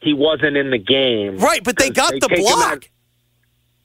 he 0.00 0.14
wasn't 0.14 0.56
in 0.56 0.70
the 0.70 0.78
game. 0.78 1.38
right? 1.38 1.62
But 1.62 1.76
they 1.76 1.90
got 1.90 2.12
they 2.12 2.18
the 2.18 2.28
block. 2.28 2.88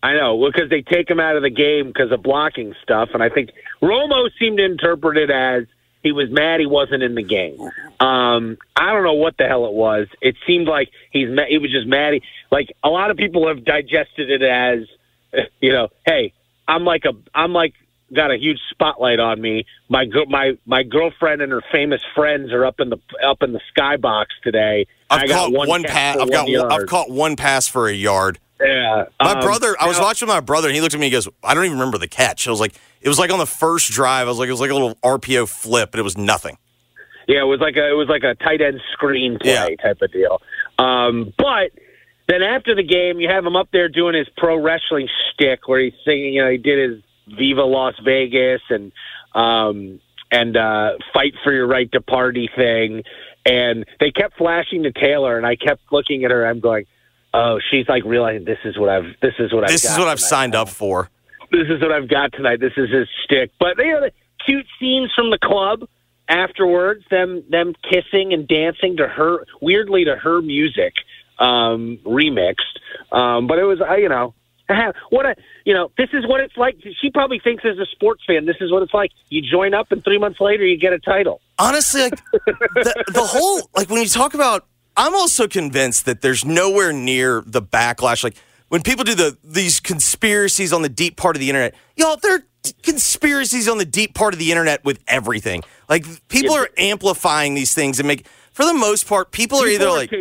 I 0.01 0.13
know 0.15 0.45
because 0.51 0.69
they 0.69 0.81
take 0.81 1.09
him 1.09 1.19
out 1.19 1.37
of 1.37 1.43
the 1.43 1.49
game 1.49 1.87
because 1.87 2.11
of 2.11 2.21
blocking 2.21 2.75
stuff, 2.83 3.09
and 3.13 3.23
I 3.23 3.29
think 3.29 3.51
Romo 3.81 4.29
seemed 4.37 4.57
to 4.57 4.65
interpret 4.65 5.17
it 5.17 5.29
as 5.29 5.63
he 6.03 6.11
was 6.11 6.29
mad 6.29 6.59
he 6.59 6.65
wasn't 6.65 7.01
in 7.01 7.15
the 7.15 7.23
game. 7.23 7.57
Um, 8.01 8.57
I 8.75 8.91
don't 8.91 9.03
know 9.03 9.13
what 9.13 9.37
the 9.37 9.47
hell 9.47 9.65
it 9.65 9.73
was. 9.73 10.07
It 10.21 10.35
seemed 10.45 10.67
like 10.67 10.89
he's 11.11 11.29
ma- 11.29 11.45
he 11.47 11.57
was 11.57 11.71
just 11.71 11.87
mad. 11.87 12.15
He, 12.15 12.23
like 12.51 12.75
a 12.83 12.89
lot 12.89 13.09
of 13.09 13.17
people 13.17 13.47
have 13.47 13.63
digested 13.63 14.29
it 14.29 14.41
as, 14.41 14.79
you 15.61 15.71
know, 15.71 15.87
hey, 16.05 16.33
I'm 16.67 16.83
like 16.83 17.05
a 17.05 17.13
I'm 17.33 17.53
like 17.53 17.73
got 18.13 18.31
a 18.31 18.37
huge 18.37 18.59
spotlight 18.69 19.19
on 19.19 19.39
me. 19.41 19.65
My 19.89 20.05
my 20.29 20.57
my 20.65 20.83
girlfriend 20.83 21.41
and 21.41 21.51
her 21.51 21.61
famous 21.71 22.01
friends 22.15 22.51
are 22.51 22.65
up 22.65 22.79
in 22.79 22.89
the 22.89 22.97
up 23.25 23.43
in 23.43 23.53
the 23.53 23.61
skybox 23.77 24.25
today. 24.43 24.87
I've 25.09 25.23
I 25.23 25.27
got 25.27 25.35
caught 25.35 25.51
one, 25.53 25.67
one, 25.69 25.83
pass. 25.83 26.15
for 26.15 26.21
I've 26.23 26.31
got. 26.31 26.47
one. 26.49 26.71
I've 26.71 26.87
caught 26.87 27.09
one 27.11 27.35
pass 27.35 27.67
for 27.67 27.87
a 27.87 27.93
yard. 27.93 28.39
Yeah, 28.61 29.05
My 29.21 29.33
um, 29.33 29.39
brother. 29.41 29.75
I 29.79 29.87
was 29.87 29.97
now- 29.97 30.03
watching 30.05 30.27
my 30.27 30.39
brother, 30.39 30.67
and 30.69 30.75
he 30.75 30.81
looked 30.81 30.93
at 30.93 30.99
me. 30.99 31.07
and 31.07 31.13
he 31.13 31.17
goes, 31.17 31.27
"I 31.43 31.53
don't 31.53 31.65
even 31.65 31.77
remember 31.77 31.97
the 31.97 32.07
catch." 32.07 32.47
I 32.47 32.51
was 32.51 32.59
like, 32.61 32.73
"It 33.01 33.09
was 33.09 33.19
like 33.19 33.31
on 33.31 33.39
the 33.39 33.45
first 33.45 33.91
drive. 33.91 34.27
I 34.27 34.29
was 34.29 34.39
like, 34.39 34.47
it 34.47 34.51
was 34.51 34.61
like 34.61 34.69
a 34.69 34.73
little 34.73 34.95
RPO 35.03 35.49
flip, 35.49 35.91
but 35.91 35.99
it 35.99 36.03
was 36.03 36.17
nothing." 36.17 36.57
Yeah, 37.27 37.41
it 37.41 37.45
was 37.47 37.59
like 37.59 37.75
a 37.77 37.89
it 37.89 37.93
was 37.97 38.07
like 38.09 38.23
a 38.23 38.35
tight 38.35 38.61
end 38.61 38.79
screen 38.93 39.37
play 39.39 39.51
Yeah. 39.53 39.67
type 39.81 40.01
of 40.01 40.11
deal. 40.13 40.41
Um, 40.77 41.33
but 41.37 41.71
then 42.27 42.41
after 42.41 42.73
the 42.75 42.83
game, 42.83 43.19
you 43.19 43.27
have 43.29 43.45
him 43.45 43.55
up 43.55 43.67
there 43.73 43.89
doing 43.89 44.15
his 44.15 44.27
pro 44.37 44.55
wrestling 44.57 45.09
shtick, 45.33 45.67
where 45.67 45.81
he's 45.81 45.93
singing. 46.05 46.33
You 46.33 46.43
know, 46.45 46.51
he 46.51 46.57
did 46.57 46.89
his 46.91 47.01
Viva 47.27 47.63
Las 47.63 47.95
Vegas 48.03 48.61
and 48.69 48.91
um, 49.33 49.99
and 50.31 50.57
uh, 50.57 50.93
fight 51.13 51.33
for 51.43 51.53
your 51.53 51.67
right 51.67 51.91
to 51.91 52.01
party 52.01 52.49
thing. 52.55 53.03
And 53.45 53.85
they 53.99 54.11
kept 54.11 54.37
flashing 54.37 54.83
to 54.83 54.91
Taylor, 54.91 55.37
and 55.37 55.45
I 55.45 55.55
kept 55.55 55.81
looking 55.91 56.23
at 56.23 56.31
her. 56.31 56.45
I'm 56.45 56.59
going, 56.59 56.85
oh, 57.33 57.59
she's 57.69 57.87
like 57.89 58.03
realizing 58.05 58.45
this 58.45 58.59
is 58.63 58.77
what 58.77 58.89
I've 58.89 59.15
this 59.21 59.33
is 59.39 59.53
what 59.53 59.63
I've 59.63 59.69
This 59.69 59.85
is 59.85 59.97
what 59.97 60.07
I've 60.07 60.19
signed 60.19 60.55
up 60.55 60.69
for. 60.69 61.09
this 61.51 61.67
is 61.69 61.81
what 61.81 61.91
I've 61.91 62.07
got 62.07 62.33
tonight. 62.33 62.59
This 62.59 62.73
is 62.77 62.89
his 62.89 63.07
stick. 63.23 63.51
But 63.59 63.77
they 63.77 63.89
are 63.91 64.09
cute 64.45 64.65
scenes 64.79 65.11
from 65.15 65.29
the 65.29 65.37
club 65.37 65.87
afterwards. 66.29 67.03
Them 67.09 67.43
them 67.49 67.73
kissing 67.89 68.33
and 68.33 68.47
dancing 68.47 68.97
to 68.97 69.07
her 69.07 69.45
weirdly 69.61 70.05
to 70.05 70.15
her 70.15 70.41
music 70.41 70.93
um, 71.39 71.99
remixed. 72.05 72.79
Um, 73.11 73.47
but 73.47 73.59
it 73.59 73.63
was 73.63 73.81
I 73.81 73.97
you 73.97 74.09
know 74.09 74.33
what 75.09 75.25
a 75.25 75.35
you 75.65 75.73
know 75.73 75.91
this 75.97 76.09
is 76.13 76.25
what 76.27 76.41
it's 76.41 76.57
like. 76.57 76.77
She 77.01 77.09
probably 77.09 77.39
thinks 77.39 77.63
as 77.65 77.77
a 77.77 77.85
sports 77.85 78.23
fan 78.25 78.45
this 78.45 78.57
is 78.61 78.71
what 78.71 78.83
it's 78.83 78.93
like. 78.93 79.11
You 79.29 79.41
join 79.41 79.73
up 79.73 79.91
and 79.91 80.03
three 80.03 80.17
months 80.17 80.39
later 80.39 80.65
you 80.65 80.77
get 80.77 80.93
a 80.93 80.99
title. 80.99 81.41
honestly, 81.59 82.01
like 82.01 82.15
the, 82.33 83.03
the 83.13 83.23
whole 83.23 83.69
like 83.75 83.89
when 83.89 84.01
you 84.01 84.07
talk 84.07 84.33
about, 84.33 84.65
I'm 84.97 85.15
also 85.15 85.47
convinced 85.47 86.05
that 86.05 86.21
there's 86.21 86.45
nowhere 86.45 86.93
near 86.93 87.43
the 87.45 87.61
backlash. 87.61 88.23
Like 88.23 88.35
when 88.69 88.81
people 88.81 89.03
do 89.03 89.15
the 89.15 89.37
these 89.43 89.79
conspiracies 89.79 90.73
on 90.73 90.81
the 90.81 90.89
deep 90.89 91.15
part 91.17 91.35
of 91.35 91.39
the 91.39 91.49
internet, 91.49 91.75
y'all, 91.95 92.17
there 92.17 92.35
are 92.35 92.43
conspiracies 92.81 93.67
on 93.67 93.77
the 93.77 93.85
deep 93.85 94.13
part 94.13 94.33
of 94.33 94.39
the 94.39 94.51
internet 94.51 94.83
with 94.85 94.99
everything. 95.07 95.63
Like 95.89 96.05
people 96.27 96.55
are 96.55 96.69
amplifying 96.77 97.53
these 97.53 97.73
things 97.73 97.99
and 97.99 98.07
make. 98.07 98.25
For 98.51 98.65
the 98.65 98.73
most 98.73 99.07
part, 99.07 99.31
people 99.31 99.57
are 99.59 99.67
either 99.67 99.85
People 99.85 99.95
like, 99.95 100.09
ta- 100.11 100.17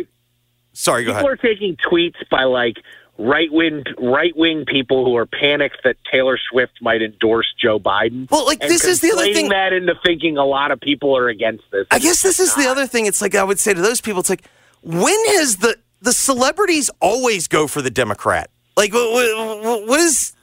sorry, 0.73 1.03
go 1.03 1.13
people 1.13 1.29
ahead. 1.29 1.39
People 1.39 1.49
are 1.49 1.53
taking 1.53 1.77
tweets 1.77 2.29
by 2.31 2.43
like 2.43 2.77
right 3.17 3.51
wing 3.51 3.83
right 3.99 4.35
wing 4.35 4.65
people 4.65 5.05
who 5.05 5.15
are 5.15 5.25
panicked 5.25 5.77
that 5.83 5.97
Taylor 6.11 6.39
Swift 6.49 6.73
might 6.81 7.01
endorse 7.01 7.47
Joe 7.61 7.79
Biden. 7.79 8.29
Well, 8.31 8.45
like, 8.45 8.59
this 8.59 8.83
is 8.83 9.01
the 9.01 9.11
other 9.11 9.31
thing- 9.33 9.49
that 9.49 9.73
into 9.73 9.93
thinking 10.05 10.37
a 10.37 10.45
lot 10.45 10.71
of 10.71 10.79
people 10.79 11.15
are 11.15 11.29
against 11.29 11.63
this. 11.71 11.87
I 11.91 11.99
guess 11.99 12.21
this 12.21 12.39
is 12.39 12.55
the 12.55 12.67
other 12.67 12.87
thing. 12.87 13.05
It's 13.05 13.21
like 13.21 13.35
I 13.35 13.43
would 13.43 13.59
say 13.59 13.73
to 13.73 13.81
those 13.81 14.01
people, 14.01 14.19
it's 14.19 14.29
like 14.29 14.43
when 14.81 15.25
has 15.37 15.57
the 15.57 15.77
the 16.01 16.13
celebrities 16.13 16.91
always 16.99 17.47
go 17.47 17.67
for 17.67 17.81
the 17.81 17.89
Democrat? 17.89 18.49
Like 18.75 18.93
what, 18.93 19.11
what, 19.63 19.87
what 19.87 19.99
is 19.99 20.33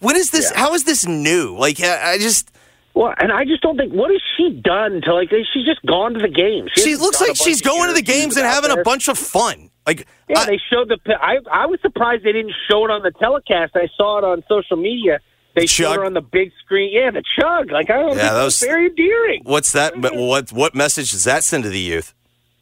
what 0.00 0.16
is 0.16 0.30
this? 0.30 0.50
Yeah. 0.52 0.58
How 0.60 0.74
is 0.74 0.84
this 0.84 1.06
new? 1.06 1.56
Like 1.56 1.80
I, 1.80 2.18
just 2.18 2.50
Well, 2.94 3.14
and 3.18 3.32
I 3.32 3.44
just 3.44 3.62
don't 3.62 3.76
think 3.76 3.92
what 3.92 4.10
has 4.10 4.20
she 4.36 4.50
done 4.50 5.00
to 5.02 5.14
like 5.14 5.30
she's 5.30 5.64
just 5.64 5.84
gone 5.86 6.14
to 6.14 6.20
the 6.20 6.28
games. 6.28 6.70
she 6.74 6.90
hasn't 6.90 7.00
looks 7.00 7.20
like 7.20 7.36
she's 7.36 7.62
going 7.62 7.88
to 7.88 7.94
the 7.94 8.02
games 8.02 8.36
and 8.36 8.46
having 8.46 8.70
a 8.70 8.82
bunch 8.82 9.08
of 9.08 9.18
fun. 9.18 9.65
Like 9.86 10.06
Yeah, 10.28 10.40
I- 10.40 10.46
they 10.46 10.60
showed 10.70 10.88
the. 10.88 10.98
I 11.20 11.38
I 11.50 11.66
was 11.66 11.80
surprised 11.80 12.24
they 12.24 12.32
didn't 12.32 12.54
show 12.68 12.84
it 12.84 12.90
on 12.90 13.02
the 13.02 13.12
telecast. 13.12 13.72
I 13.76 13.88
saw 13.96 14.18
it 14.18 14.24
on 14.24 14.42
social 14.48 14.76
media. 14.76 15.20
They 15.54 15.62
The 15.62 15.66
showed 15.68 15.84
chug? 15.90 15.96
her 15.98 16.04
on 16.04 16.12
the 16.14 16.20
big 16.20 16.52
screen. 16.64 16.90
Yeah, 16.92 17.10
the 17.12 17.22
chug. 17.38 17.70
Like 17.70 17.88
I 17.90 18.00
don't 18.02 18.16
Yeah, 18.16 18.32
that 18.34 18.44
was- 18.44 18.60
very 18.60 18.86
endearing. 18.86 19.42
what's 19.44 19.72
that? 19.72 19.94
What 19.96 20.52
what 20.52 20.74
message 20.74 21.12
does 21.12 21.24
that 21.24 21.44
send 21.44 21.64
to 21.64 21.70
the 21.70 21.78
youth? 21.80 22.14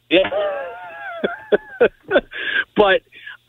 Yeah. 0.09 0.29
but 2.77 3.01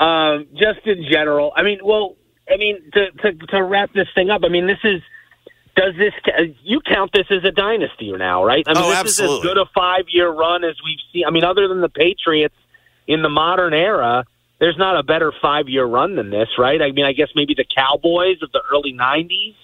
um, 0.05 0.47
just 0.55 0.87
in 0.87 1.05
general, 1.11 1.53
I 1.57 1.63
mean, 1.63 1.79
well, 1.83 2.17
I 2.51 2.57
mean, 2.57 2.79
to, 2.95 3.11
to 3.11 3.33
to 3.49 3.63
wrap 3.63 3.93
this 3.93 4.09
thing 4.15 4.31
up, 4.31 4.43
I 4.45 4.49
mean, 4.49 4.67
this 4.67 4.79
is 4.85 5.03
does 5.77 5.95
this 5.99 6.13
you 6.63 6.81
count 6.81 7.11
this 7.13 7.27
as 7.31 7.45
a 7.45 7.51
dynasty 7.51 8.11
now, 8.13 8.43
right? 8.45 8.65
I 8.67 8.73
mean, 8.75 8.83
Oh, 8.85 8.89
this 8.91 8.99
absolutely. 8.99 9.37
is 9.37 9.41
as 9.41 9.47
good 9.55 9.59
a 9.59 9.67
five 9.75 10.05
year 10.09 10.31
run 10.31 10.65
as 10.65 10.77
we've 10.85 10.99
seen. 11.13 11.25
I 11.27 11.31
mean, 11.31 11.45
other 11.45 11.69
than 11.69 11.81
the 11.83 11.89
Patriots 11.89 12.55
in 13.07 13.23
the 13.23 13.29
modern 13.29 13.75
era, 13.75 14.25
there's 14.59 14.79
not 14.79 14.99
a 14.99 15.03
better 15.03 15.33
five 15.41 15.69
year 15.69 15.85
run 15.85 16.17
than 16.17 16.31
this, 16.31 16.49
right? 16.59 16.81
I 16.81 16.93
mean, 16.93 17.05
I 17.05 17.13
guess 17.13 17.29
maybe 17.35 17.55
the 17.55 17.65
Cowboys 17.65 18.43
of 18.43 18.53
the 18.53 18.63
early 18.73 18.93
'90s 18.93 19.55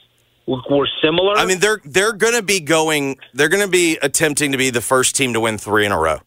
were, 0.46 0.88
similar. 1.02 1.37
I 1.37 1.46
mean, 1.46 1.61
they're 1.61 1.81
they're 1.85 2.12
going 2.12 2.35
to 2.35 2.42
be 2.42 2.61
going. 2.61 3.18
They're 3.35 3.48
going 3.48 3.64
to 3.64 3.70
be 3.70 3.98
attempting 4.02 4.52
to 4.52 4.59
be 4.59 4.70
the 4.70 4.81
first 4.81 5.16
team 5.16 5.33
to 5.33 5.40
win 5.40 5.59
three 5.59 5.87
in 5.87 5.92
a 5.92 5.98
row. 5.98 6.18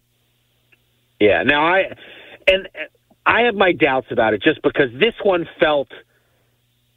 Yeah. 1.19 1.43
Now 1.43 1.65
I 1.65 1.95
and 2.47 2.67
I 3.25 3.41
have 3.41 3.55
my 3.55 3.71
doubts 3.71 4.07
about 4.11 4.33
it 4.33 4.41
just 4.41 4.61
because 4.61 4.91
this 4.93 5.15
one 5.23 5.47
felt 5.59 5.89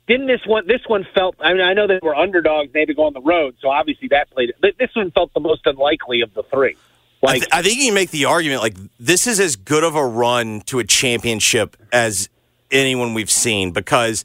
didn't 0.06 0.26
this 0.26 0.44
one 0.46 0.66
this 0.66 0.82
one 0.86 1.06
felt 1.14 1.36
I 1.40 1.52
mean 1.52 1.62
I 1.62 1.74
know 1.74 1.86
they 1.86 2.00
were 2.02 2.14
underdogs 2.14 2.72
they 2.72 2.80
had 2.80 2.88
to 2.88 2.94
go 2.94 3.04
on 3.04 3.12
the 3.12 3.20
road 3.20 3.56
so 3.60 3.68
obviously 3.68 4.08
that 4.08 4.30
played 4.30 4.52
but 4.60 4.76
this 4.78 4.90
one 4.94 5.10
felt 5.10 5.32
the 5.34 5.40
most 5.40 5.66
unlikely 5.66 6.22
of 6.22 6.34
the 6.34 6.42
three. 6.44 6.76
I, 7.22 7.38
th- 7.38 7.48
I 7.50 7.62
think 7.62 7.78
you 7.78 7.86
can 7.86 7.94
make 7.94 8.10
the 8.10 8.26
argument 8.26 8.62
like 8.62 8.76
this 9.00 9.26
is 9.26 9.40
as 9.40 9.56
good 9.56 9.84
of 9.84 9.96
a 9.96 10.06
run 10.06 10.60
to 10.62 10.78
a 10.78 10.84
championship 10.84 11.76
as 11.92 12.28
anyone 12.70 13.14
we've 13.14 13.30
seen 13.30 13.72
because 13.72 14.24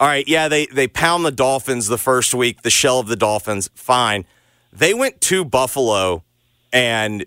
all 0.00 0.06
right, 0.06 0.28
yeah, 0.28 0.48
they 0.48 0.66
they 0.66 0.86
pound 0.86 1.24
the 1.24 1.32
Dolphins 1.32 1.88
the 1.88 1.98
first 1.98 2.32
week, 2.34 2.62
the 2.62 2.70
shell 2.70 3.00
of 3.00 3.08
the 3.08 3.16
Dolphins, 3.16 3.68
fine. 3.74 4.24
They 4.72 4.94
went 4.94 5.20
to 5.22 5.44
Buffalo 5.44 6.22
and 6.72 7.24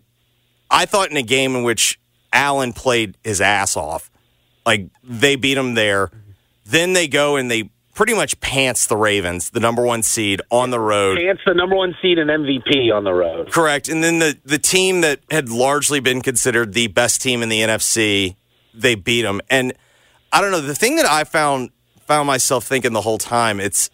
I 0.69 0.85
thought 0.85 1.11
in 1.11 1.17
a 1.17 1.23
game 1.23 1.55
in 1.55 1.63
which 1.63 1.99
Allen 2.31 2.71
played 2.71 3.17
his 3.23 3.41
ass 3.41 3.75
off, 3.75 4.09
like 4.65 4.87
they 5.03 5.35
beat 5.35 5.57
him 5.57 5.73
there. 5.73 6.11
Then 6.65 6.93
they 6.93 7.07
go 7.07 7.35
and 7.35 7.51
they 7.51 7.69
pretty 7.93 8.13
much 8.13 8.39
pants 8.39 8.87
the 8.87 8.97
Ravens, 8.97 9.49
the 9.49 9.59
number 9.59 9.83
one 9.83 10.03
seed, 10.03 10.41
on 10.49 10.69
the 10.71 10.79
road. 10.79 11.17
Pants 11.19 11.41
the 11.45 11.53
number 11.53 11.75
one 11.75 11.95
seed 12.01 12.17
and 12.19 12.29
MVP 12.29 12.93
on 12.93 13.03
the 13.03 13.13
road. 13.13 13.51
Correct. 13.51 13.89
And 13.89 14.03
then 14.03 14.19
the, 14.19 14.37
the 14.45 14.57
team 14.59 15.01
that 15.01 15.19
had 15.29 15.49
largely 15.49 15.99
been 15.99 16.21
considered 16.21 16.73
the 16.73 16.87
best 16.87 17.21
team 17.21 17.43
in 17.43 17.49
the 17.49 17.59
NFC, 17.61 18.35
they 18.73 18.95
beat 18.95 19.23
them. 19.23 19.41
And 19.49 19.73
I 20.31 20.41
don't 20.41 20.51
know, 20.51 20.61
the 20.61 20.75
thing 20.75 20.95
that 20.95 21.05
I 21.05 21.23
found 21.23 21.69
found 22.07 22.27
myself 22.27 22.65
thinking 22.65 22.93
the 22.93 23.01
whole 23.01 23.17
time, 23.17 23.59
it's 23.59 23.89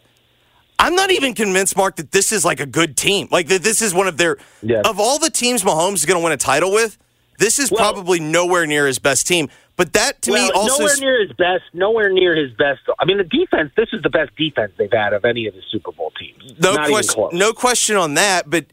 I'm 0.80 0.96
not 0.96 1.10
even 1.12 1.34
convinced, 1.34 1.76
Mark, 1.76 1.96
that 1.96 2.12
this 2.12 2.32
is 2.32 2.46
like 2.46 2.60
a 2.60 2.66
good 2.66 2.96
team. 2.96 3.28
Like 3.32 3.48
that 3.48 3.64
this 3.64 3.82
is 3.82 3.94
one 3.94 4.08
of 4.08 4.18
their 4.18 4.38
of 4.86 5.00
all 5.00 5.18
the 5.20 5.30
teams 5.32 5.64
Mahomes 5.64 5.96
is 5.96 6.06
gonna 6.06 6.20
win 6.24 6.32
a 6.34 6.38
title 6.38 6.72
with, 6.72 6.98
this 7.40 7.58
is 7.60 7.72
Well- 7.72 7.80
probably 7.80 8.20
nowhere 8.20 8.66
near 8.68 8.86
his 8.88 9.00
best 9.00 9.28
team. 9.28 9.50
But 9.78 9.94
that 9.94 10.22
to 10.24 10.32
well, 10.32 10.46
me 10.48 10.52
also 10.56 10.80
nowhere 10.84 10.96
near 11.00 11.22
his 11.22 11.32
best. 11.38 11.64
Nowhere 11.74 12.10
near 12.12 12.36
his 12.36 12.52
best. 12.54 12.82
I 13.00 13.06
mean, 13.06 13.18
the 13.18 13.24
defense. 13.24 13.72
This 13.78 13.90
is 13.94 14.02
the 14.02 14.10
best 14.10 14.36
defense 14.36 14.74
they've 14.78 14.92
had 14.92 15.14
of 15.14 15.24
any 15.24 15.46
of 15.46 15.54
the 15.54 15.62
Super 15.72 15.92
Bowl 15.92 16.12
teams. 16.20 16.54
no 16.60 16.74
Not 16.74 16.80
even 16.82 16.92
question, 16.92 17.14
close. 17.14 17.34
no 17.34 17.54
question 17.54 17.96
on 17.96 18.16
that. 18.16 18.50
But 18.50 18.66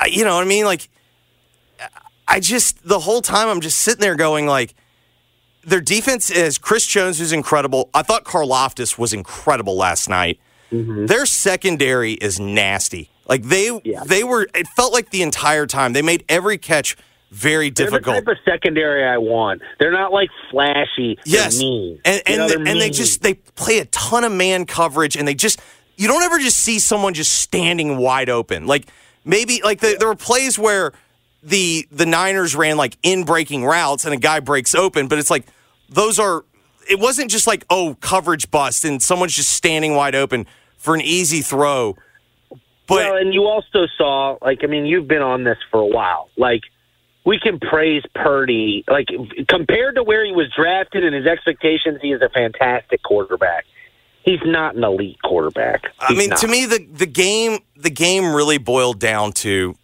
I- 0.00 0.06
you 0.06 0.24
know 0.24 0.34
what 0.34 0.42
I 0.44 0.48
mean? 0.48 0.64
Like, 0.64 0.88
I 2.26 2.40
just 2.40 2.86
the 2.86 2.98
whole 2.98 3.22
time 3.22 3.48
I'm 3.48 3.60
just 3.60 3.78
sitting 3.78 4.00
there 4.00 4.16
going 4.16 4.46
like, 4.46 4.74
their 5.64 5.80
defense 5.80 6.30
is 6.30 6.58
Chris 6.58 6.86
Jones, 6.86 7.18
who's 7.18 7.32
incredible. 7.32 7.88
I 7.94 8.02
thought 8.02 8.24
Karlaftis 8.24 8.98
was 8.98 9.12
incredible 9.12 9.76
last 9.76 10.08
night. 10.08 10.40
Mm-hmm. 10.72 11.06
Their 11.06 11.24
secondary 11.24 12.12
is 12.14 12.38
nasty. 12.40 13.10
Like 13.28 13.44
they 13.44 13.80
Yeah. 13.84 14.02
they 14.04 14.24
were. 14.24 14.48
It 14.54 14.66
felt 14.68 14.92
like 14.92 15.10
the 15.10 15.22
entire 15.22 15.66
time 15.66 15.92
they 15.92 16.02
made 16.02 16.24
every 16.28 16.58
catch 16.58 16.96
very 17.30 17.70
They're 17.70 17.86
the 17.86 17.92
difficult. 17.92 18.16
type 18.16 18.28
of 18.28 18.36
secondary 18.44 19.04
I 19.04 19.18
want. 19.18 19.62
They're 19.78 19.92
not 19.92 20.12
like 20.12 20.30
flashy. 20.50 21.18
Yes, 21.24 21.58
mean. 21.58 22.00
and 22.04 22.16
You 22.16 22.22
and, 22.26 22.36
know, 22.38 22.48
they, 22.48 22.54
they're 22.56 22.68
and 22.68 22.80
they 22.80 22.90
just 22.90 23.22
they 23.22 23.34
play 23.34 23.78
a 23.78 23.84
ton 23.86 24.24
of 24.24 24.32
man 24.32 24.64
coverage, 24.66 25.16
and 25.16 25.26
they 25.28 25.34
just 25.34 25.60
you 25.96 26.08
don't 26.08 26.22
ever 26.22 26.38
just 26.38 26.58
see 26.58 26.78
someone 26.78 27.14
just 27.14 27.32
standing 27.34 27.98
wide 27.98 28.30
open. 28.30 28.66
Like 28.66 28.88
maybe 29.24 29.60
like 29.62 29.80
the, 29.80 29.96
there 29.98 30.08
were 30.08 30.14
plays 30.14 30.58
where 30.58 30.92
the 31.42 31.86
the 31.92 32.06
Niners 32.06 32.56
ran 32.56 32.76
like 32.76 32.96
in 33.02 33.24
breaking 33.24 33.64
routes, 33.64 34.04
and 34.04 34.14
a 34.14 34.18
guy 34.18 34.40
breaks 34.40 34.74
open, 34.74 35.08
but 35.08 35.18
it's 35.18 35.30
like 35.30 35.46
those 35.88 36.18
are. 36.18 36.44
It 36.90 36.98
wasn't 36.98 37.30
just 37.30 37.46
like 37.46 37.66
oh 37.68 37.98
coverage 38.00 38.50
bust, 38.50 38.86
and 38.86 39.02
someone's 39.02 39.34
just 39.34 39.50
standing 39.52 39.94
wide 39.94 40.14
open 40.14 40.46
for 40.78 40.94
an 40.94 41.02
easy 41.02 41.42
throw. 41.42 41.96
But 42.86 43.10
well, 43.10 43.16
and 43.16 43.34
you 43.34 43.42
also 43.44 43.86
saw, 43.98 44.38
like, 44.40 44.60
I 44.64 44.66
mean, 44.66 44.86
you've 44.86 45.06
been 45.06 45.20
on 45.20 45.44
this 45.44 45.58
for 45.70 45.78
a 45.78 45.86
while. 45.86 46.30
Like, 46.38 46.62
we 47.28 47.38
can 47.38 47.60
praise 47.60 48.02
Purdy. 48.14 48.84
Like, 48.88 49.08
compared 49.48 49.96
to 49.96 50.02
where 50.02 50.24
he 50.24 50.32
was 50.32 50.50
drafted 50.56 51.04
and 51.04 51.14
his 51.14 51.26
expectations, 51.26 51.98
he 52.00 52.10
is 52.10 52.22
a 52.22 52.30
fantastic 52.30 53.02
quarterback. 53.02 53.66
He's 54.22 54.40
not 54.46 54.76
an 54.76 54.82
elite 54.82 55.20
quarterback. 55.22 55.82
I 56.00 56.14
mean, 56.14 56.30
not. 56.30 56.38
to 56.38 56.48
me, 56.48 56.64
the 56.64 56.86
the 56.90 57.06
game 57.06 57.58
the 57.76 57.90
game 57.90 58.34
really 58.34 58.56
boiled 58.56 58.98
down 58.98 59.32
to 59.44 59.74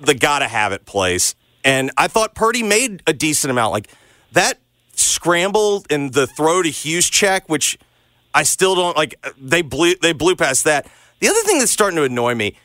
the 0.00 0.14
gotta 0.14 0.46
have 0.46 0.72
it 0.72 0.86
plays, 0.86 1.34
and 1.64 1.90
I 1.96 2.06
thought 2.06 2.34
Purdy 2.34 2.62
made 2.62 3.02
a 3.06 3.12
decent 3.12 3.50
amount. 3.50 3.72
Like 3.72 3.88
that 4.32 4.58
scramble 4.94 5.84
and 5.90 6.12
the 6.12 6.28
throw 6.28 6.62
to 6.62 6.70
Juszczyk, 6.70 7.42
which 7.46 7.78
I 8.34 8.44
still 8.44 8.74
don't 8.76 8.96
like. 8.96 9.14
They 9.36 9.62
blew 9.62 9.96
they 9.96 10.12
blew 10.12 10.36
past 10.36 10.64
that. 10.64 10.86
The 11.18 11.28
other 11.28 11.42
thing 11.42 11.58
that's 11.58 11.72
starting 11.72 11.96
to 11.96 12.04
annoy 12.04 12.34
me, 12.34 12.56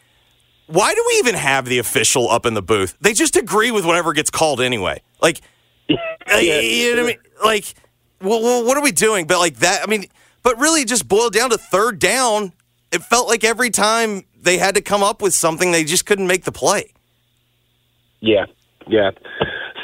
why 0.67 0.93
do 0.93 1.03
we 1.07 1.13
even 1.19 1.35
have 1.35 1.65
the 1.65 1.77
official 1.79 2.29
up 2.29 2.45
in 2.45 2.53
the 2.53 2.61
booth? 2.61 2.97
They 2.99 3.13
just 3.13 3.35
agree 3.35 3.71
with 3.71 3.85
whatever 3.85 4.13
gets 4.13 4.29
called 4.29 4.61
anyway. 4.61 5.01
Like, 5.21 5.41
uh, 5.89 6.37
you 6.37 6.95
know 6.95 7.03
what 7.03 7.03
I 7.03 7.07
mean? 7.07 7.17
Like, 7.43 7.73
well, 8.21 8.41
well, 8.41 8.65
what 8.65 8.77
are 8.77 8.83
we 8.83 8.91
doing? 8.91 9.27
But 9.27 9.39
like 9.39 9.57
that, 9.57 9.83
I 9.83 9.85
mean, 9.85 10.05
but 10.43 10.59
really 10.59 10.85
just 10.85 11.07
boiled 11.07 11.33
down 11.33 11.49
to 11.51 11.57
third 11.57 11.99
down. 11.99 12.53
It 12.91 13.03
felt 13.03 13.27
like 13.27 13.43
every 13.43 13.69
time 13.69 14.23
they 14.39 14.57
had 14.57 14.75
to 14.75 14.81
come 14.81 15.03
up 15.03 15.21
with 15.21 15.33
something, 15.33 15.71
they 15.71 15.83
just 15.83 16.05
couldn't 16.05 16.27
make 16.27 16.43
the 16.43 16.51
play. 16.51 16.93
Yeah, 18.21 18.45
yeah. 18.87 19.11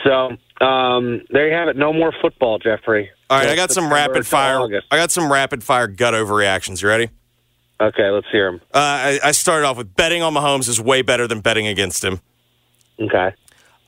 So 0.03 0.37
um, 0.65 1.21
there 1.29 1.47
you 1.47 1.53
have 1.53 1.67
it. 1.67 1.75
No 1.75 1.93
more 1.93 2.13
football, 2.21 2.57
Jeffrey. 2.57 3.09
All 3.29 3.37
right, 3.37 3.49
I 3.49 3.55
got 3.55 3.71
some 3.71 3.91
rapid 3.91 4.25
fire. 4.25 4.59
August. 4.59 4.87
I 4.91 4.97
got 4.97 5.11
some 5.11 5.31
rapid 5.31 5.63
fire 5.63 5.87
gut 5.87 6.13
overreactions. 6.13 6.81
You 6.81 6.87
ready? 6.87 7.09
Okay, 7.81 8.09
let's 8.11 8.27
hear 8.31 8.47
him. 8.47 8.61
Uh, 8.73 8.77
I, 8.77 9.19
I 9.23 9.31
started 9.31 9.65
off 9.65 9.77
with 9.77 9.95
betting 9.95 10.21
on 10.21 10.35
Mahomes 10.35 10.69
is 10.69 10.79
way 10.79 11.01
better 11.01 11.27
than 11.27 11.39
betting 11.39 11.65
against 11.65 12.03
him. 12.03 12.21
Okay. 12.99 13.33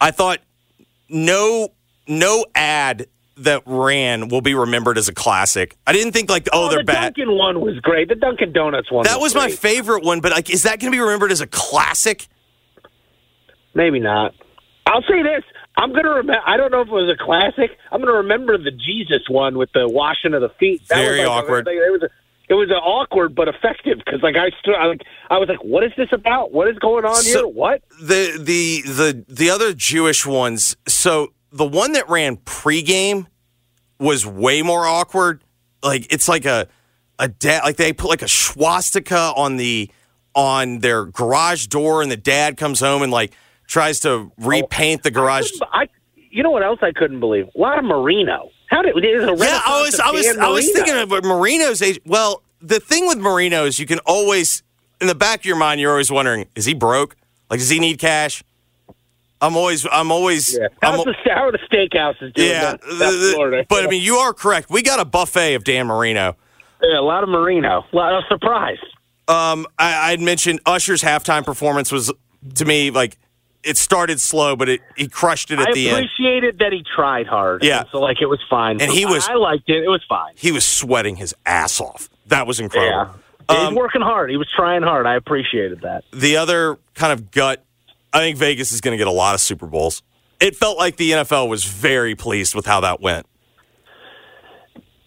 I 0.01 0.09
thought 0.09 0.39
no 1.09 1.69
no 2.07 2.45
ad 2.55 3.05
that 3.37 3.61
ran 3.67 4.29
will 4.29 4.41
be 4.41 4.55
remembered 4.55 4.97
as 4.97 5.07
a 5.09 5.13
classic. 5.13 5.77
I 5.85 5.93
didn't 5.93 6.13
think 6.13 6.29
like 6.29 6.49
oh, 6.51 6.69
they're 6.69 6.79
the 6.79 6.85
bad. 6.85 7.13
The 7.13 7.21
Dunkin' 7.21 7.37
one 7.37 7.61
was 7.61 7.79
great. 7.79 8.09
The 8.09 8.15
Dunkin' 8.15 8.51
Donuts 8.51 8.91
one. 8.91 9.05
That 9.05 9.19
was 9.19 9.35
my 9.35 9.47
great. 9.47 9.59
favorite 9.59 10.03
one, 10.03 10.21
but 10.21 10.31
like, 10.31 10.49
is 10.49 10.63
that 10.63 10.79
going 10.79 10.91
to 10.91 10.95
be 10.95 10.99
remembered 11.01 11.31
as 11.31 11.41
a 11.41 11.47
classic? 11.47 12.27
Maybe 13.75 13.99
not. 13.99 14.33
I'll 14.87 15.03
say 15.03 15.21
this. 15.21 15.43
I'm 15.77 15.91
going 15.91 16.03
to 16.03 16.09
remember. 16.09 16.41
I 16.45 16.57
don't 16.57 16.71
know 16.71 16.81
if 16.81 16.87
it 16.87 16.91
was 16.91 17.15
a 17.19 17.23
classic. 17.23 17.77
I'm 17.91 17.99
going 17.99 18.11
to 18.11 18.19
remember 18.19 18.57
the 18.57 18.71
Jesus 18.71 19.27
one 19.29 19.57
with 19.57 19.71
the 19.73 19.87
washing 19.87 20.33
of 20.33 20.41
the 20.41 20.49
feet. 20.59 20.87
That 20.89 20.95
Very 20.95 21.19
was 21.19 21.27
like, 21.27 21.43
awkward. 21.43 21.67
It 21.67 21.91
was 21.91 22.03
a, 22.03 22.09
it 22.49 22.55
was 22.55 22.69
awkward 22.71 23.35
but 23.35 23.47
effective 23.47 23.99
because 24.05 24.21
like 24.21 24.35
I 24.35 24.49
stood. 24.59 24.75
I, 24.75 24.87
like, 24.87 25.03
I 25.29 25.37
was 25.37 25.47
like, 25.47 25.63
what 25.63 25.83
is 25.83 25.91
this 25.97 26.09
about? 26.11 26.51
What 26.51 26.67
is 26.67 26.77
going 26.79 27.05
on 27.05 27.15
So- 27.15 27.39
here? 27.39 27.47
What? 27.47 27.81
The 28.01 28.37
the 28.39 28.81
the 28.81 29.25
the 29.27 29.49
other 29.49 29.73
Jewish 29.73 30.25
ones. 30.25 30.75
So 30.87 31.33
the 31.51 31.65
one 31.65 31.93
that 31.93 32.09
ran 32.09 32.37
pregame 32.37 33.27
was 33.99 34.25
way 34.25 34.61
more 34.61 34.85
awkward. 34.85 35.43
Like 35.81 36.11
it's 36.11 36.27
like 36.27 36.45
a 36.45 36.67
a 37.19 37.27
dad. 37.27 37.63
Like 37.63 37.77
they 37.77 37.93
put 37.93 38.09
like 38.09 38.21
a 38.21 38.27
swastika 38.27 39.33
on 39.35 39.57
the 39.57 39.89
on 40.35 40.79
their 40.79 41.05
garage 41.05 41.67
door, 41.67 42.01
and 42.01 42.11
the 42.11 42.17
dad 42.17 42.57
comes 42.57 42.79
home 42.79 43.03
and 43.03 43.11
like 43.11 43.33
tries 43.67 44.01
to 44.01 44.09
oh, 44.09 44.31
repaint 44.37 45.03
the 45.03 45.11
garage. 45.11 45.49
I. 45.71 45.87
You 46.15 46.41
know 46.41 46.49
what 46.49 46.63
else 46.63 46.79
I 46.81 46.91
couldn't 46.91 47.19
believe? 47.19 47.47
A 47.55 47.59
lot 47.59 47.77
of 47.77 47.85
Marino. 47.85 48.49
How 48.73 48.81
did? 48.81 48.97
A 48.97 49.01
Yeah, 49.01 49.61
I 49.65 49.81
was, 49.85 49.99
I 49.99 50.09
of 50.09 50.15
was, 50.15 50.27
I 50.37 50.49
was 50.49 50.71
thinking 50.71 50.97
about 50.97 51.23
Marino's 51.23 51.81
age. 51.81 51.99
Well, 52.05 52.41
the 52.59 52.79
thing 52.79 53.07
with 53.07 53.19
Marino 53.19 53.65
is 53.65 53.77
you 53.77 53.85
can 53.85 53.99
always, 53.99 54.63
in 54.99 55.05
the 55.07 55.13
back 55.15 55.41
of 55.41 55.45
your 55.45 55.57
mind, 55.57 55.79
you're 55.79 55.91
always 55.91 56.11
wondering: 56.11 56.47
Is 56.55 56.65
he 56.65 56.73
broke? 56.73 57.15
Like, 57.51 57.59
does 57.59 57.69
he 57.69 57.79
need 57.79 57.99
cash? 57.99 58.43
I'm 59.41 59.55
always, 59.57 59.85
I'm 59.91 60.09
always, 60.11 60.57
Yeah. 60.57 60.69
I'm, 60.81 60.93
How's 60.95 61.03
the, 61.05 61.15
how 61.25 61.51
the 61.51 61.59
steakhouses 61.69 62.33
doing? 62.33 62.49
yeah. 62.49 62.61
down 62.61 62.79
the- 62.87 62.95
the- 63.05 63.31
Florida? 63.35 63.65
but 63.67 63.83
I 63.85 63.89
mean, 63.89 64.01
you 64.01 64.15
are 64.15 64.33
correct. 64.33 64.69
We 64.69 64.81
got 64.81 64.99
a 65.01 65.05
buffet 65.05 65.53
of 65.55 65.65
Dan 65.65 65.85
Marino. 65.87 66.35
yeah, 66.81 66.97
a 66.97 67.01
lot 67.01 67.23
of 67.23 67.29
Marino. 67.29 67.85
A 67.91 67.95
lot 67.95 68.13
of 68.13 68.23
surprise. 68.29 68.77
Um, 69.27 69.67
I, 69.77 70.11
I'd 70.13 70.21
mentioned 70.21 70.61
Usher's 70.65 71.01
halftime 71.03 71.45
performance 71.45 71.91
was 71.91 72.11
to 72.55 72.65
me 72.65 72.89
like 72.89 73.17
it 73.63 73.77
started 73.77 74.19
slow, 74.19 74.55
but 74.55 74.67
it 74.69 74.81
he 74.97 75.07
crushed 75.07 75.51
it 75.51 75.59
at 75.59 75.69
I 75.69 75.73
the 75.73 75.87
end. 75.89 75.95
I 75.97 75.99
appreciated 75.99 76.59
that 76.59 76.73
he 76.73 76.83
tried 76.95 77.27
hard. 77.27 77.63
Yeah. 77.63 77.83
So 77.91 77.99
like 77.99 78.21
it 78.21 78.27
was 78.27 78.39
fine. 78.49 78.81
And 78.81 78.91
he 78.91 79.05
was- 79.05 79.27
I 79.27 79.35
liked 79.35 79.69
it. 79.69 79.83
It 79.83 79.89
was 79.89 80.03
fine. 80.07 80.33
He 80.35 80.51
was 80.51 80.65
sweating 80.65 81.15
his 81.15 81.33
ass 81.45 81.79
off. 81.81 82.09
That 82.27 82.45
was 82.47 82.59
incredible. 82.59 83.13
Yeah. 83.49 83.55
Um, 83.55 83.67
He's 83.67 83.75
working 83.77 84.01
hard. 84.01 84.29
He 84.29 84.37
was 84.37 84.47
trying 84.55 84.83
hard. 84.83 85.05
I 85.05 85.15
appreciated 85.15 85.81
that. 85.81 86.03
the 86.13 86.37
other 86.37 86.77
kind 86.95 87.11
of 87.11 87.29
gut, 87.31 87.63
I 88.13 88.19
think 88.19 88.37
Vegas 88.37 88.71
is 88.71 88.79
going 88.81 88.93
to 88.93 88.97
get 88.97 89.07
a 89.07 89.11
lot 89.11 89.35
of 89.35 89.41
Super 89.41 89.65
Bowls. 89.67 90.01
It 90.39 90.55
felt 90.55 90.77
like 90.77 90.95
the 90.97 91.11
NFL 91.11 91.49
was 91.49 91.65
very 91.65 92.15
pleased 92.15 92.55
with 92.55 92.65
how 92.65 92.79
that 92.81 93.01
went. 93.01 93.25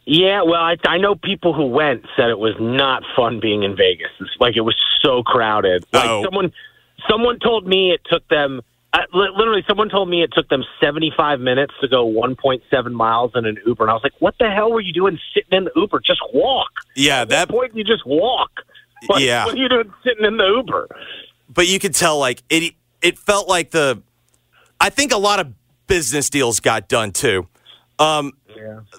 Yeah, 0.09 0.43
well, 0.43 0.61
I, 0.63 0.77
I 0.87 0.99
know 0.99 1.15
people 1.17 1.53
who 1.53 1.67
went 1.67 2.05
said 2.17 2.29
it 2.31 2.39
was 2.39 2.55
not 2.61 3.03
fun 3.17 3.41
being 3.41 3.65
in 3.65 3.75
Vegas. 3.77 4.11
It's 4.21 4.31
like 4.39 4.57
it 4.57 4.61
was 4.61 4.77
so 5.03 5.23
crowded. 5.25 5.85
Like 5.93 6.09
Oh. 6.09 6.23
someone, 6.23 6.53
someone 7.11 7.39
told 7.39 7.67
me 7.67 7.91
it 7.93 8.01
took 8.11 8.27
them. 8.29 8.61
Uh, 8.93 9.01
literally, 9.13 9.63
someone 9.69 9.89
told 9.91 10.09
me 10.09 10.23
it 10.23 10.31
took 10.33 10.49
them 10.49 10.65
75 10.81 11.41
minutes 11.41 11.75
to 11.83 11.89
go 11.89 12.07
1.7 12.07 12.93
miles 12.93 13.33
in 13.35 13.45
an 13.45 13.59
Uber, 13.67 13.85
and 13.85 13.91
I 13.91 13.95
was 13.95 14.03
like, 14.03 14.15
"What 14.21 14.35
the 14.39 14.49
hell 14.51 14.71
were 14.73 14.81
you 14.81 14.93
doing 14.93 15.19
sitting 15.35 15.53
in 15.57 15.65
the 15.65 15.73
Uber? 15.77 16.01
Just 16.01 16.21
walk." 16.33 16.71
Yeah, 16.95 17.23
At 17.23 17.29
that. 17.31 17.49
point 17.49 17.75
you 17.77 17.85
just 17.85 18.07
walk. 18.07 18.51
Like, 19.09 19.23
Yeah. 19.23 19.45
what 19.45 19.55
are 19.55 19.59
you 19.59 19.69
doing 19.69 19.93
sitting 20.03 20.25
in 20.25 20.37
the 20.39 20.47
Uber? 20.47 20.89
But 21.53 21.69
you 21.69 21.79
could 21.79 21.95
tell 21.95 22.19
like 22.19 22.43
it. 22.49 22.75
It 23.03 23.19
felt 23.19 23.49
like 23.49 23.71
the. 23.73 24.03
I 24.81 24.89
think 24.91 25.13
a 25.13 25.19
lot 25.19 25.41
of 25.41 25.53
business 25.87 26.31
deals 26.31 26.61
got 26.61 26.89
done 26.89 27.11
too. 27.13 27.47
Um, 27.99 28.33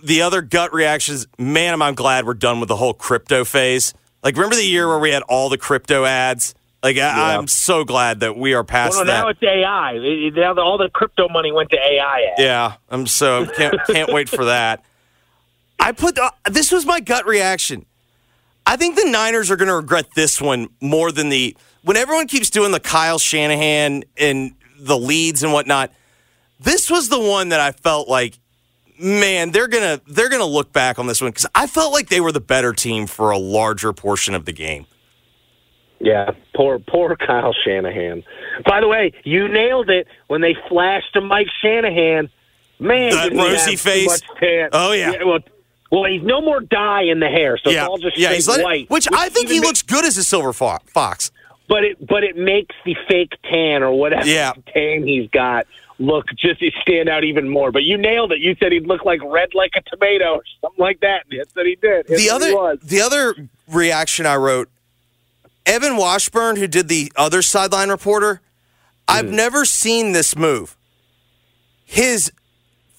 The 0.04 0.22
other 0.22 0.42
gut 0.44 0.72
reactions, 0.74 1.26
man, 1.40 1.82
I'm 1.82 1.96
glad 1.96 2.26
we're 2.26 2.36
done 2.36 2.60
with 2.60 2.70
the 2.70 2.76
whole 2.76 2.94
crypto 2.94 3.44
phase. 3.44 3.94
Like, 4.24 4.36
remember 4.36 4.56
the 4.56 4.64
year 4.64 4.88
where 4.88 5.00
we 5.00 5.10
had 5.12 5.24
all 5.24 5.50
the 5.50 5.58
crypto 5.58 6.06
ads? 6.06 6.54
Like, 6.96 6.98
I, 6.98 7.36
I'm 7.36 7.48
so 7.48 7.84
glad 7.84 8.22
that 8.22 8.38
we 8.38 8.54
are 8.54 8.64
past 8.64 8.96
Well, 8.96 9.06
no, 9.06 9.12
that. 9.12 9.20
now 9.22 9.28
it's 9.30 9.44
AI. 9.44 9.94
It- 9.94 10.04
it- 10.04 10.36
now 10.36 10.54
the- 10.54 10.62
all 10.62 10.78
the 10.78 10.90
crypto 10.90 11.28
money 11.30 11.52
went 11.52 11.70
to 11.72 11.78
AI. 11.78 12.22
ads. 12.32 12.42
Yeah, 12.42 12.74
I'm 12.90 13.08
so 13.08 13.46
can't 13.46 13.76
can't 13.88 14.14
wait 14.14 14.30
for 14.30 14.46
that. 14.46 14.84
I 15.80 15.92
put 15.92 16.18
uh, 16.18 16.32
this 16.50 16.72
was 16.72 16.86
my 16.86 17.00
gut 17.00 17.26
reaction. 17.28 17.86
I 18.66 18.76
think 18.76 18.96
the 18.96 19.06
Niners 19.10 19.50
are 19.52 19.56
going 19.56 19.70
to 19.70 19.76
regret 19.76 20.08
this 20.16 20.42
one 20.42 20.68
more 20.82 21.12
than 21.12 21.30
the 21.30 21.56
when 21.84 21.96
everyone 21.98 22.28
keeps 22.28 22.50
doing 22.50 22.72
the 22.72 22.80
Kyle 22.80 23.20
Shanahan 23.20 24.04
and 24.18 24.54
the 24.80 24.98
leads 24.98 25.44
and 25.44 25.54
whatnot. 25.54 25.92
This 26.60 26.90
was 26.90 27.10
the 27.10 27.20
one 27.20 27.50
that 27.50 27.60
I 27.60 27.72
felt 27.72 28.08
like, 28.10 28.40
man, 29.00 29.52
they're 29.52 29.68
gonna 29.68 30.02
they're 30.08 30.30
gonna 30.30 30.46
look 30.46 30.74
back 30.74 31.00
on 31.00 31.08
this 31.08 31.22
one 31.22 31.30
because 31.32 31.46
I 31.54 31.68
felt 31.68 31.94
like 31.94 32.10
they 32.10 32.20
were 32.20 32.32
the 32.32 32.40
better 32.42 32.74
team 32.74 33.08
for 33.08 33.32
a 33.32 33.38
larger 33.38 33.94
portion 33.94 34.34
of 34.36 34.46
the 34.46 34.54
game. 34.54 34.86
Yeah, 36.00 36.32
poor 36.56 36.80
poor 36.80 37.16
Kyle 37.16 37.54
Shanahan. 37.66 38.24
By 38.66 38.82
the 38.82 38.88
way, 38.88 39.14
you 39.24 39.48
nailed 39.48 39.90
it 39.90 40.08
when 40.28 40.42
they 40.42 40.56
flashed 40.70 41.14
to 41.14 41.22
Mike 41.22 41.48
Shanahan. 41.62 42.30
Man, 42.80 43.12
That 43.12 43.34
rosy 43.34 43.76
face? 43.76 44.22
Oh, 44.72 44.92
yeah. 44.92 45.24
well, 45.24 45.40
well, 45.92 46.04
he's 46.04 46.22
no 46.22 46.42
more 46.42 46.60
dye 46.60 47.02
in 47.04 47.20
the 47.20 47.28
hair, 47.30 47.58
so 47.58 47.72
yeah, 47.72 47.82
it's 47.82 47.90
all 47.90 47.98
just 47.98 48.18
yeah, 48.18 48.34
he's 48.34 48.48
let 48.48 48.64
white. 48.64 48.90
which 48.92 49.08
I 49.12 49.30
think 49.30 49.48
he 49.48 49.56
even 49.56 49.64
ma- 49.64 49.68
looks 49.70 49.82
good 49.82 50.06
as 50.06 50.18
a 50.18 50.24
silver 50.24 50.54
fo- 50.54 50.78
fox. 50.86 51.32
but 51.68 51.84
it 51.84 52.06
but 52.06 52.24
it 52.24 52.38
makes 52.38 52.76
the 52.86 52.96
fake 53.08 53.34
tan 53.50 53.82
or 53.82 53.92
whatever 53.98 54.28
Yeah. 54.28 54.54
tan 54.74 55.08
he's 55.08 55.28
got 55.32 55.66
look 55.98 56.26
just 56.38 56.62
stand 56.82 57.10
out 57.10 57.24
even 57.24 57.50
more. 57.50 57.72
But 57.72 57.82
you 57.84 57.98
nailed 57.98 58.32
it. 58.32 58.40
You 58.40 58.56
said 58.60 58.72
he'd 58.72 58.86
look 58.86 59.04
like 59.06 59.22
red 59.24 59.56
like 59.56 59.72
a 59.76 59.82
tomato 59.90 60.36
or 60.36 60.44
something 60.62 60.80
like 60.84 61.00
that. 61.00 61.24
And 61.32 61.40
That's 61.40 61.56
what 61.56 61.66
he 61.66 61.76
did. 61.76 62.06
That's 62.08 62.22
the 62.22 62.30
other 62.30 62.78
the 62.84 63.02
other 63.02 63.34
reaction 63.68 64.28
I 64.28 64.36
wrote, 64.36 64.70
Evan 65.68 65.98
Washburn, 65.98 66.56
who 66.56 66.66
did 66.68 66.88
the 66.88 67.12
other 67.16 67.42
sideline 67.42 67.90
reporter, 67.90 68.42
I've 69.08 69.28
Hmm. 69.30 69.36
never 69.36 69.66
seen 69.66 70.12
this 70.14 70.36
move. 70.36 70.76
His 71.86 72.32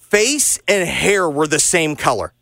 face 0.09 0.59
and 0.67 0.87
hair 0.87 1.29
were 1.29 1.47
the 1.47 1.59
same 1.59 1.95
color. 1.95 2.33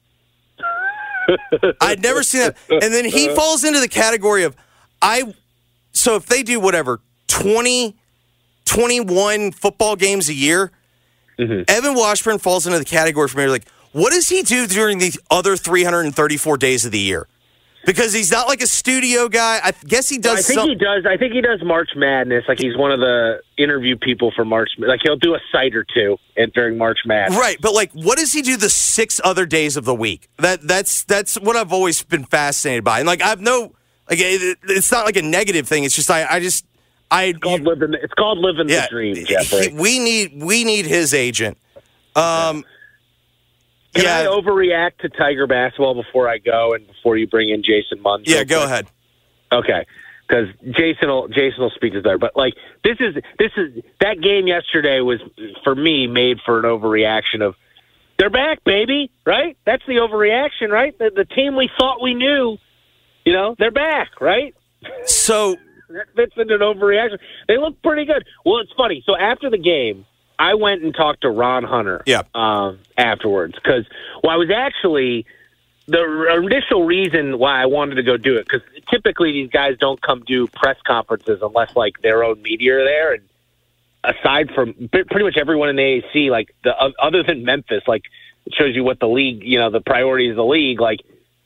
I'd 1.81 2.01
never 2.01 2.23
seen 2.23 2.41
that. 2.41 2.55
And 2.69 2.93
then 2.93 3.03
he 3.05 3.33
falls 3.35 3.63
into 3.65 3.79
the 3.81 3.89
category 3.89 4.43
of 4.43 4.55
I 5.01 5.33
so 5.91 6.15
if 6.15 6.25
they 6.25 6.41
do 6.43 6.59
whatever 6.59 7.01
20 7.27 7.95
21 8.65 9.51
football 9.51 9.95
games 9.95 10.29
a 10.29 10.33
year, 10.33 10.71
Mm-hmm. 11.39 11.63
Evan 11.67 11.93
Washburn 11.93 12.39
falls 12.39 12.65
into 12.65 12.79
the 12.79 12.85
category 12.85 13.27
for 13.27 13.37
me 13.37 13.45
like 13.47 13.67
what 13.91 14.11
does 14.11 14.27
he 14.29 14.41
do 14.41 14.65
during 14.65 14.97
the 14.97 15.13
other 15.29 15.55
334 15.55 16.57
days 16.57 16.83
of 16.85 16.91
the 16.91 16.97
year? 16.99 17.27
Because 17.85 18.11
he's 18.11 18.31
not 18.31 18.47
like 18.47 18.61
a 18.61 18.67
studio 18.67 19.29
guy. 19.29 19.61
I 19.63 19.71
guess 19.85 20.09
he 20.09 20.17
does 20.17 20.39
I 20.39 20.41
think 20.41 20.59
some, 20.59 20.69
he 20.69 20.75
does. 20.75 21.05
I 21.05 21.15
think 21.15 21.33
he 21.33 21.39
does 21.39 21.61
March 21.63 21.91
Madness. 21.95 22.43
Like 22.47 22.59
he's 22.59 22.75
one 22.75 22.91
of 22.91 22.99
the 22.99 23.41
interview 23.57 23.95
people 23.95 24.33
for 24.35 24.43
March. 24.43 24.71
Like 24.77 24.99
he'll 25.03 25.15
do 25.15 25.35
a 25.35 25.39
site 25.53 25.73
or 25.73 25.85
two 25.93 26.17
and 26.35 26.51
during 26.51 26.77
March 26.77 26.99
Madness. 27.05 27.39
Right, 27.39 27.57
but 27.61 27.73
like, 27.73 27.91
what 27.93 28.17
does 28.17 28.33
he 28.33 28.41
do 28.41 28.57
the 28.57 28.69
six 28.69 29.21
other 29.23 29.45
days 29.45 29.77
of 29.77 29.85
the 29.85 29.95
week? 29.95 30.27
That 30.37 30.67
that's 30.67 31.03
that's 31.05 31.39
what 31.39 31.55
I've 31.55 31.71
always 31.71 32.03
been 32.03 32.25
fascinated 32.25 32.83
by, 32.83 32.99
and 32.99 33.07
like 33.07 33.21
I've 33.21 33.39
no 33.39 33.73
like 34.09 34.19
it, 34.19 34.57
it's 34.63 34.91
not 34.91 35.05
like 35.05 35.15
a 35.15 35.21
negative 35.21 35.67
thing. 35.67 35.85
It's 35.85 35.95
just 35.95 36.11
I 36.11 36.25
I 36.29 36.39
just 36.41 36.65
I 37.09 37.25
It's 37.25 37.39
called 37.39 37.61
living. 37.61 37.93
It's 38.01 38.13
called 38.13 38.39
living 38.39 38.69
yeah 38.69 38.81
the 38.81 38.87
dream, 38.89 39.15
he- 39.15 39.73
we 39.73 39.99
need 39.99 40.41
we 40.41 40.63
need 40.63 40.85
his 40.85 41.13
agent. 41.13 41.57
Um, 42.15 42.65
Can 43.97 44.05
yeah, 44.05 44.29
I 44.29 44.33
overreact 44.33 44.99
to 44.99 45.09
Tiger 45.09 45.47
basketball 45.47 45.95
before 45.95 46.29
I 46.29 46.37
go 46.37 46.73
and 46.73 46.85
before 46.85 47.17
you 47.17 47.27
bring 47.27 47.49
in 47.49 47.63
Jason 47.63 48.01
Munz? 48.01 48.27
yeah. 48.27 48.43
Go 48.43 48.63
ahead. 48.63 48.87
Okay, 49.51 49.85
because 50.27 50.47
Jason 50.71 51.07
will 51.07 51.27
Jason 51.29 51.61
will 51.61 51.71
speak 51.71 51.93
to 51.93 52.01
there. 52.01 52.17
But 52.17 52.35
like 52.35 52.53
this 52.83 52.97
is 52.99 53.15
this 53.39 53.51
is 53.57 53.83
that 54.01 54.21
game 54.21 54.45
yesterday 54.45 54.99
was 54.99 55.19
for 55.63 55.73
me 55.73 56.05
made 56.05 56.39
for 56.45 56.59
an 56.59 56.65
overreaction 56.65 57.41
of 57.41 57.55
they're 58.19 58.29
back, 58.29 58.63
baby. 58.63 59.09
Right? 59.25 59.57
That's 59.65 59.83
the 59.87 59.95
overreaction, 59.95 60.69
right? 60.69 60.97
The, 60.97 61.11
the 61.15 61.25
team 61.25 61.55
we 61.55 61.69
thought 61.77 62.01
we 62.01 62.13
knew, 62.13 62.57
you 63.25 63.33
know, 63.33 63.55
they're 63.57 63.71
back, 63.71 64.21
right? 64.21 64.55
So 65.05 65.55
that 65.89 66.07
fits 66.15 66.33
into 66.37 66.55
an 66.55 66.61
overreaction. 66.61 67.17
They 67.47 67.57
look 67.57 67.81
pretty 67.81 68.05
good. 68.05 68.25
Well, 68.45 68.59
it's 68.59 68.73
funny. 68.77 69.03
So 69.05 69.15
after 69.15 69.49
the 69.49 69.57
game, 69.57 70.05
I 70.39 70.53
went 70.53 70.83
and 70.83 70.93
talked 70.93 71.21
to 71.21 71.29
Ron 71.29 71.63
Hunter. 71.63 72.03
Yeah. 72.05 72.23
Um, 72.35 72.79
afterwards, 72.97 73.55
because 73.55 73.85
well, 74.23 74.31
I 74.31 74.37
was 74.37 74.49
actually 74.49 75.25
the 75.87 76.41
initial 76.43 76.85
reason 76.85 77.39
why 77.39 77.61
I 77.61 77.65
wanted 77.65 77.95
to 77.95 78.03
go 78.03 78.17
do 78.17 78.35
it 78.35 78.45
because 78.47 78.61
typically 78.89 79.31
these 79.31 79.49
guys 79.49 79.77
don't 79.79 80.01
come 80.01 80.23
do 80.25 80.47
press 80.47 80.77
conferences 80.85 81.39
unless 81.41 81.75
like 81.75 82.01
their 82.01 82.23
own 82.23 82.41
media 82.41 82.79
are 82.79 82.83
there 82.83 83.13
and 83.13 83.23
aside 84.03 84.51
from 84.53 84.73
pretty 84.89 85.23
much 85.23 85.37
everyone 85.37 85.69
in 85.69 85.75
the 85.75 85.81
AAC, 85.81 86.29
like 86.29 86.53
the 86.63 86.73
other 86.99 87.23
than 87.23 87.43
Memphis, 87.43 87.83
like 87.87 88.03
it 88.45 88.53
shows 88.53 88.75
you 88.75 88.83
what 88.83 88.99
the 88.99 89.07
league, 89.07 89.43
you 89.43 89.59
know, 89.59 89.69
the 89.69 89.81
priorities 89.81 90.31
of 90.31 90.37
the 90.37 90.45
league. 90.45 90.79
Like 90.79 91.01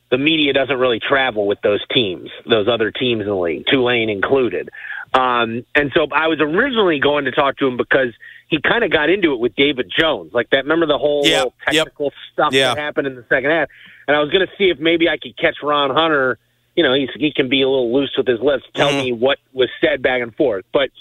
the 0.10 0.17
media 0.17 0.54
doesn't 0.54 0.77
really 0.77 0.99
travel 0.99 1.47
with 1.47 1.62
those 1.62 1.84
teams, 1.91 2.30
those 2.45 2.67
other 2.67 2.91
teams 2.91 3.21
in 3.21 3.27
the 3.27 3.36
league, 3.36 3.65
Tulane 3.67 4.10
included. 4.10 4.69
Um, 5.13 5.65
and 5.75 5.91
so 5.95 6.08
I 6.12 6.27
was 6.27 6.39
originally 6.39 6.99
going 6.99 7.25
to 7.25 7.32
talk 7.32 7.58
to 7.58 7.67
him 7.67 7.77
because 7.77 8.13
he 8.52 8.62
kind 8.62 8.84
of 8.84 8.92
got 8.92 9.10
into 9.10 9.34
it 9.34 9.40
with 9.40 9.56
David 9.56 9.92
Jones, 9.98 10.32
like 10.32 10.52
that. 10.52 10.66
Remember 10.66 10.86
the 10.86 11.00
whole 11.00 11.26
yeah, 11.26 11.46
technical 11.66 12.06
yep. 12.06 12.14
stuff 12.32 12.54
yeah. 12.54 12.76
that 12.76 12.78
happened 12.78 13.08
in 13.08 13.16
the 13.16 13.26
second 13.28 13.50
half, 13.50 13.70
and 14.08 14.16
I 14.16 14.20
was 14.20 14.30
going 14.30 14.46
to 14.46 14.54
see 14.60 14.70
if 14.70 14.78
maybe 14.78 15.10
I 15.10 15.18
could 15.18 15.36
catch 15.36 15.56
Ron 15.64 15.90
Hunter. 15.90 16.38
You 16.76 16.84
know, 16.84 16.94
he's, 16.94 17.10
he 17.16 17.34
can 17.34 17.50
be 17.50 17.64
a 17.64 17.68
little 17.68 17.92
loose 17.92 18.14
with 18.16 18.28
his 18.28 18.40
lips, 18.40 18.64
tell 18.76 18.90
mm-hmm. 18.90 19.06
me 19.06 19.12
what 19.14 19.40
was 19.52 19.70
said 19.82 20.04
back 20.04 20.22
and 20.22 20.36
forth, 20.36 20.66
but 20.72 20.92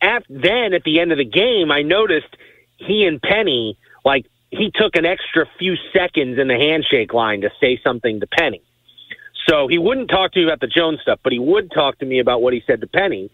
after, 0.00 0.32
then 0.32 0.72
at 0.72 0.84
the 0.84 1.00
end 1.00 1.12
of 1.12 1.18
the 1.18 1.24
game, 1.24 1.70
I 1.70 1.82
noticed 1.82 2.36
he 2.76 3.04
and 3.04 3.20
Penny, 3.20 3.76
like, 4.04 4.26
he 4.50 4.70
took 4.74 4.96
an 4.96 5.06
extra 5.06 5.46
few 5.58 5.76
seconds 5.92 6.38
in 6.38 6.48
the 6.48 6.56
handshake 6.56 7.14
line 7.14 7.42
to 7.42 7.50
say 7.60 7.80
something 7.82 8.20
to 8.20 8.26
Penny. 8.26 8.62
So 9.48 9.68
he 9.68 9.78
wouldn't 9.78 10.10
talk 10.10 10.32
to 10.32 10.40
me 10.40 10.44
about 10.44 10.60
the 10.60 10.66
Jones 10.66 11.00
stuff, 11.02 11.20
but 11.22 11.32
he 11.32 11.38
would 11.38 11.70
talk 11.70 11.98
to 12.00 12.06
me 12.06 12.18
about 12.18 12.42
what 12.42 12.52
he 12.52 12.62
said 12.66 12.80
to 12.80 12.86
Penny. 12.86 13.30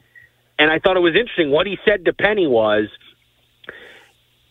And 0.59 0.71
I 0.71 0.79
thought 0.79 0.97
it 0.97 1.01
was 1.01 1.15
interesting. 1.15 1.51
What 1.51 1.67
he 1.67 1.79
said 1.85 2.05
to 2.05 2.13
Penny 2.13 2.47
was, 2.47 2.89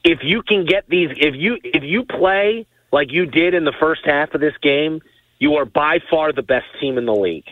if 0.07 0.19
you 0.23 0.41
can 0.41 0.65
get 0.65 0.87
these, 0.87 1.09
if 1.17 1.35
you 1.35 1.57
if 1.63 1.83
you 1.83 2.05
play 2.05 2.65
like 2.93 3.11
you 3.11 3.25
did 3.25 3.53
in 3.53 3.65
the 3.65 3.73
first 3.77 4.01
half 4.05 4.33
of 4.33 4.39
this 4.39 4.53
game, 4.61 5.01
you 5.37 5.55
are 5.55 5.65
by 5.65 5.99
far 6.09 6.31
the 6.31 6.41
best 6.41 6.65
team 6.79 6.97
in 6.97 7.05
the 7.05 7.13
league. 7.13 7.47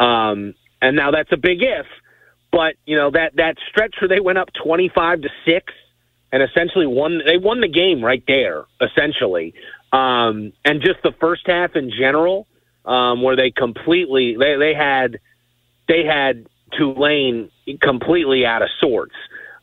Um, 0.00 0.54
and 0.80 0.96
now 0.96 1.10
that's 1.10 1.30
a 1.32 1.36
big 1.36 1.62
if, 1.62 1.86
but 2.50 2.76
you 2.86 2.96
know 2.96 3.10
that 3.10 3.36
that 3.36 3.56
stretch 3.68 3.96
where 4.00 4.08
they 4.08 4.20
went 4.20 4.38
up 4.38 4.48
twenty 4.54 4.88
five 4.88 5.20
to 5.20 5.28
six 5.44 5.72
and 6.32 6.42
essentially 6.42 6.86
won, 6.86 7.20
they 7.24 7.38
won 7.38 7.60
the 7.60 7.68
game 7.68 8.04
right 8.04 8.22
there, 8.26 8.64
essentially. 8.80 9.54
Um, 9.92 10.52
and 10.64 10.82
just 10.82 11.02
the 11.02 11.12
first 11.20 11.46
half 11.46 11.74
in 11.74 11.90
general, 11.90 12.46
um, 12.84 13.22
where 13.22 13.36
they 13.36 13.50
completely 13.50 14.36
they 14.38 14.56
they 14.56 14.74
had 14.74 15.20
they 15.88 16.04
had 16.04 16.46
Tulane 16.72 17.50
completely 17.82 18.46
out 18.46 18.62
of 18.62 18.68
sorts. 18.80 19.14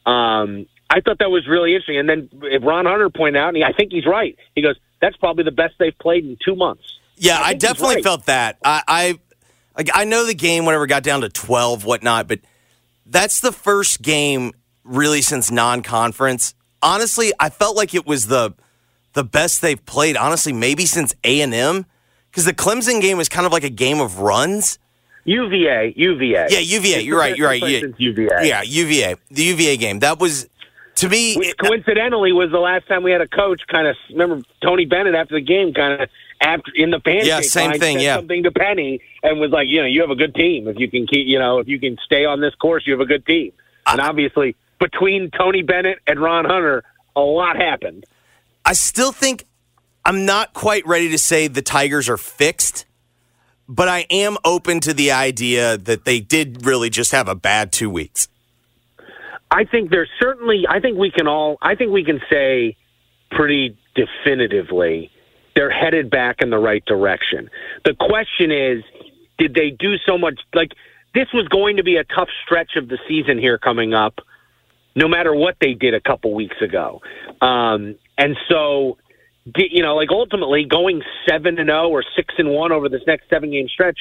Um, 0.05 0.67
I 0.95 1.01
thought 1.01 1.19
that 1.19 1.29
was 1.29 1.45
really 1.45 1.75
interesting. 1.75 1.97
And 1.97 2.07
then 2.07 2.29
Ron 2.61 2.85
Hunter 2.85 3.09
pointed 3.09 3.37
out, 3.37 3.49
and 3.49 3.57
he, 3.57 3.63
I 3.65 3.73
think 3.73 3.91
he's 3.91 4.05
right. 4.05 4.37
He 4.55 4.61
goes, 4.61 4.77
"That's 5.01 5.17
probably 5.17 5.43
the 5.43 5.51
best 5.51 5.75
they've 5.77 5.97
played 5.99 6.23
in 6.23 6.37
two 6.43 6.55
months." 6.55 6.83
Yeah, 7.17 7.37
I, 7.37 7.49
I 7.49 7.53
definitely 7.53 7.95
right. 7.95 8.03
felt 8.03 8.27
that. 8.27 8.57
I, 8.63 8.81
I 8.87 9.19
like 9.75 9.89
I 9.93 10.05
know 10.05 10.25
the 10.25 10.33
game 10.33 10.65
whenever 10.65 10.85
it 10.85 10.87
got 10.87 11.03
down 11.03 11.19
to 11.21 11.29
twelve, 11.29 11.83
whatnot, 11.83 12.29
but 12.29 12.39
that's 13.05 13.41
the 13.41 13.51
first 13.51 14.01
game 14.01 14.53
really 14.85 15.21
since 15.21 15.51
non-conference. 15.51 16.55
Honestly, 16.81 17.33
I 17.41 17.49
felt 17.49 17.75
like 17.75 17.93
it 17.93 18.07
was 18.07 18.27
the 18.27 18.53
the 19.11 19.25
best 19.25 19.61
they've 19.61 19.85
played. 19.85 20.15
Honestly, 20.15 20.53
maybe 20.53 20.85
since 20.85 21.13
A 21.25 21.41
and 21.41 21.53
M, 21.53 21.85
because 22.31 22.45
the 22.45 22.53
Clemson 22.53 23.01
game 23.01 23.17
was 23.17 23.27
kind 23.27 23.45
of 23.45 23.51
like 23.51 23.65
a 23.65 23.69
game 23.69 23.99
of 23.99 24.19
runs. 24.19 24.79
UVA, 25.25 25.93
UVA. 25.97 26.47
Yeah, 26.49 26.59
UVA. 26.59 27.01
You're 27.01 27.17
right. 27.19 27.35
You're 27.35 27.49
right. 27.49 27.61
Yeah, 27.61 27.81
UVA. 27.97 28.47
Yeah, 28.47 28.61
UVA. 28.61 29.15
The 29.31 29.43
UVA 29.43 29.75
game. 29.75 29.99
That 29.99 30.19
was 30.19 30.47
to 30.95 31.09
me. 31.09 31.35
Which 31.35 31.49
it- 31.49 31.57
coincidentally 31.57 32.31
was 32.31 32.51
the 32.51 32.59
last 32.59 32.87
time 32.87 33.03
we 33.03 33.11
had 33.11 33.21
a 33.21 33.27
coach 33.27 33.61
kind 33.67 33.87
of 33.87 33.95
remember 34.09 34.41
Tony 34.61 34.85
Bennett 34.85 35.15
after 35.15 35.35
the 35.35 35.41
game 35.41 35.73
kind 35.73 36.01
of 36.01 36.09
after 36.41 36.71
in 36.75 36.89
the 36.91 36.99
pancake 36.99 37.25
Yeah, 37.27 37.41
same 37.41 37.71
line, 37.71 37.79
thing, 37.79 37.99
yeah. 37.99 38.15
something 38.17 38.43
to 38.43 38.51
Penny 38.51 38.99
and 39.23 39.39
was 39.39 39.51
like, 39.51 39.67
you 39.69 39.79
know, 39.81 39.87
you 39.87 40.01
have 40.01 40.09
a 40.09 40.15
good 40.15 40.35
team 40.35 40.67
if 40.67 40.77
you 40.79 40.89
can 40.89 41.07
keep, 41.07 41.27
you 41.27 41.39
know, 41.39 41.59
if 41.59 41.67
you 41.67 41.79
can 41.79 41.97
stay 42.05 42.25
on 42.25 42.41
this 42.41 42.53
course, 42.55 42.83
you 42.85 42.93
have 42.93 42.99
a 43.01 43.05
good 43.05 43.25
team. 43.25 43.51
And 43.87 44.01
obviously, 44.01 44.55
between 44.79 45.31
Tony 45.31 45.61
Bennett 45.61 45.99
and 46.07 46.19
Ron 46.19 46.45
Hunter, 46.45 46.83
a 47.15 47.21
lot 47.21 47.55
happened. 47.55 48.05
I 48.65 48.73
still 48.73 49.11
think 49.11 49.45
I'm 50.03 50.25
not 50.25 50.53
quite 50.53 50.85
ready 50.85 51.09
to 51.11 51.17
say 51.17 51.47
the 51.47 51.61
Tigers 51.61 52.09
are 52.09 52.17
fixed, 52.17 52.85
but 53.69 53.87
I 53.87 54.05
am 54.09 54.37
open 54.43 54.79
to 54.81 54.93
the 54.93 55.11
idea 55.11 55.77
that 55.77 56.03
they 56.05 56.19
did 56.19 56.65
really 56.65 56.89
just 56.89 57.11
have 57.11 57.27
a 57.27 57.35
bad 57.35 57.71
two 57.71 57.89
weeks. 57.89 58.27
I 59.51 59.63
think 59.63 59.91
there's 59.91 60.09
certainly. 60.19 60.65
I 60.67 60.79
think 60.79 60.97
we 60.97 61.11
can 61.11 61.27
all. 61.27 61.57
I 61.61 61.75
think 61.75 61.91
we 61.91 62.03
can 62.03 62.21
say 62.29 62.75
pretty 63.31 63.77
definitively 63.95 65.11
they're 65.55 65.71
headed 65.71 66.09
back 66.09 66.41
in 66.41 66.49
the 66.49 66.57
right 66.57 66.83
direction. 66.85 67.49
The 67.85 67.93
question 67.93 68.51
is, 68.51 68.83
did 69.37 69.53
they 69.53 69.69
do 69.71 69.95
so 70.05 70.17
much? 70.17 70.39
Like 70.53 70.71
this 71.13 71.27
was 71.33 71.47
going 71.47 71.77
to 71.77 71.83
be 71.83 71.95
a 71.95 72.03
tough 72.03 72.29
stretch 72.45 72.75
of 72.75 72.89
the 72.89 72.99
season 73.07 73.37
here 73.37 73.57
coming 73.57 73.93
up, 73.93 74.19
no 74.95 75.07
matter 75.07 75.33
what 75.33 75.55
they 75.61 75.73
did 75.73 75.93
a 75.93 76.01
couple 76.01 76.33
weeks 76.33 76.57
ago. 76.61 77.01
Um, 77.41 77.95
and 78.17 78.35
so, 78.49 78.97
you 79.55 79.81
know, 79.81 79.95
like 79.95 80.09
ultimately 80.11 80.65
going 80.65 81.01
seven 81.27 81.57
and 81.57 81.69
zero 81.69 81.89
or 81.89 82.03
six 82.15 82.33
and 82.37 82.49
one 82.49 82.71
over 82.71 82.89
this 82.89 83.01
next 83.07 83.29
seven 83.29 83.51
game 83.51 83.67
stretch 83.69 83.99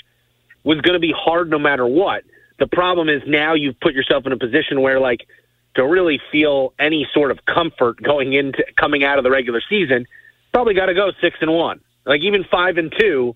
was 0.65 0.81
going 0.81 0.95
to 0.95 1.01
be 1.01 1.15
hard 1.17 1.51
no 1.51 1.59
matter 1.59 1.87
what. 1.87 2.25
The 2.59 2.67
problem 2.67 3.09
is 3.09 3.23
now 3.27 3.55
you've 3.55 3.79
put 3.81 3.95
yourself 3.95 4.27
in 4.27 4.33
a 4.33 4.39
position 4.39 4.81
where 4.81 5.01
like 5.01 5.27
to 5.75 5.85
really 5.85 6.21
feel 6.31 6.73
any 6.79 7.07
sort 7.13 7.31
of 7.31 7.45
comfort 7.45 8.01
going 8.03 8.33
into 8.33 8.65
coming 8.77 9.05
out 9.05 9.19
of 9.19 9.25
the 9.25 9.31
regular 9.31 9.61
season, 9.69 10.07
probably 10.53 10.75
got 10.75 10.87
to 10.87 10.95
go 10.95 11.11
six 11.21 11.37
and 11.41 11.53
one. 11.53 11.81
Like 12.07 12.23
even 12.23 12.45
five 12.45 12.77
and 12.79 12.93
two 12.97 13.35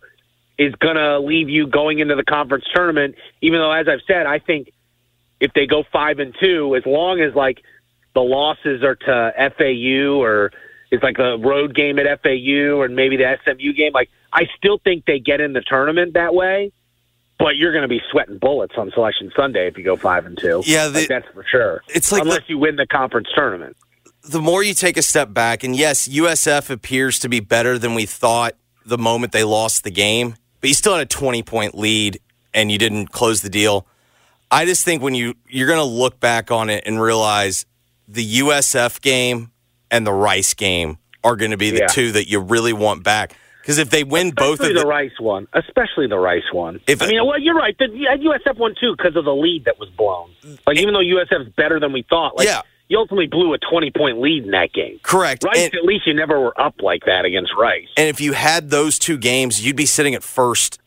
is 0.59 0.75
to 0.81 1.19
leave 1.21 1.49
you 1.49 1.67
going 1.67 1.99
into 1.99 2.15
the 2.15 2.25
conference 2.25 2.65
tournament. 2.75 3.17
Even 3.41 3.61
though, 3.61 3.73
as 3.73 3.89
I've 3.89 4.03
said, 4.07 4.27
I 4.27 4.39
think 4.39 4.73
if 5.41 5.53
they 5.53 5.67
go 5.67 5.85
five 5.93 6.19
and 6.19 6.35
two, 6.41 6.77
as 6.77 6.85
long 6.87 7.21
as 7.21 7.35
like 7.35 7.63
the 8.15 8.21
losses 8.21 8.83
are 8.83 8.97
to 8.97 9.53
FAU 9.57 10.21
or 10.21 10.53
it's 10.91 11.03
like 11.03 11.19
a 11.19 11.39
road 11.39 11.75
game 11.75 11.99
at 11.99 12.23
FAU 12.23 12.81
or 12.81 12.89
maybe 12.89 13.17
the 13.17 13.37
SMU 13.45 13.73
game, 13.73 13.93
like 13.93 14.11
I 14.33 14.49
still 14.57 14.79
think 14.79 15.05
they 15.07 15.19
get 15.19 15.41
in 15.41 15.53
the 15.53 15.61
tournament 15.61 16.15
that 16.15 16.35
way. 16.35 16.73
But 17.39 17.57
you're 17.57 17.73
going 17.73 17.83
to 17.83 17.89
be 17.89 18.01
sweating 18.11 18.39
bullets 18.39 18.75
on 18.77 18.91
Selection 18.93 19.31
Sunday 19.37 19.69
if 19.69 19.79
you 19.79 19.85
go 19.85 19.97
five 19.97 20.27
and 20.27 20.37
two. 20.37 20.63
Yeah, 20.67 20.89
the- 20.89 21.01
Like, 21.01 21.09
that's 21.09 21.29
for 21.33 21.45
sure. 21.49 21.83
It's 21.89 22.11
like 22.11 22.23
unless 22.23 22.39
the- 22.47 22.55
you 22.55 22.59
win 22.59 22.77
the 22.77 22.87
conference 22.87 23.29
tournament. 23.35 23.77
the 24.25 24.41
more 24.41 24.63
you 24.63 24.75
take 24.75 24.97
a 24.97 25.03
step 25.03 25.33
back, 25.33 25.63
and 25.65 25.75
yes, 25.77 26.09
USF 26.09 26.69
appears 26.69 27.19
to 27.21 27.29
be 27.29 27.41
better 27.41 27.79
than 27.79 27.95
we 27.95 28.05
thought 28.07 28.55
the 28.85 28.99
moment 28.99 29.33
they 29.33 29.45
lost 29.45 29.85
the 29.85 29.91
game, 29.91 30.35
but 30.61 30.69
you 30.69 30.75
still 30.75 30.95
had 30.95 31.03
a 31.03 31.07
20 31.07 31.43
point 31.45 31.75
lead 31.77 32.19
and 32.53 32.73
you 32.73 32.79
didn't 32.79 33.07
close 33.09 33.41
the 33.43 33.49
deal. 33.49 33.87
I 34.51 34.65
just 34.65 34.85
think 34.85 35.03
when 35.03 35.15
you 35.15 35.35
you're 35.49 35.67
going 35.69 35.79
to 35.79 35.85
look 35.85 36.19
back 36.21 36.51
on 36.51 36.69
it 36.71 36.85
and 36.87 37.01
realize 37.01 37.67
the 38.09 38.25
USF 38.41 39.01
game 39.01 39.51
and 39.91 40.07
the 40.07 40.13
Rice 40.13 40.55
game 40.55 40.99
are 41.23 41.37
going 41.37 41.51
to 41.53 41.57
be 41.59 41.71
the 41.71 41.81
Yeah. 41.81 41.87
two 41.89 42.13
that 42.13 42.29
you 42.29 42.41
really 42.41 42.73
want 42.73 43.03
back 43.05 43.35
because 43.69 43.79
if 43.79 43.91
they 43.91 44.03
win 44.03 44.31
both 44.31 44.55
Especially 44.61 44.71
of 44.71 44.75
the 44.77 44.81
them, 44.81 44.89
Rice 44.89 45.21
one, 45.21 45.47
especially 45.53 46.07
the 46.07 46.19
Rice 46.19 46.51
one. 46.53 46.81
If- 46.87 47.03
I 47.03 47.07
mean, 47.07 47.27
well, 47.27 47.39
you're 47.39 47.55
right. 47.55 47.77
The 47.79 47.85
USF 47.87 48.57
won 48.57 48.75
too 48.81 48.95
because 48.97 49.15
of 49.15 49.27
the 49.27 49.35
lead 49.35 49.67
that 49.67 49.79
was 49.79 49.91
blown. 49.91 50.31
Like 50.67 50.79
even 50.79 50.95
though 50.95 51.01
USF's 51.01 51.51
better 51.55 51.79
than 51.79 51.93
we 51.93 52.01
thought, 52.09 52.35
like 52.35 52.47
Yeah. 52.47 52.63
you 52.89 52.97
ultimately 52.97 53.27
blew 53.27 53.53
a 53.53 53.59
20 53.59 53.91
point 53.91 54.23
lead 54.23 54.45
in 54.47 54.53
that 54.53 54.73
game. 54.73 54.99
correct. 55.03 55.45
Rice, 55.45 55.67
And- 55.67 55.75
at 55.75 55.85
least 55.85 56.07
you 56.07 56.15
never 56.15 56.41
were 56.41 56.59
up 56.59 56.77
like 56.81 57.05
that 57.05 57.27
against 57.27 57.53
Rice. 57.59 57.89
and 57.99 58.09
if 58.09 58.23
you 58.23 58.33
had 58.33 58.71
those 58.71 58.99
two 58.99 59.19
games, 59.19 59.63
you'd 59.65 59.77
be 59.77 59.85
sitting 59.85 60.15
at 60.15 60.23
first 60.23 60.79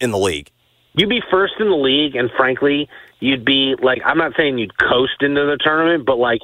in 0.00 0.10
the 0.10 0.18
league. 0.18 0.50
You'd 0.94 1.10
be 1.10 1.20
first 1.30 1.54
in 1.60 1.68
the 1.68 1.76
league, 1.76 2.16
and 2.16 2.30
frankly, 2.36 2.88
you'd 3.20 3.44
be 3.44 3.74
like 3.82 4.00
I'm 4.06 4.16
not 4.16 4.32
saying 4.38 4.56
you'd 4.56 4.76
coast 4.78 5.20
into 5.20 5.44
the 5.44 5.58
tournament, 5.58 6.06
but 6.06 6.16
like 6.18 6.40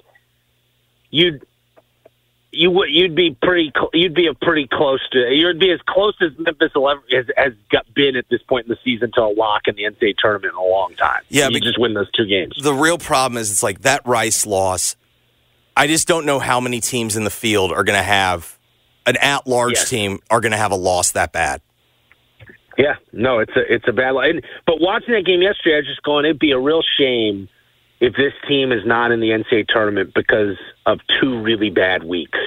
you'd 1.11 1.43
you 2.51 2.71
would 2.71 2.89
you'd 2.91 3.15
be 3.15 3.37
pretty 3.43 3.71
cl- 3.75 3.91
you'd 3.93 4.15
be 4.15 4.27
a 4.27 4.35
pretty 4.35 4.67
close 4.71 5.01
to 5.11 5.19
you'd 5.31 5.59
be 5.61 5.71
as 5.71 5.81
close 5.87 6.15
as 6.23 6.31
Memphis 6.39 6.73
will 6.75 6.89
ever, 6.91 7.03
has, 7.13 7.27
has 7.37 7.53
got 7.71 7.85
been 7.95 8.17
at 8.17 8.25
this 8.31 8.41
point 8.43 8.67
in 8.67 8.71
the 8.71 8.79
season 8.85 9.11
to 9.15 9.21
a 9.21 9.33
lock 9.33 9.63
in 9.67 9.75
the 9.77 9.83
NCAA 9.85 10.15
tournament 10.19 10.53
in 10.55 10.59
a 10.59 10.63
long 10.67 10.95
time. 10.95 11.23
Yeah, 11.29 11.49
you 11.49 11.61
just 11.61 11.79
win 11.79 11.95
those 11.95 12.11
two 12.13 12.27
games. 12.27 12.55
the 12.63 12.73
real 12.75 12.99
problem 12.99 13.39
is 13.39 13.51
it's 13.51 13.63
like 13.63 13.83
that 13.83 14.01
Rice 14.07 14.47
loss. 14.47 14.97
I 15.77 15.87
just 15.87 16.09
don't 16.09 16.27
know 16.27 16.39
how 16.39 16.59
many 16.61 16.81
teams 16.81 17.17
in 17.17 17.25
the 17.25 17.31
field 17.31 17.71
are 17.71 17.85
going 17.85 17.99
to 17.99 18.03
have 18.03 18.59
an 19.07 19.17
at-large 19.17 19.75
Yes. 19.75 19.89
team 19.91 20.19
are 20.31 20.41
going 20.41 20.53
to 20.53 20.59
have 20.59 20.73
a 20.73 20.77
loss 20.77 21.13
that 21.13 21.33
bad. 21.33 21.61
Yeah, 22.77 22.95
no, 23.13 23.41
it's 23.41 23.53
a 23.57 23.73
it's 23.75 23.85
a 23.89 23.93
bad 23.93 24.13
line. 24.13 24.41
But 24.67 24.81
watching 24.81 25.13
that 25.15 25.25
game 25.27 25.43
yesterday, 25.43 25.75
I 25.75 25.79
was 25.79 25.87
just 25.87 26.03
going, 26.03 26.25
it'd 26.25 26.39
be 26.39 26.53
a 26.53 26.59
real 26.59 26.83
shame 26.99 27.49
if 28.01 28.15
this 28.15 28.33
team 28.47 28.73
is 28.73 28.85
not 28.87 29.11
in 29.11 29.21
the 29.21 29.31
NCAA 29.31 29.67
tournament 29.69 30.13
because 30.15 30.57
of 30.87 31.01
two 31.21 31.41
really 31.41 31.71
bad 31.71 32.05
weeks. 32.05 32.39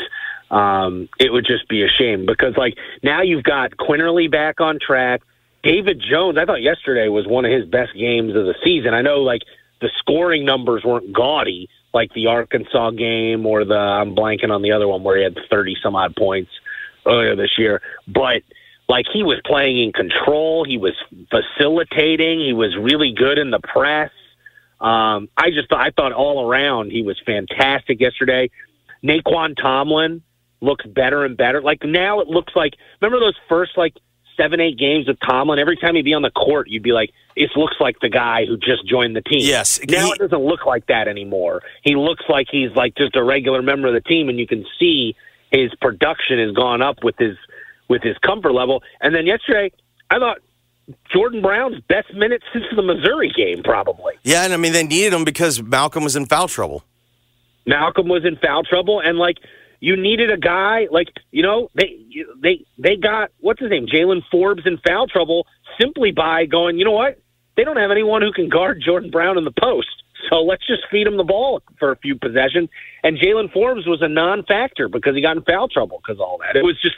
Um, 0.50 1.08
it 1.18 1.32
would 1.32 1.46
just 1.46 1.70
be 1.70 1.84
a 1.84 1.88
shame 1.88 2.26
because 2.26 2.58
like 2.58 2.78
now 3.04 3.22
you've 3.22 3.44
got 3.44 3.72
Quinerly 3.78 4.30
back 4.30 4.60
on 4.60 4.80
track. 4.80 5.22
David 5.64 6.02
Jones, 6.02 6.38
I 6.38 6.46
thought 6.46 6.62
yesterday 6.62 7.08
was 7.08 7.26
one 7.26 7.46
of 7.46 7.52
his 7.52 7.66
best 7.66 7.94
games 7.94 8.36
of 8.36 8.46
the 8.46 8.56
season. 8.64 8.94
I 8.94 9.02
know 9.02 9.22
like 9.22 9.44
the 9.80 9.90
scoring 10.00 10.44
numbers 10.44 10.84
weren't 10.84 11.14
gaudy 11.14 11.70
like 11.94 12.14
the 12.14 12.28
Arkansas 12.28 12.92
game 12.92 13.46
or 13.46 13.66
the 13.66 13.76
I'm 13.76 14.16
blanking 14.16 14.50
on 14.50 14.62
the 14.62 14.72
other 14.72 14.88
one 14.88 15.04
where 15.04 15.18
he 15.18 15.24
had 15.24 15.38
30 15.50 15.76
some 15.82 15.96
odd 15.96 16.16
points 16.16 16.52
earlier 17.06 17.36
this 17.36 17.58
year, 17.58 17.82
but 18.08 18.44
like 18.88 19.06
he 19.12 19.24
was 19.24 19.40
playing 19.46 19.82
in 19.82 19.94
control, 19.94 20.66
he 20.66 20.78
was 20.78 20.94
facilitating, 21.30 22.40
he 22.40 22.54
was 22.54 22.76
really 22.78 23.14
good 23.14 23.38
in 23.38 23.52
the 23.52 23.60
press. 23.60 24.12
Um, 24.82 25.30
I 25.38 25.52
just 25.52 25.72
I 25.72 25.92
thought 25.92 26.12
all 26.12 26.50
around 26.50 26.92
he 26.92 27.04
was 27.04 27.20
fantastic 27.26 28.00
yesterday. 28.02 28.50
Nae'Qwan 29.04 29.56
Tomlin 29.56 30.22
looks 30.60 30.86
better 30.86 31.24
and 31.24 31.38
better. 31.38 31.62
Like 31.62 31.84
now 31.84 32.20
it 32.20 32.28
looks 32.28 32.54
like 32.56 32.74
remember 33.00 33.20
those 33.24 33.38
first 33.48 33.78
like 33.78 33.94
seven, 34.38 34.60
eight 34.60 34.78
games 34.78 35.08
with 35.08 35.18
Tomlin, 35.20 35.60
every 35.60 35.78
time 35.78 35.96
he'd 35.96 36.06
be 36.06 36.14
on 36.14 36.22
the 36.22 36.32
court, 36.32 36.68
you'd 36.70 36.82
be 36.84 36.94
like, 36.94 37.12
it 37.36 37.52
looks 37.56 37.76
like 37.80 38.00
the 38.02 38.10
guy 38.10 38.46
who 38.46 38.58
just 38.58 38.88
joined 38.88 39.16
the 39.16 39.22
team. 39.22 39.42
Yes. 39.42 39.80
Now 39.88 40.06
he- 40.08 40.12
it 40.14 40.18
doesn't 40.20 40.44
look 40.44 40.66
like 40.66 40.88
that 40.88 41.08
anymore. 41.08 41.62
He 41.84 41.96
looks 41.96 42.24
like 42.28 42.48
he's 42.50 42.72
like 42.76 42.96
just 42.96 43.16
a 43.16 43.24
regular 43.24 43.62
member 43.62 43.88
of 43.88 43.94
the 43.94 44.02
team, 44.02 44.30
and 44.30 44.40
you 44.40 44.48
can 44.48 44.66
see 44.80 45.16
his 45.52 45.74
production 45.82 46.40
has 46.40 46.54
gone 46.54 46.82
up 46.82 47.04
with 47.04 47.16
his 47.20 47.38
with 47.88 48.02
his 48.02 48.18
comfort 48.20 48.54
level. 48.54 48.82
And 49.02 49.14
then 49.14 49.28
yesterday, 49.28 49.72
I 50.10 50.18
thought 50.18 50.40
Jordan 51.14 51.42
Brown's 51.42 51.82
best 51.88 52.14
minutes 52.14 52.46
since 52.54 52.66
the 52.76 52.82
Missouri 52.82 53.32
game, 53.36 53.64
probably. 53.64 54.14
Yeah, 54.24 54.44
and 54.44 54.54
I 54.54 54.58
mean 54.58 54.74
they 54.74 54.84
needed 54.84 55.14
him 55.14 55.24
because 55.24 55.62
Malcolm 55.62 56.04
was 56.04 56.16
in 56.16 56.26
foul 56.26 56.48
trouble. 56.48 56.84
Malcolm 57.66 58.08
was 58.08 58.26
in 58.26 58.38
foul 58.38 58.64
trouble, 58.64 59.00
and 59.00 59.18
like 59.18 59.38
you 59.82 59.98
needed 59.98 60.32
a 60.32 60.38
guy 60.38 60.88
like 60.90 61.10
you 61.32 61.44
know 61.44 61.70
they 61.76 62.00
they 62.42 62.64
they 62.78 62.96
got 62.96 63.32
what's 63.40 63.60
his 63.60 63.70
name 63.70 63.88
Jalen 63.88 64.22
Forbes 64.32 64.62
in 64.66 64.78
foul 64.88 65.08
trouble 65.08 65.46
simply 65.80 66.12
by 66.12 66.46
going 66.46 66.78
you 66.78 66.86
know 66.86 66.92
what 66.92 67.20
they 67.58 67.66
don't 67.66 67.78
have 67.78 67.92
anyone 67.92 68.22
who 68.22 68.32
can 68.32 68.48
guard 68.48 68.82
Jordan 68.84 69.12
Brown 69.12 69.38
in 69.38 69.44
the 69.44 69.52
post 69.52 70.04
so 70.30 70.38
let's 70.38 70.66
just 70.66 70.84
feed 70.90 71.08
him 71.08 71.18
the 71.18 71.24
ball 71.24 71.62
for 71.78 71.92
a 71.92 71.98
few 71.98 72.16
possessions 72.16 72.70
and 73.04 73.18
Jalen 73.18 73.52
Forbes 73.52 73.86
was 73.88 74.02
a 74.02 74.08
non-factor 74.08 74.88
because 74.88 75.16
he 75.16 75.22
got 75.22 75.36
in 75.36 75.44
foul 75.44 75.68
trouble 75.68 76.00
because 76.06 76.20
all 76.20 76.38
that 76.38 76.56
it 76.56 76.64
was 76.64 76.80
just 76.82 76.96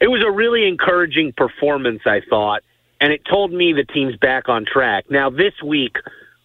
it 0.00 0.08
was 0.08 0.22
a 0.24 0.30
really 0.30 0.68
encouraging 0.68 1.32
performance 1.36 2.02
I 2.06 2.20
thought 2.28 2.62
and 3.00 3.12
it 3.12 3.22
told 3.28 3.52
me 3.52 3.72
the 3.72 3.84
team's 3.84 4.16
back 4.16 4.48
on 4.48 4.64
track 4.64 5.04
now 5.10 5.30
this 5.30 5.54
week 5.64 5.96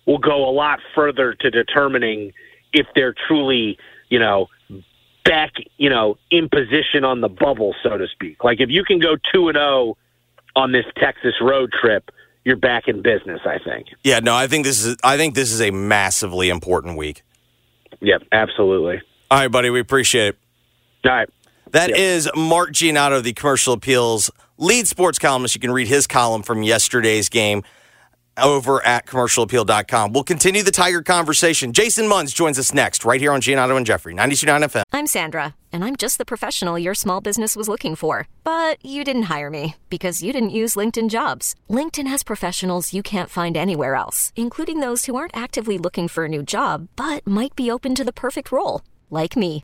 will 0.05 0.19
go 0.19 0.49
a 0.49 0.51
lot 0.51 0.79
further 0.93 1.33
to 1.33 1.49
determining 1.49 2.33
if 2.73 2.87
they're 2.95 3.15
truly 3.27 3.77
you 4.09 4.19
know 4.19 4.47
back, 5.23 5.53
you 5.77 5.89
know, 5.89 6.17
in 6.29 6.49
position 6.49 7.03
on 7.03 7.21
the 7.21 7.29
bubble, 7.29 7.75
so 7.83 7.97
to 7.97 8.07
speak. 8.07 8.43
Like 8.43 8.59
if 8.59 8.69
you 8.69 8.83
can 8.83 8.99
go 8.99 9.15
two 9.33 9.47
and 9.49 9.55
zero 9.55 9.97
on 10.55 10.71
this 10.71 10.85
Texas 10.97 11.33
road 11.41 11.71
trip, 11.71 12.11
you're 12.43 12.57
back 12.57 12.87
in 12.87 13.01
business. 13.01 13.41
I 13.45 13.57
think. 13.59 13.87
Yeah, 14.03 14.19
no, 14.19 14.35
I 14.35 14.47
think 14.47 14.65
this 14.65 14.83
is 14.83 14.97
I 15.03 15.17
think 15.17 15.35
this 15.35 15.51
is 15.51 15.61
a 15.61 15.71
massively 15.71 16.49
important 16.49 16.97
week. 16.97 17.23
Yep, 18.01 18.23
absolutely. 18.31 19.01
All 19.31 19.39
right, 19.39 19.47
buddy, 19.47 19.69
we 19.69 19.79
appreciate 19.79 20.29
it. 20.29 20.37
All 21.05 21.11
right. 21.11 21.29
That 21.71 21.89
is 21.89 22.29
Mark 22.35 22.71
Giannotto, 22.71 23.23
the 23.23 23.33
commercial 23.33 23.73
appeals 23.73 24.29
lead 24.57 24.87
sports 24.87 25.19
columnist. 25.19 25.55
You 25.55 25.61
can 25.61 25.71
read 25.71 25.87
his 25.87 26.07
column 26.07 26.43
from 26.43 26.63
yesterday's 26.63 27.29
game 27.29 27.63
over 28.37 28.83
at 28.85 29.05
commercialappeal.com. 29.05 30.13
We'll 30.13 30.23
continue 30.23 30.63
the 30.63 30.71
Tiger 30.71 31.01
conversation. 31.01 31.73
Jason 31.73 32.07
Munz 32.07 32.33
joins 32.33 32.57
us 32.57 32.73
next, 32.73 33.05
right 33.05 33.19
here 33.19 33.31
on 33.31 33.41
Giannotto 33.41 33.77
and 33.77 33.85
Jeffrey, 33.85 34.13
92.9 34.13 34.63
FM. 34.63 34.83
I'm 34.91 35.07
Sandra, 35.07 35.55
and 35.71 35.83
I'm 35.83 35.95
just 35.95 36.17
the 36.17 36.25
professional 36.25 36.79
your 36.79 36.95
small 36.95 37.21
business 37.21 37.55
was 37.55 37.69
looking 37.69 37.95
for. 37.95 38.27
But 38.43 38.83
you 38.83 39.03
didn't 39.03 39.23
hire 39.23 39.49
me 39.49 39.75
because 39.89 40.23
you 40.23 40.33
didn't 40.33 40.49
use 40.49 40.75
LinkedIn 40.75 41.09
jobs. 41.09 41.55
LinkedIn 41.69 42.07
has 42.07 42.23
professionals 42.23 42.93
you 42.93 43.03
can't 43.03 43.29
find 43.29 43.55
anywhere 43.55 43.95
else, 43.95 44.33
including 44.35 44.79
those 44.79 45.05
who 45.05 45.15
aren't 45.15 45.37
actively 45.37 45.77
looking 45.77 46.07
for 46.07 46.25
a 46.25 46.29
new 46.29 46.43
job 46.43 46.87
but 46.95 47.25
might 47.27 47.55
be 47.55 47.69
open 47.69 47.95
to 47.95 48.03
the 48.03 48.13
perfect 48.13 48.51
role, 48.51 48.81
like 49.09 49.35
me. 49.35 49.63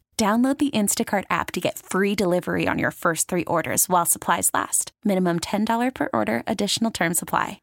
Download 0.17 0.57
the 0.57 0.69
Instacart 0.69 1.23
app 1.31 1.51
to 1.53 1.59
get 1.59 1.79
free 1.79 2.13
delivery 2.13 2.67
on 2.67 2.77
your 2.77 2.91
first 2.91 3.27
three 3.27 3.43
orders 3.45 3.89
while 3.89 4.05
supplies 4.05 4.51
last. 4.53 4.91
Minimum 5.03 5.39
$10 5.39 5.93
per 5.95 6.09
order, 6.13 6.43
additional 6.45 6.91
term 6.91 7.15
supply. 7.15 7.59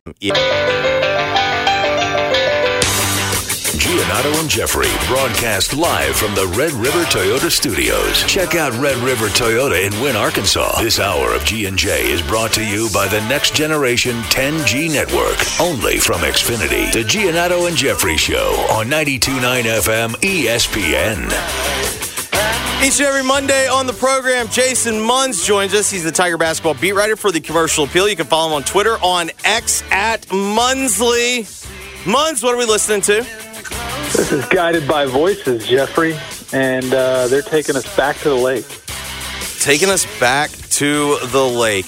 Giannotto 3.78 4.40
and 4.40 4.50
Jeffrey 4.50 4.88
broadcast 5.06 5.72
live 5.76 6.16
from 6.16 6.34
the 6.34 6.46
Red 6.58 6.72
River 6.72 7.04
Toyota 7.04 7.50
Studios. 7.50 8.24
Check 8.24 8.54
out 8.56 8.72
Red 8.80 8.96
River 8.96 9.26
Toyota 9.28 9.86
in 9.86 9.92
Wynne, 10.02 10.16
Arkansas. 10.16 10.80
This 10.82 10.98
hour 10.98 11.32
of 11.32 11.44
G&J 11.44 12.10
is 12.10 12.20
brought 12.22 12.52
to 12.54 12.64
you 12.64 12.88
by 12.92 13.06
the 13.06 13.20
Next 13.28 13.54
Generation 13.54 14.16
10G 14.30 14.92
Network, 14.92 15.38
only 15.60 15.98
from 15.98 16.22
Xfinity. 16.22 16.92
The 16.92 17.04
Giannotto 17.04 17.68
and 17.68 17.76
Jeffrey 17.76 18.16
Show 18.16 18.66
on 18.70 18.86
92.9 18.86 19.62
FM 19.64 20.10
ESPN. 20.16 21.97
Each 22.80 23.00
and 23.00 23.08
every 23.08 23.24
Monday 23.24 23.66
on 23.66 23.88
the 23.88 23.92
program, 23.92 24.46
Jason 24.48 25.00
Munz 25.00 25.44
joins 25.44 25.74
us. 25.74 25.90
He's 25.90 26.04
the 26.04 26.12
Tiger 26.12 26.38
basketball 26.38 26.74
beat 26.74 26.92
writer 26.92 27.16
for 27.16 27.32
the 27.32 27.40
Commercial 27.40 27.84
Appeal. 27.84 28.08
You 28.08 28.14
can 28.14 28.26
follow 28.26 28.50
him 28.50 28.54
on 28.54 28.62
Twitter 28.62 28.96
on 29.02 29.30
X 29.44 29.82
at 29.90 30.22
Munsley. 30.28 31.44
Munz, 32.06 32.42
what 32.42 32.54
are 32.54 32.56
we 32.56 32.64
listening 32.64 33.00
to? 33.02 33.26
This 34.12 34.30
is 34.30 34.46
Guided 34.46 34.86
by 34.86 35.06
Voices, 35.06 35.66
Jeffrey, 35.66 36.16
and 36.52 36.94
uh, 36.94 37.26
they're 37.26 37.42
taking 37.42 37.74
us 37.74 37.96
back 37.96 38.16
to 38.18 38.28
the 38.28 38.36
lake. 38.36 38.64
Taking 39.60 39.90
us 39.90 40.06
back 40.20 40.50
to 40.50 41.18
the 41.26 41.44
lake. 41.44 41.86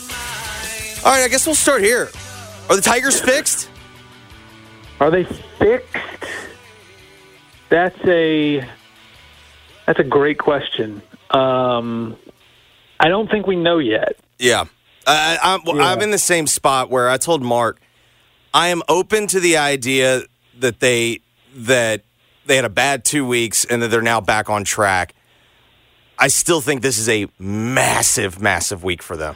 All 1.04 1.12
right, 1.12 1.22
I 1.22 1.28
guess 1.28 1.46
we'll 1.46 1.54
start 1.54 1.82
here. 1.82 2.10
Are 2.68 2.74
the 2.74 2.82
Tigers 2.82 3.20
fixed? 3.24 3.70
Are 4.98 5.10
they 5.10 5.22
fixed? 5.24 5.96
That's 7.68 7.96
a 8.06 8.68
that's 9.90 9.98
a 9.98 10.08
great 10.08 10.38
question. 10.38 11.02
Um, 11.30 12.16
I 13.00 13.08
don't 13.08 13.28
think 13.28 13.48
we 13.48 13.56
know 13.56 13.78
yet. 13.78 14.16
Yeah. 14.38 14.66
I, 15.04 15.36
I'm, 15.42 15.62
Yeah. 15.66 15.82
I'm 15.82 16.00
in 16.00 16.12
the 16.12 16.18
same 16.18 16.46
spot 16.46 16.90
where 16.90 17.08
I 17.08 17.16
told 17.16 17.42
Mark 17.42 17.80
I 18.54 18.68
am 18.68 18.84
open 18.88 19.26
to 19.26 19.40
the 19.40 19.56
idea 19.56 20.22
that 20.60 20.78
they 20.78 21.22
that 21.56 22.04
they 22.46 22.54
had 22.54 22.64
a 22.64 22.70
bad 22.70 23.04
two 23.04 23.26
weeks 23.26 23.64
and 23.64 23.82
that 23.82 23.88
they're 23.88 24.00
now 24.00 24.20
back 24.20 24.48
on 24.48 24.62
track. 24.62 25.12
I 26.16 26.28
still 26.28 26.60
think 26.60 26.82
this 26.82 26.98
is 26.98 27.08
a 27.08 27.26
massive, 27.40 28.40
massive 28.40 28.84
week 28.84 29.02
for 29.02 29.16
them. 29.16 29.34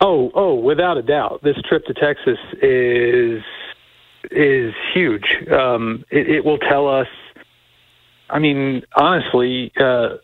Oh, 0.00 0.32
oh, 0.34 0.54
without 0.56 0.96
a 0.96 1.02
doubt, 1.02 1.44
this 1.44 1.56
trip 1.68 1.84
to 1.84 1.94
Texas 1.94 2.38
is 2.60 3.44
is 4.32 4.74
huge. 4.92 5.46
Um, 5.52 6.04
it, 6.10 6.28
it 6.28 6.44
will 6.44 6.58
tell 6.58 6.88
us. 6.88 7.06
I 8.32 8.38
mean, 8.38 8.82
honestly, 8.96 9.72
uh, 9.78 10.16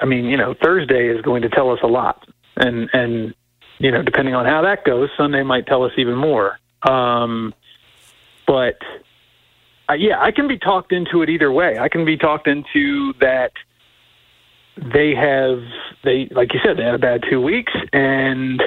I 0.00 0.04
mean, 0.06 0.26
you 0.26 0.36
know, 0.36 0.54
Thursday 0.62 1.08
is 1.08 1.20
going 1.22 1.42
to 1.42 1.48
tell 1.48 1.70
us 1.70 1.80
a 1.82 1.88
lot. 1.88 2.26
and 2.56 2.88
and 2.92 3.34
you 3.78 3.90
know, 3.90 4.02
depending 4.02 4.34
on 4.34 4.46
how 4.46 4.62
that 4.62 4.84
goes, 4.84 5.10
Sunday 5.18 5.42
might 5.42 5.66
tell 5.66 5.82
us 5.82 5.92
even 5.98 6.14
more. 6.14 6.58
Um, 6.88 7.52
but 8.46 8.78
uh, 9.88 9.94
yeah, 9.94 10.20
I 10.20 10.30
can 10.30 10.48
be 10.48 10.58
talked 10.58 10.92
into 10.92 11.22
it 11.22 11.28
either 11.28 11.52
way. 11.52 11.78
I 11.78 11.88
can 11.88 12.04
be 12.04 12.16
talked 12.16 12.46
into 12.46 13.12
that 13.20 13.52
they 14.76 15.14
have 15.14 15.60
they 16.04 16.28
like 16.30 16.52
you 16.52 16.60
said 16.64 16.76
they 16.76 16.84
had 16.84 16.94
a 16.94 16.98
bad 16.98 17.24
two 17.28 17.40
weeks 17.40 17.72
and 17.92 18.62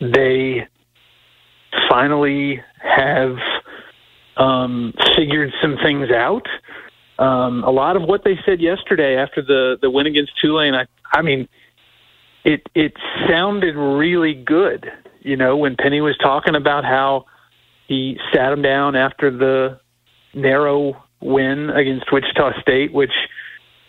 they 0.00 0.66
finally 1.90 2.62
have 2.80 3.36
um, 4.36 4.94
figured 5.16 5.52
some 5.60 5.76
things 5.82 6.10
out. 6.10 6.46
Um, 7.18 7.64
a 7.64 7.70
lot 7.70 7.96
of 7.96 8.02
what 8.02 8.22
they 8.24 8.38
said 8.46 8.60
yesterday 8.60 9.16
after 9.16 9.42
the 9.42 9.76
the 9.80 9.90
win 9.90 10.06
against 10.06 10.38
Tulane, 10.40 10.74
I 10.74 10.86
I 11.12 11.22
mean, 11.22 11.48
it 12.44 12.68
it 12.74 12.94
sounded 13.28 13.74
really 13.76 14.34
good. 14.34 14.90
You 15.20 15.36
know, 15.36 15.56
when 15.56 15.76
Penny 15.76 16.00
was 16.00 16.16
talking 16.18 16.54
about 16.54 16.84
how 16.84 17.26
he 17.88 18.18
sat 18.32 18.52
him 18.52 18.62
down 18.62 18.94
after 18.94 19.30
the 19.30 19.80
narrow 20.34 21.02
win 21.20 21.70
against 21.70 22.12
Wichita 22.12 22.60
State, 22.60 22.92
which 22.92 23.12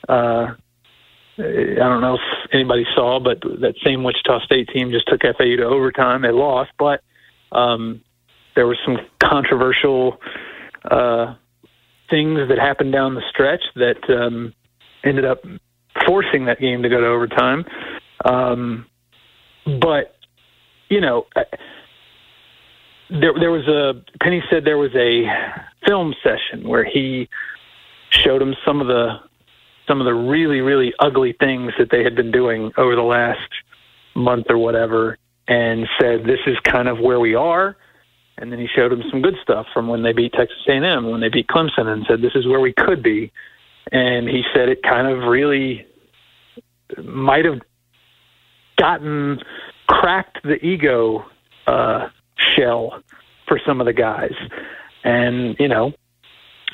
uh, 0.07 0.53
I 1.37 1.75
don't 1.75 2.01
know 2.01 2.15
if 2.15 2.49
anybody 2.51 2.85
saw, 2.95 3.19
but 3.19 3.41
that 3.41 3.75
same 3.85 4.03
Wichita 4.03 4.41
State 4.41 4.69
team 4.69 4.91
just 4.91 5.07
took 5.07 5.21
FAU 5.21 5.57
to 5.57 5.63
overtime. 5.63 6.23
They 6.23 6.31
lost, 6.31 6.71
but 6.79 7.03
um, 7.51 8.01
there 8.55 8.67
was 8.67 8.77
some 8.83 8.97
controversial 9.19 10.17
uh, 10.83 11.35
things 12.09 12.39
that 12.49 12.57
happened 12.57 12.91
down 12.91 13.15
the 13.15 13.23
stretch 13.29 13.63
that 13.75 14.09
um, 14.09 14.53
ended 15.03 15.25
up 15.25 15.43
forcing 16.05 16.45
that 16.45 16.59
game 16.59 16.83
to 16.83 16.89
go 16.89 16.99
to 16.99 17.07
overtime. 17.07 17.65
Um, 18.25 18.85
but 19.79 20.15
you 20.89 21.01
know, 21.01 21.27
there 23.09 23.33
there 23.39 23.51
was 23.51 23.67
a 23.67 24.03
Penny 24.21 24.43
said 24.49 24.65
there 24.65 24.77
was 24.77 24.95
a 24.95 25.25
film 25.87 26.13
session 26.23 26.67
where 26.67 26.83
he 26.83 27.29
showed 28.09 28.41
him 28.41 28.55
some 28.65 28.81
of 28.81 28.87
the 28.87 29.19
some 29.87 30.01
of 30.01 30.05
the 30.05 30.13
really 30.13 30.61
really 30.61 30.93
ugly 30.99 31.33
things 31.39 31.71
that 31.77 31.89
they 31.91 32.03
had 32.03 32.15
been 32.15 32.31
doing 32.31 32.71
over 32.77 32.95
the 32.95 33.01
last 33.01 33.49
month 34.15 34.47
or 34.49 34.57
whatever 34.57 35.17
and 35.47 35.87
said 35.99 36.23
this 36.23 36.39
is 36.45 36.57
kind 36.63 36.87
of 36.87 36.99
where 36.99 37.19
we 37.19 37.35
are 37.35 37.75
and 38.39 38.51
then 38.51 38.59
he 38.59 38.67
showed 38.67 38.91
him 38.91 39.03
some 39.09 39.21
good 39.21 39.35
stuff 39.41 39.67
from 39.73 39.87
when 39.87 40.03
they 40.03 40.13
beat 40.13 40.33
Texas 40.33 40.57
A&M 40.67 41.09
when 41.09 41.21
they 41.21 41.29
beat 41.29 41.47
Clemson 41.47 41.87
and 41.87 42.05
said 42.07 42.21
this 42.21 42.35
is 42.35 42.47
where 42.47 42.59
we 42.59 42.73
could 42.73 43.03
be 43.03 43.31
and 43.91 44.27
he 44.27 44.43
said 44.53 44.69
it 44.69 44.83
kind 44.83 45.07
of 45.07 45.27
really 45.29 45.85
might 47.03 47.45
have 47.45 47.59
gotten 48.77 49.39
cracked 49.87 50.41
the 50.43 50.63
ego 50.65 51.25
uh 51.67 52.07
shell 52.55 53.01
for 53.47 53.59
some 53.65 53.81
of 53.81 53.85
the 53.85 53.93
guys 53.93 54.35
and 55.03 55.55
you 55.59 55.67
know 55.67 55.93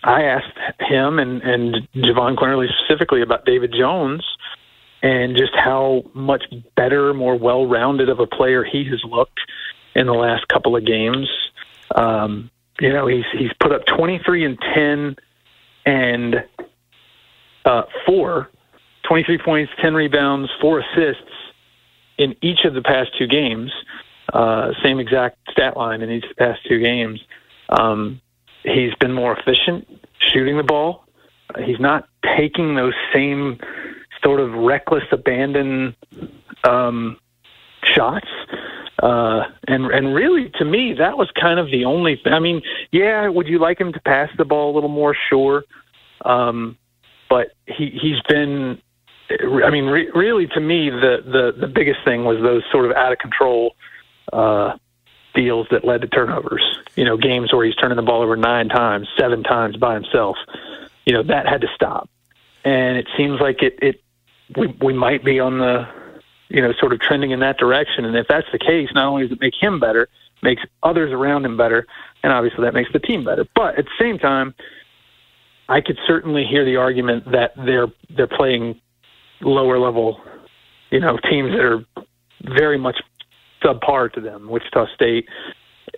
I 0.03 0.23
asked 0.23 0.57
him 0.79 1.19
and 1.19 1.41
and 1.41 1.75
Jahvon 1.95 2.35
Quinerly 2.35 2.67
specifically 2.85 3.21
about 3.21 3.45
David 3.45 3.73
Jones 3.77 4.23
and 5.01 5.35
just 5.35 5.53
how 5.55 6.03
much 6.13 6.43
better, 6.75 7.13
more 7.13 7.37
well-rounded 7.37 8.09
of 8.09 8.19
a 8.19 8.25
player 8.25 8.63
he 8.63 8.83
has 8.85 9.03
looked 9.03 9.39
in 9.93 10.07
the 10.07 10.13
last 10.13 10.47
couple 10.47 10.75
of 10.75 10.85
games. 10.85 11.29
Um, 11.93 12.49
you 12.79 12.91
know, 12.91 13.07
he's 13.07 13.25
he's 13.37 13.51
put 13.59 13.71
up 13.71 13.85
23 13.85 14.45
and 14.45 14.57
10 14.73 15.15
and 15.85 16.43
uh, 17.65 17.83
four, 18.05 18.49
23 19.07 19.37
points, 19.39 19.71
10 19.81 19.93
rebounds, 19.93 20.49
four 20.61 20.79
assists 20.79 21.31
in 22.17 22.35
each 22.41 22.65
of 22.65 22.73
the 22.73 22.81
past 22.81 23.11
two 23.17 23.27
games. 23.27 23.71
Uh, 24.33 24.71
same 24.83 24.99
exact 24.99 25.37
stat 25.51 25.77
line 25.77 26.01
in 26.01 26.09
each 26.09 26.23
of 26.23 26.29
the 26.29 26.35
past 26.35 26.59
two 26.67 26.79
games. 26.79 27.21
Um, 27.69 28.21
he's 28.63 28.93
been 28.95 29.13
more 29.13 29.37
efficient 29.37 29.87
shooting 30.19 30.57
the 30.57 30.63
ball. 30.63 31.05
He's 31.63 31.79
not 31.79 32.09
taking 32.37 32.75
those 32.75 32.93
same 33.13 33.59
sort 34.23 34.39
of 34.39 34.53
reckless 34.53 35.03
abandon 35.11 35.95
um, 36.63 37.17
shots. 37.83 38.27
Uh, 39.01 39.43
and 39.67 39.85
and 39.87 40.15
really, 40.15 40.49
to 40.57 40.65
me, 40.65 40.93
that 40.93 41.17
was 41.17 41.29
kind 41.39 41.59
of 41.59 41.69
the 41.69 41.85
only. 41.85 42.15
Th- 42.15 42.33
I 42.33 42.39
mean, 42.39 42.61
yeah, 42.91 43.27
would 43.27 43.47
you 43.47 43.59
like 43.59 43.79
him 43.79 43.91
to 43.91 43.99
pass 43.99 44.29
the 44.37 44.45
ball 44.45 44.73
a 44.73 44.75
little 44.75 44.89
more? 44.89 45.15
Sure, 45.29 45.63
um, 46.23 46.77
but 47.29 47.49
he 47.65 47.89
he's 48.01 48.21
been. 48.29 48.81
I 49.63 49.69
mean, 49.69 49.85
re- 49.85 50.09
really, 50.15 50.47
to 50.47 50.61
me, 50.61 50.89
the 50.89 51.17
the 51.25 51.59
the 51.59 51.67
biggest 51.67 51.99
thing 52.05 52.23
was 52.23 52.41
those 52.41 52.63
sort 52.71 52.85
of 52.85 52.91
out 52.93 53.11
of 53.11 53.17
control 53.17 53.75
uh, 54.31 54.77
deals 55.33 55.67
that 55.71 55.83
led 55.83 56.01
to 56.01 56.07
turnovers. 56.07 56.63
You 56.95 57.03
know, 57.03 57.17
games 57.17 57.51
where 57.53 57.65
he's 57.65 57.75
turning 57.75 57.97
the 57.97 58.01
ball 58.01 58.21
over 58.21 58.37
nine 58.37 58.69
times, 58.69 59.09
seven 59.19 59.43
times 59.43 59.75
by 59.75 59.95
himself. 59.95 60.37
You 61.05 61.13
know, 61.13 61.23
that 61.23 61.47
had 61.47 61.61
to 61.61 61.67
stop. 61.75 62.09
And 62.63 62.97
it 62.97 63.07
seems 63.17 63.41
like 63.41 63.61
it 63.61 63.77
it 63.81 64.01
we 64.55 64.67
we 64.79 64.93
might 64.93 65.23
be 65.25 65.39
on 65.39 65.57
the 65.59 65.85
you 66.49 66.61
know 66.61 66.73
sort 66.73 66.93
of 66.93 66.99
trending 66.99 67.31
in 67.31 67.39
that 67.39 67.57
direction. 67.57 68.05
And 68.05 68.15
if 68.15 68.27
that's 68.27 68.47
the 68.51 68.59
case, 68.59 68.89
not 68.93 69.07
only 69.07 69.23
does 69.23 69.31
it 69.31 69.41
make 69.41 69.55
him 69.59 69.79
better, 69.79 70.07
makes 70.41 70.63
others 70.83 71.11
around 71.11 71.45
him 71.45 71.57
better, 71.57 71.87
and 72.23 72.31
obviously 72.31 72.63
that 72.63 72.73
makes 72.73 72.91
the 72.93 72.99
team 72.99 73.23
better. 73.23 73.45
But 73.55 73.77
at 73.77 73.85
the 73.85 73.91
same 73.99 74.19
time, 74.19 74.53
I 75.67 75.81
could 75.81 75.97
certainly 76.05 76.45
hear 76.45 76.63
the 76.65 76.77
argument 76.77 77.31
that 77.31 77.53
they're 77.57 77.87
they're 78.09 78.27
playing 78.27 78.79
lower 79.41 79.79
level, 79.79 80.21
you 80.91 80.99
know, 80.99 81.17
teams 81.17 81.51
that 81.51 81.65
are 81.65 81.85
very 82.43 82.77
much 82.77 83.01
subpar 83.63 84.11
to 84.13 84.21
them. 84.21 84.47
Wichita 84.49 84.87
State, 84.93 85.27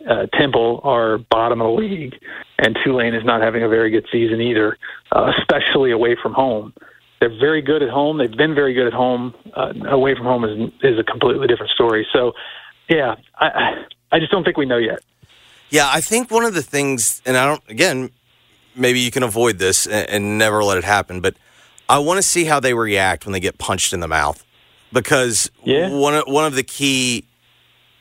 uh, 0.10 0.28
Temple 0.34 0.80
are 0.84 1.18
bottom 1.18 1.62
of 1.62 1.68
the 1.68 1.82
league, 1.82 2.16
and 2.60 2.78
Tulane 2.84 3.14
is 3.14 3.26
not 3.26 3.42
having 3.42 3.64
a 3.64 3.68
very 3.68 3.90
good 3.90 4.08
season 4.12 4.42
either, 4.42 4.78
uh, 5.12 5.32
especially 5.38 5.92
away 5.92 6.16
from 6.22 6.34
home. 6.34 6.74
They're 7.20 7.38
very 7.40 7.62
good 7.62 7.82
at 7.82 7.90
home. 7.90 8.18
They've 8.20 8.32
been 8.32 8.54
very 8.54 8.74
good 8.74 8.88
at 8.88 8.94
home. 8.94 9.34
Uh, 9.56 9.74
away 9.88 10.16
from 10.16 10.26
home 10.26 10.44
is 10.44 10.72
is 10.84 11.00
a 11.00 11.04
completely 11.04 11.48
different 11.48 11.72
story. 11.72 12.08
So, 12.14 12.34
yeah, 12.90 13.16
I 13.36 13.86
I 14.12 14.20
just 14.20 14.32
don't 14.32 14.44
think 14.44 14.58
we 14.58 14.66
know 14.66 14.78
yet. 14.78 15.00
Yeah, 15.70 15.90
I 15.92 16.02
think 16.02 16.32
one 16.32 16.46
of 16.46 16.54
the 16.54 16.62
things, 16.62 17.22
and 17.26 17.36
I 17.36 17.46
don't, 17.46 17.62
again, 17.68 18.10
maybe 18.74 19.02
you 19.02 19.12
can 19.12 19.24
avoid 19.24 19.58
this 19.60 19.86
and, 19.86 20.10
and 20.10 20.38
never 20.38 20.64
let 20.64 20.78
it 20.78 20.86
happen, 20.86 21.20
but 21.20 21.36
I 21.90 22.00
want 22.00 22.20
to 22.20 22.22
see 22.22 22.46
how 22.46 22.60
they 22.60 22.74
react 22.74 23.26
when 23.26 23.34
they 23.34 23.40
get 23.40 23.58
punched 23.58 23.92
in 23.92 24.00
the 24.00 24.08
mouth 24.08 24.46
because 24.94 25.52
yeah. 25.64 25.90
one 25.90 26.16
of, 26.16 26.24
one 26.28 26.46
of 26.46 26.56
the 26.56 26.64
key 26.64 27.26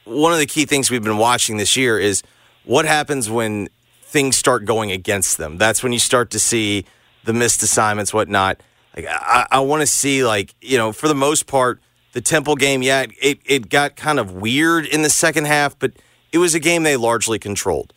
one 0.04 0.32
of 0.32 0.38
the 0.38 0.46
key 0.46 0.64
things 0.64 0.90
we've 0.90 1.02
been 1.02 1.18
watching 1.18 1.56
this 1.56 1.76
year 1.76 1.98
is 1.98 2.22
what 2.64 2.84
happens 2.84 3.28
when 3.28 3.68
things 4.02 4.36
start 4.36 4.64
going 4.64 4.92
against 4.92 5.36
them. 5.36 5.58
That's 5.58 5.82
when 5.82 5.92
you 5.92 5.98
start 5.98 6.30
to 6.30 6.38
see 6.38 6.84
the 7.24 7.32
missed 7.32 7.62
assignments, 7.64 8.14
whatnot. 8.14 8.60
Like 8.96 9.06
I, 9.08 9.46
I 9.50 9.60
want 9.60 9.82
to 9.82 9.86
see, 9.86 10.24
like 10.24 10.54
you 10.60 10.78
know, 10.78 10.92
for 10.92 11.08
the 11.08 11.14
most 11.14 11.46
part, 11.46 11.80
the 12.12 12.20
Temple 12.20 12.56
game. 12.56 12.82
Yeah, 12.82 13.06
it 13.20 13.40
it 13.44 13.68
got 13.68 13.96
kind 13.96 14.18
of 14.18 14.32
weird 14.32 14.86
in 14.86 15.02
the 15.02 15.10
second 15.10 15.46
half, 15.46 15.78
but 15.78 15.92
it 16.32 16.38
was 16.38 16.54
a 16.54 16.60
game 16.60 16.82
they 16.82 16.96
largely 16.96 17.38
controlled. 17.38 17.92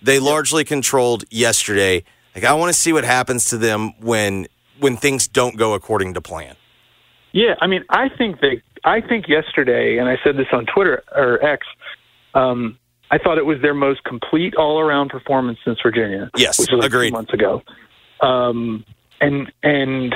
They 0.00 0.18
largely 0.18 0.64
controlled 0.64 1.24
yesterday. 1.30 2.04
Like 2.34 2.44
I 2.44 2.54
want 2.54 2.72
to 2.72 2.78
see 2.78 2.92
what 2.92 3.04
happens 3.04 3.46
to 3.46 3.58
them 3.58 3.92
when 4.00 4.46
when 4.78 4.96
things 4.96 5.26
don't 5.26 5.56
go 5.56 5.74
according 5.74 6.14
to 6.14 6.20
plan. 6.20 6.56
Yeah, 7.32 7.54
I 7.60 7.66
mean, 7.66 7.84
I 7.88 8.08
think 8.08 8.40
they 8.40 8.62
I 8.84 9.00
think 9.00 9.28
yesterday, 9.28 9.98
and 9.98 10.08
I 10.08 10.16
said 10.22 10.36
this 10.36 10.46
on 10.52 10.66
Twitter 10.66 11.02
or 11.12 11.44
X, 11.44 11.66
um, 12.34 12.78
I 13.10 13.18
thought 13.18 13.38
it 13.38 13.46
was 13.46 13.60
their 13.60 13.74
most 13.74 14.04
complete 14.04 14.54
all 14.54 14.78
around 14.78 15.08
performance 15.08 15.58
since 15.64 15.78
Virginia. 15.82 16.30
Yes, 16.36 16.58
which 16.58 16.70
was 16.70 16.80
like 16.80 16.88
agreed. 16.88 17.12
Months 17.12 17.32
ago, 17.32 17.62
um, 18.20 18.84
and 19.20 19.50
and 19.62 20.14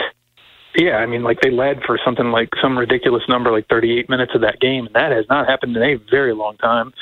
yeah, 0.76 0.96
I 0.96 1.06
mean, 1.06 1.22
like 1.22 1.40
they 1.40 1.50
led 1.50 1.82
for 1.86 1.98
something 2.04 2.26
like 2.26 2.50
some 2.60 2.78
ridiculous 2.78 3.22
number, 3.28 3.50
like 3.50 3.68
38 3.68 4.08
minutes 4.08 4.32
of 4.34 4.42
that 4.42 4.60
game, 4.60 4.86
and 4.86 4.94
that 4.94 5.12
has 5.12 5.24
not 5.28 5.48
happened 5.48 5.76
in 5.76 5.82
a 5.82 5.96
very 6.10 6.34
long 6.34 6.56
time. 6.58 6.92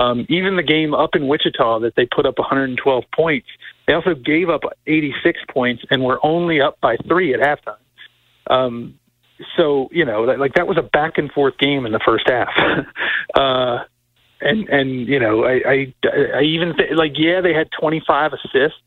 Um, 0.00 0.26
even 0.28 0.56
the 0.56 0.62
game 0.62 0.94
up 0.94 1.14
in 1.14 1.28
Wichita 1.28 1.80
that 1.80 1.94
they 1.96 2.06
put 2.06 2.24
up 2.24 2.38
112 2.38 3.04
points, 3.14 3.48
they 3.86 3.94
also 3.94 4.14
gave 4.14 4.48
up 4.48 4.62
86 4.86 5.40
points 5.52 5.82
and 5.90 6.04
were 6.04 6.24
only 6.24 6.60
up 6.60 6.80
by 6.80 6.96
three 7.08 7.34
at 7.34 7.40
halftime. 7.40 7.76
Um, 8.48 8.94
so 9.56 9.88
you 9.90 10.04
know, 10.04 10.22
like 10.22 10.54
that 10.54 10.66
was 10.66 10.76
a 10.78 10.82
back 10.82 11.18
and 11.18 11.30
forth 11.32 11.58
game 11.58 11.86
in 11.86 11.92
the 11.92 12.00
first 12.04 12.28
half. 12.28 12.48
uh, 13.34 13.84
and 14.40 14.68
and 14.68 15.08
you 15.08 15.18
know, 15.18 15.44
I 15.44 15.60
I, 15.66 15.94
I 16.36 16.42
even 16.42 16.76
th- 16.76 16.92
like 16.94 17.12
yeah, 17.16 17.40
they 17.40 17.52
had 17.52 17.68
25 17.78 18.32
assists 18.32 18.78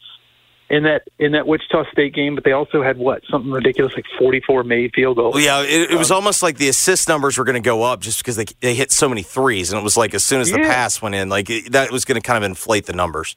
in 0.70 0.84
that 0.84 1.04
in 1.20 1.34
that 1.34 1.46
Wichita 1.46 1.84
State 1.92 2.14
game, 2.14 2.36
but 2.36 2.44
they 2.44 2.52
also 2.52 2.82
had 2.82 2.98
what 2.98 3.22
something 3.30 3.52
ridiculous 3.52 3.94
like 3.96 4.06
44 4.18 4.64
made 4.64 4.92
field 4.96 5.18
goals. 5.18 5.36
Well, 5.36 5.44
yeah, 5.44 5.62
it, 5.62 5.92
it 5.92 5.98
was 5.98 6.10
um, 6.12 6.16
almost 6.16 6.42
like 6.42 6.58
the 6.58 6.70
assist 6.70 7.08
numbers 7.08 7.38
were 7.38 7.44
going 7.44 7.62
to 7.62 7.66
go 7.66 7.84
up 7.84 8.00
just 8.00 8.20
because 8.20 8.36
they 8.36 8.46
they 8.62 8.74
hit 8.74 8.92
so 8.92 9.08
many 9.08 9.24
threes, 9.24 9.72
and 9.72 9.80
it 9.80 9.84
was 9.84 9.98
like 9.98 10.14
as 10.14 10.24
soon 10.24 10.42
as 10.42 10.50
the 10.50 10.60
Yeah. 10.60 10.68
pass 10.74 11.02
went 11.02 11.16
in, 11.16 11.30
like 11.30 11.50
it, 11.50 11.72
that 11.74 11.92
was 11.92 12.06
going 12.06 12.20
to 12.20 12.26
kind 12.26 12.44
of 12.44 12.50
inflate 12.50 12.86
the 12.86 12.94
numbers. 12.94 13.36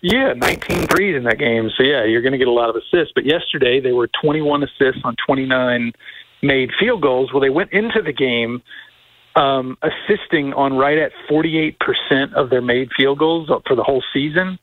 Yeah, 0.00 0.32
19 0.34 0.86
threes 0.86 1.16
in 1.16 1.24
that 1.24 1.38
game. 1.38 1.70
So 1.76 1.82
yeah, 1.82 2.04
you're 2.04 2.22
going 2.22 2.32
to 2.32 2.38
get 2.38 2.46
a 2.46 2.52
lot 2.52 2.70
of 2.70 2.76
assists. 2.76 3.12
But 3.14 3.24
yesterday 3.24 3.80
they 3.80 3.92
were 3.92 4.08
21 4.22 4.62
assists 4.62 5.00
on 5.02 5.16
29 5.26 5.92
made 6.42 6.70
field 6.78 7.02
goals. 7.02 7.32
Well, 7.32 7.40
they 7.40 7.50
went 7.50 7.72
into 7.72 8.00
the 8.00 8.12
game 8.12 8.62
um, 9.34 9.76
assisting 9.82 10.52
on 10.54 10.74
right 10.76 10.98
at 10.98 11.12
48% 11.28 12.32
of 12.34 12.50
their 12.50 12.62
made 12.62 12.90
field 12.96 13.18
goals 13.18 13.50
for 13.66 13.74
the 13.74 13.82
whole 13.82 14.02
season. 14.12 14.58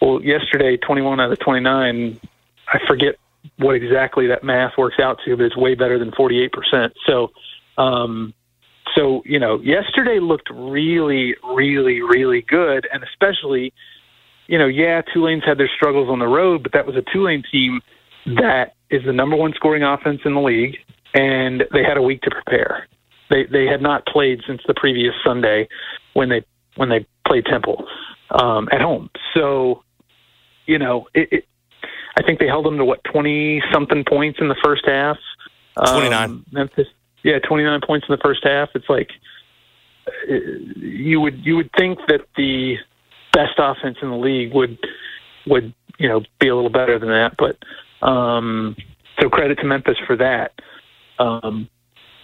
Well, 0.00 0.22
yesterday, 0.22 0.76
21 0.76 1.20
out 1.20 1.32
of 1.32 1.38
29, 1.40 2.20
I 2.68 2.78
forget 2.86 3.16
what 3.58 3.74
exactly 3.74 4.26
that 4.28 4.44
math 4.44 4.72
works 4.78 4.96
out 5.00 5.18
to, 5.24 5.36
but 5.36 5.44
it's 5.44 5.56
way 5.56 5.74
better 5.74 5.98
than 5.98 6.10
48%. 6.10 6.92
So, 7.06 7.30
um, 7.76 8.34
so 8.94 9.22
you 9.24 9.38
know, 9.38 9.60
yesterday 9.60 10.18
looked 10.20 10.50
really, 10.50 11.36
really, 11.44 12.02
really 12.02 12.42
good, 12.42 12.88
and 12.92 13.04
especially, 13.04 13.72
you 14.48 14.58
know, 14.58 14.66
yeah, 14.66 15.02
Tulane's 15.12 15.44
had 15.44 15.58
their 15.58 15.70
struggles 15.74 16.08
on 16.08 16.18
the 16.18 16.26
road, 16.26 16.62
but 16.62 16.72
that 16.72 16.86
was 16.86 16.96
a 16.96 17.02
Tulane 17.12 17.44
team 17.52 17.80
that 18.26 18.74
is 18.90 19.02
the 19.04 19.12
number 19.12 19.36
one 19.36 19.52
scoring 19.54 19.82
offense 19.82 20.20
in 20.24 20.34
the 20.34 20.40
league, 20.40 20.76
and 21.14 21.64
they 21.72 21.82
had 21.82 21.96
a 21.96 22.02
week 22.02 22.22
to 22.22 22.30
prepare. 22.30 22.86
They 23.30 23.44
they 23.44 23.66
had 23.66 23.80
not 23.80 24.06
played 24.06 24.40
since 24.46 24.60
the 24.66 24.74
previous 24.74 25.14
Sunday 25.24 25.68
when 26.14 26.28
they 26.28 26.44
when 26.76 26.88
they 26.88 27.06
played 27.26 27.46
Temple 27.46 27.86
um, 28.30 28.68
at 28.72 28.80
home. 28.80 29.10
So, 29.34 29.82
you 30.66 30.78
know, 30.78 31.06
it, 31.14 31.28
it, 31.32 31.44
I 32.18 32.22
think 32.22 32.38
they 32.38 32.46
held 32.46 32.66
them 32.66 32.78
to 32.78 32.84
what 32.84 33.02
twenty 33.04 33.62
something 33.72 34.04
points 34.04 34.38
in 34.40 34.48
the 34.48 34.56
first 34.62 34.82
half. 34.86 35.16
Twenty 35.86 36.10
nine. 36.10 36.30
Um, 36.30 36.46
Memphis, 36.52 36.88
yeah, 37.22 37.38
twenty 37.38 37.64
nine 37.64 37.80
points 37.86 38.06
in 38.08 38.14
the 38.14 38.22
first 38.22 38.40
half. 38.44 38.70
It's 38.74 38.88
like 38.88 39.10
uh, 40.06 40.34
you 40.76 41.20
would 41.20 41.44
you 41.44 41.56
would 41.56 41.70
think 41.76 41.98
that 42.08 42.22
the 42.36 42.76
best 43.32 43.54
offense 43.58 43.98
in 44.02 44.10
the 44.10 44.16
league 44.16 44.52
would 44.54 44.78
would 45.46 45.72
you 45.98 46.08
know 46.08 46.22
be 46.38 46.48
a 46.48 46.54
little 46.54 46.70
better 46.70 46.98
than 46.98 47.08
that, 47.08 47.36
but 47.38 47.56
um, 48.06 48.76
so 49.20 49.28
credit 49.28 49.58
to 49.58 49.64
Memphis 49.64 49.96
for 50.06 50.16
that. 50.16 50.52
Um, 51.18 51.68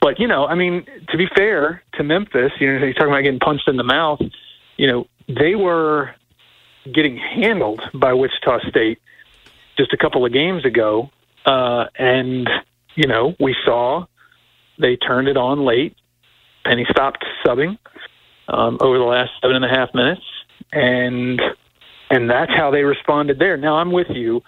but 0.00 0.18
you 0.18 0.26
know, 0.26 0.46
I 0.46 0.54
mean, 0.54 0.86
to 1.08 1.16
be 1.16 1.26
fair 1.34 1.82
to 1.94 2.04
Memphis, 2.04 2.52
you 2.60 2.72
know, 2.72 2.84
you're 2.84 2.92
talking 2.94 3.08
about 3.08 3.22
getting 3.22 3.40
punched 3.40 3.68
in 3.68 3.76
the 3.76 3.84
mouth. 3.84 4.20
You 4.76 4.86
know, 4.86 5.06
they 5.28 5.54
were 5.54 6.14
getting 6.92 7.16
handled 7.16 7.80
by 7.94 8.12
Wichita 8.12 8.68
State 8.68 9.00
just 9.76 9.92
a 9.92 9.96
couple 9.96 10.24
of 10.24 10.32
games 10.32 10.64
ago, 10.64 11.10
uh, 11.44 11.86
and 11.98 12.48
you 12.94 13.06
know, 13.06 13.34
we 13.38 13.54
saw 13.64 14.06
they 14.78 14.96
turned 14.96 15.28
it 15.28 15.36
on 15.36 15.64
late. 15.64 15.96
Penny 16.64 16.86
stopped 16.90 17.24
subbing 17.44 17.78
um, 18.48 18.78
over 18.80 18.98
the 18.98 19.04
last 19.04 19.30
seven 19.40 19.56
and 19.56 19.64
a 19.64 19.68
half 19.68 19.94
minutes, 19.94 20.22
and 20.72 21.40
and 22.10 22.30
that's 22.30 22.52
how 22.52 22.70
they 22.70 22.82
responded 22.82 23.38
there. 23.38 23.56
Now 23.56 23.76
I'm 23.76 23.92
with 23.92 24.10
you 24.10 24.42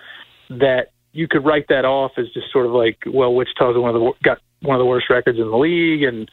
that 0.50 0.92
you 1.12 1.28
could 1.28 1.44
write 1.44 1.66
that 1.68 1.84
off 1.84 2.12
as 2.16 2.26
just 2.30 2.50
sort 2.52 2.66
of 2.66 2.72
like, 2.72 2.98
well, 3.06 3.34
Wichita's 3.34 3.76
one 3.76 3.94
of 3.94 4.00
the 4.00 4.12
got 4.24 4.38
one 4.60 4.76
of 4.76 4.80
the 4.80 4.86
worst 4.86 5.10
records 5.10 5.38
in 5.38 5.50
the 5.50 5.56
league, 5.56 6.02
and 6.02 6.30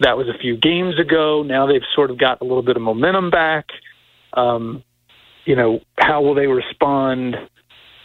that 0.00 0.16
was 0.16 0.28
a 0.28 0.38
few 0.38 0.56
games 0.56 0.98
ago. 0.98 1.42
Now 1.42 1.66
they've 1.66 1.82
sort 1.94 2.10
of 2.10 2.18
got 2.18 2.40
a 2.40 2.44
little 2.44 2.62
bit 2.62 2.76
of 2.76 2.82
momentum 2.82 3.30
back. 3.30 3.66
Um, 4.32 4.82
you 5.44 5.56
know, 5.56 5.80
how 5.98 6.22
will 6.22 6.34
they 6.34 6.46
respond 6.46 7.36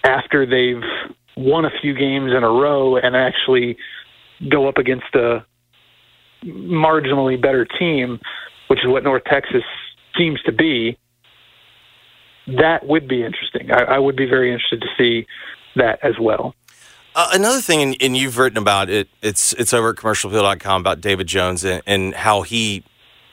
after 0.03 0.45
they've 0.45 0.83
won 1.35 1.65
a 1.65 1.71
few 1.81 1.93
games 1.93 2.31
in 2.31 2.43
a 2.43 2.49
row 2.49 2.97
and 2.97 3.15
actually 3.15 3.77
go 4.49 4.67
up 4.67 4.77
against 4.77 5.13
a 5.15 5.45
marginally 6.43 7.41
better 7.41 7.65
team, 7.65 8.19
which 8.67 8.79
is 8.79 8.87
what 8.87 9.03
North 9.03 9.23
Texas 9.25 9.63
seems 10.17 10.41
to 10.43 10.51
be? 10.51 10.97
That 12.47 12.85
would 12.87 13.07
be 13.07 13.23
interesting. 13.23 13.71
I, 13.71 13.95
I 13.95 13.99
would 13.99 14.15
be 14.15 14.25
very 14.25 14.51
interested 14.51 14.81
to 14.81 14.87
see 14.97 15.27
that 15.75 15.99
as 16.03 16.17
well. 16.19 16.55
Uh, 17.15 17.29
another 17.33 17.61
thing, 17.61 17.81
and, 17.81 17.97
and, 18.01 18.15
you've 18.15 18.37
written 18.37 18.57
about 18.57 18.89
it, 18.89 19.09
it's 19.21 19.53
it's 19.53 19.73
over 19.73 19.89
at 19.89 19.95
commercialappeal.com 19.95 20.81
about 20.81 21.01
David 21.01 21.27
Jones 21.27 21.63
and, 21.63 21.81
and 21.85 22.13
how 22.13 22.43
he 22.43 22.83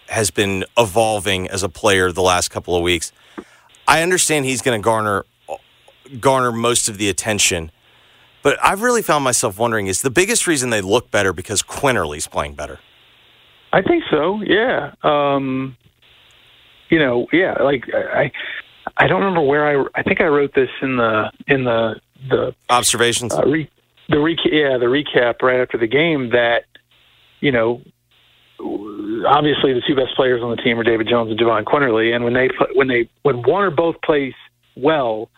has 0.09 0.30
been 0.30 0.64
evolving 0.78 1.48
as 1.48 1.62
a 1.62 1.68
player 1.68 2.11
the 2.11 2.22
last 2.22 2.48
couple 2.48 2.74
of 2.74 2.82
weeks. 2.82 3.12
I 3.89 4.03
understand 4.03 4.45
he's 4.45 4.62
going 4.62 4.80
to 4.80 4.84
garner 4.84 5.24
garner 6.20 6.53
most 6.53 6.89
of 6.89 6.99
the 6.99 7.09
attention, 7.09 7.70
but 8.43 8.59
I've 8.62 8.82
really 8.82 9.03
found 9.03 9.24
myself 9.24 9.59
wondering: 9.59 9.87
is 9.87 10.03
the 10.03 10.11
biggest 10.11 10.47
reason 10.47 10.70
they 10.70 10.80
look 10.80 11.11
better 11.11 11.32
because 11.32 11.62
Quinerly's 11.62 12.26
playing 12.26 12.55
better? 12.55 12.80
I 13.72 13.82
think 13.82 14.05
so. 14.11 14.41
Yeah. 14.43 14.93
Um, 15.03 15.76
you 16.89 16.99
know, 16.99 17.26
yeah. 17.32 17.55
Like 17.62 17.84
I, 17.95 18.30
I 18.97 19.07
don't 19.07 19.20
remember 19.20 19.43
where 19.43 19.66
I. 19.66 19.84
I 19.95 20.03
think 20.03 20.20
I 20.20 20.26
wrote 20.26 20.55
this 20.55 20.70
in 20.80 20.97
the 20.97 21.30
in 21.47 21.64
the 21.64 22.01
the 22.28 22.55
observations. 22.70 23.34
Uh, 23.34 23.43
re, 23.43 23.70
the 24.09 24.18
re, 24.18 24.37
yeah, 24.45 24.78
the 24.78 24.87
recap 24.87 25.43
right 25.43 25.61
after 25.61 25.78
the 25.78 25.87
game 25.87 26.30
that 26.30 26.64
you 27.41 27.53
know 27.53 27.82
obviously 28.61 29.72
the 29.72 29.82
two 29.86 29.94
best 29.94 30.14
players 30.16 30.42
on 30.42 30.50
the 30.50 30.62
team 30.62 30.78
are 30.78 30.84
David 30.84 31.09
Jones 31.09 31.30
and 31.30 31.38
Jahvon 31.38 31.64
Quinerly, 31.64 32.14
and 32.14 32.24
when 32.24 32.34
they 32.34 32.48
when 32.74 32.88
they 32.88 33.09
when 33.22 33.42
one 33.42 33.62
or 33.62 33.70
both 33.70 33.96
plays 34.02 34.34
well, 34.76 35.30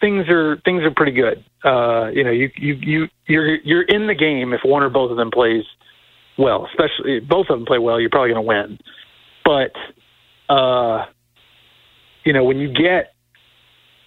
things 0.00 0.28
are 0.28 0.60
things 0.64 0.82
are 0.82 0.90
pretty 0.90 1.12
good. 1.12 1.44
Uh, 1.64 2.08
you 2.12 2.24
know, 2.24 2.30
you 2.30 2.50
you 2.56 2.74
you 2.74 3.08
you're 3.26 3.56
you're 3.56 3.82
in 3.82 4.06
the 4.06 4.14
game 4.14 4.52
if 4.52 4.60
one 4.64 4.82
or 4.82 4.90
both 4.90 5.10
of 5.10 5.16
them 5.16 5.30
plays 5.30 5.64
well. 6.38 6.66
Especially 6.66 7.18
if 7.18 7.28
both 7.28 7.46
of 7.50 7.58
them 7.58 7.66
play 7.66 7.78
well, 7.78 8.00
you're 8.00 8.10
probably 8.10 8.32
going 8.32 8.42
to 8.42 8.48
win. 8.48 8.78
But 9.44 10.52
uh, 10.52 11.06
you 12.24 12.32
know, 12.32 12.44
when 12.44 12.58
you 12.58 12.72
get 12.72 13.14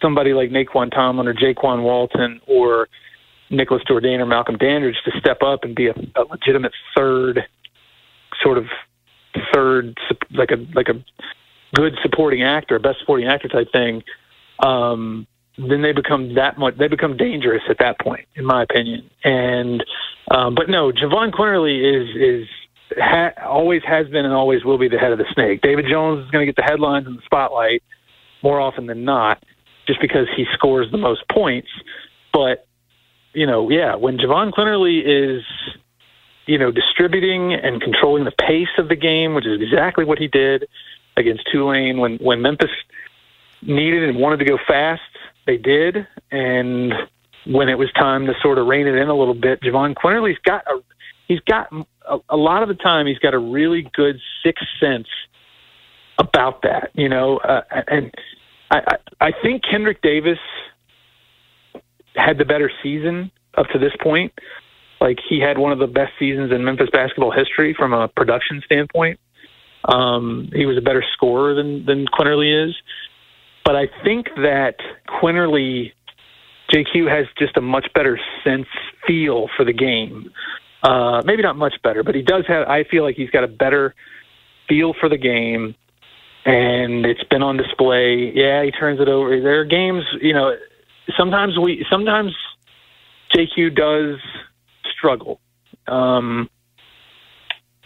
somebody 0.01 0.33
like 0.33 0.49
Nae'Qwan 0.49 0.91
Tomlin 0.91 1.27
or 1.27 1.33
Jaykwon 1.33 1.83
Walton 1.83 2.39
or 2.47 2.87
Nicholas 3.49 3.83
Jourdain 3.89 4.19
or 4.19 4.25
Malcolm 4.25 4.57
Dandridge 4.57 4.97
to 5.05 5.19
step 5.19 5.41
up 5.41 5.63
and 5.63 5.75
be 5.75 5.87
a, 5.87 5.93
a 6.15 6.23
legitimate 6.29 6.73
third 6.95 7.45
sort 8.41 8.57
of 8.57 8.65
third 9.53 9.97
like 10.31 10.51
a 10.51 10.57
like 10.73 10.87
a 10.89 11.03
good 11.73 11.97
supporting 12.01 12.43
actor, 12.43 12.79
best 12.79 12.99
supporting 12.99 13.27
actor 13.27 13.47
type 13.47 13.71
thing, 13.71 14.03
um, 14.59 15.27
then 15.57 15.81
they 15.81 15.91
become 15.91 16.35
that 16.35 16.57
much 16.57 16.77
they 16.77 16.87
become 16.87 17.17
dangerous 17.17 17.63
at 17.69 17.77
that 17.79 17.99
point, 17.99 18.27
in 18.35 18.45
my 18.45 18.63
opinion. 18.63 19.09
And 19.23 19.83
um, 20.31 20.55
but 20.55 20.69
no, 20.69 20.91
Jahvon 20.91 21.31
Quinerly 21.31 21.79
is 21.79 22.15
is 22.15 22.47
ha- 22.97 23.33
always 23.45 23.81
has 23.85 24.07
been 24.07 24.25
and 24.25 24.33
always 24.33 24.63
will 24.63 24.77
be 24.77 24.89
the 24.89 24.97
head 24.97 25.11
of 25.11 25.17
the 25.17 25.25
snake. 25.33 25.61
David 25.61 25.85
Jones 25.89 26.25
is 26.25 26.31
going 26.31 26.45
to 26.45 26.51
get 26.51 26.55
the 26.55 26.69
headlines 26.69 27.07
and 27.07 27.17
the 27.17 27.21
spotlight 27.25 27.83
more 28.43 28.59
often 28.59 28.85
than 28.85 29.03
not, 29.03 29.43
just 29.87 30.01
because 30.01 30.27
he 30.35 30.45
scores 30.53 30.91
the 30.91 30.97
most 30.97 31.23
points. 31.29 31.69
But 32.33 32.67
you 33.33 33.45
know, 33.45 33.69
yeah, 33.69 33.95
when 33.95 34.17
Jahvon 34.17 34.51
Quinerly 34.51 35.01
is 35.05 35.43
you 36.45 36.57
know, 36.57 36.71
distributing 36.71 37.53
and 37.53 37.81
controlling 37.81 38.23
the 38.23 38.31
pace 38.31 38.69
of 38.77 38.89
the 38.89 38.95
game, 38.95 39.33
which 39.33 39.45
is 39.45 39.61
exactly 39.61 40.05
what 40.05 40.19
he 40.19 40.27
did 40.27 40.67
against 41.17 41.43
Tulane 41.51 41.97
when 41.97 42.17
when 42.17 42.41
Memphis 42.41 42.69
needed 43.61 44.03
and 44.03 44.17
wanted 44.17 44.37
to 44.37 44.45
go 44.45 44.57
fast, 44.67 45.01
they 45.45 45.57
did. 45.57 46.07
And 46.31 46.93
when 47.45 47.69
it 47.69 47.77
was 47.77 47.91
time 47.93 48.25
to 48.27 48.33
sort 48.41 48.57
of 48.57 48.67
rein 48.67 48.87
it 48.87 48.95
in 48.95 49.09
a 49.09 49.15
little 49.15 49.33
bit, 49.33 49.61
Jahvon 49.61 49.95
Quinerly's 49.95 50.37
got 50.43 50.65
a 50.67 50.81
he's 51.27 51.39
got 51.41 51.71
a, 52.07 52.17
a 52.29 52.37
lot 52.37 52.61
of 52.61 52.69
the 52.69 52.75
time 52.75 53.07
he's 53.07 53.19
got 53.19 53.33
a 53.33 53.39
really 53.39 53.89
good 53.93 54.19
sixth 54.43 54.67
sense 54.79 55.07
about 56.17 56.61
that, 56.61 56.91
you 56.93 57.09
know, 57.09 57.37
uh, 57.37 57.61
and 57.87 58.13
I, 58.71 58.77
I 58.77 59.27
I 59.27 59.31
think 59.41 59.63
Kendrick 59.63 60.01
Davis 60.01 60.39
had 62.15 62.37
the 62.37 62.45
better 62.45 62.71
season 62.81 63.31
up 63.55 63.67
to 63.69 63.79
this 63.79 63.93
point. 64.01 64.33
Like 65.05 65.19
he 65.29 65.39
had 65.39 65.59
one 65.59 65.71
of 65.71 65.77
the 65.77 65.85
best 65.85 66.13
seasons 66.17 66.51
in 66.51 66.65
Memphis 66.65 66.89
basketball 66.91 67.29
history 67.29 67.75
from 67.77 67.93
a 67.93 68.07
production 68.07 68.63
standpoint. 68.65 69.19
Um, 69.87 70.49
he 70.51 70.65
was 70.65 70.79
a 70.79 70.81
better 70.81 71.03
scorer 71.13 71.53
than 71.53 71.85
than 71.85 72.07
Quinerly 72.07 72.69
is, 72.69 72.75
but 73.63 73.75
I 73.75 73.85
think 74.03 74.29
that 74.37 74.77
Quinerly, 75.07 75.91
JQ 76.73 77.07
has 77.07 77.27
just 77.37 77.55
a 77.55 77.61
much 77.61 77.85
better 77.93 78.19
sense 78.43 78.65
feel 79.05 79.47
for 79.55 79.63
the 79.63 79.73
game. 79.73 80.31
Uh, 80.81 81.21
maybe 81.23 81.43
not 81.43 81.55
much 81.55 81.75
better, 81.83 82.01
but 82.01 82.15
he 82.15 82.23
does 82.23 82.45
have. 82.47 82.67
I 82.67 82.83
feel 82.83 83.03
like 83.03 83.15
he's 83.15 83.29
got 83.29 83.43
a 83.43 83.47
better 83.47 83.93
feel 84.67 84.95
for 84.99 85.07
the 85.07 85.17
game, 85.17 85.75
and 86.45 87.05
it's 87.05 87.23
been 87.25 87.43
on 87.43 87.57
display. 87.57 88.31
Yeah, 88.33 88.63
he 88.63 88.71
turns 88.71 88.99
it 88.99 89.07
over. 89.07 89.39
There 89.39 89.59
are 89.59 89.65
games, 89.65 90.03
you 90.19 90.33
know. 90.33 90.55
Sometimes 91.15 91.59
we, 91.59 91.85
sometimes 91.91 92.35
JQ 93.35 93.75
does 93.75 94.19
struggle. 94.97 95.39
Um, 95.87 96.49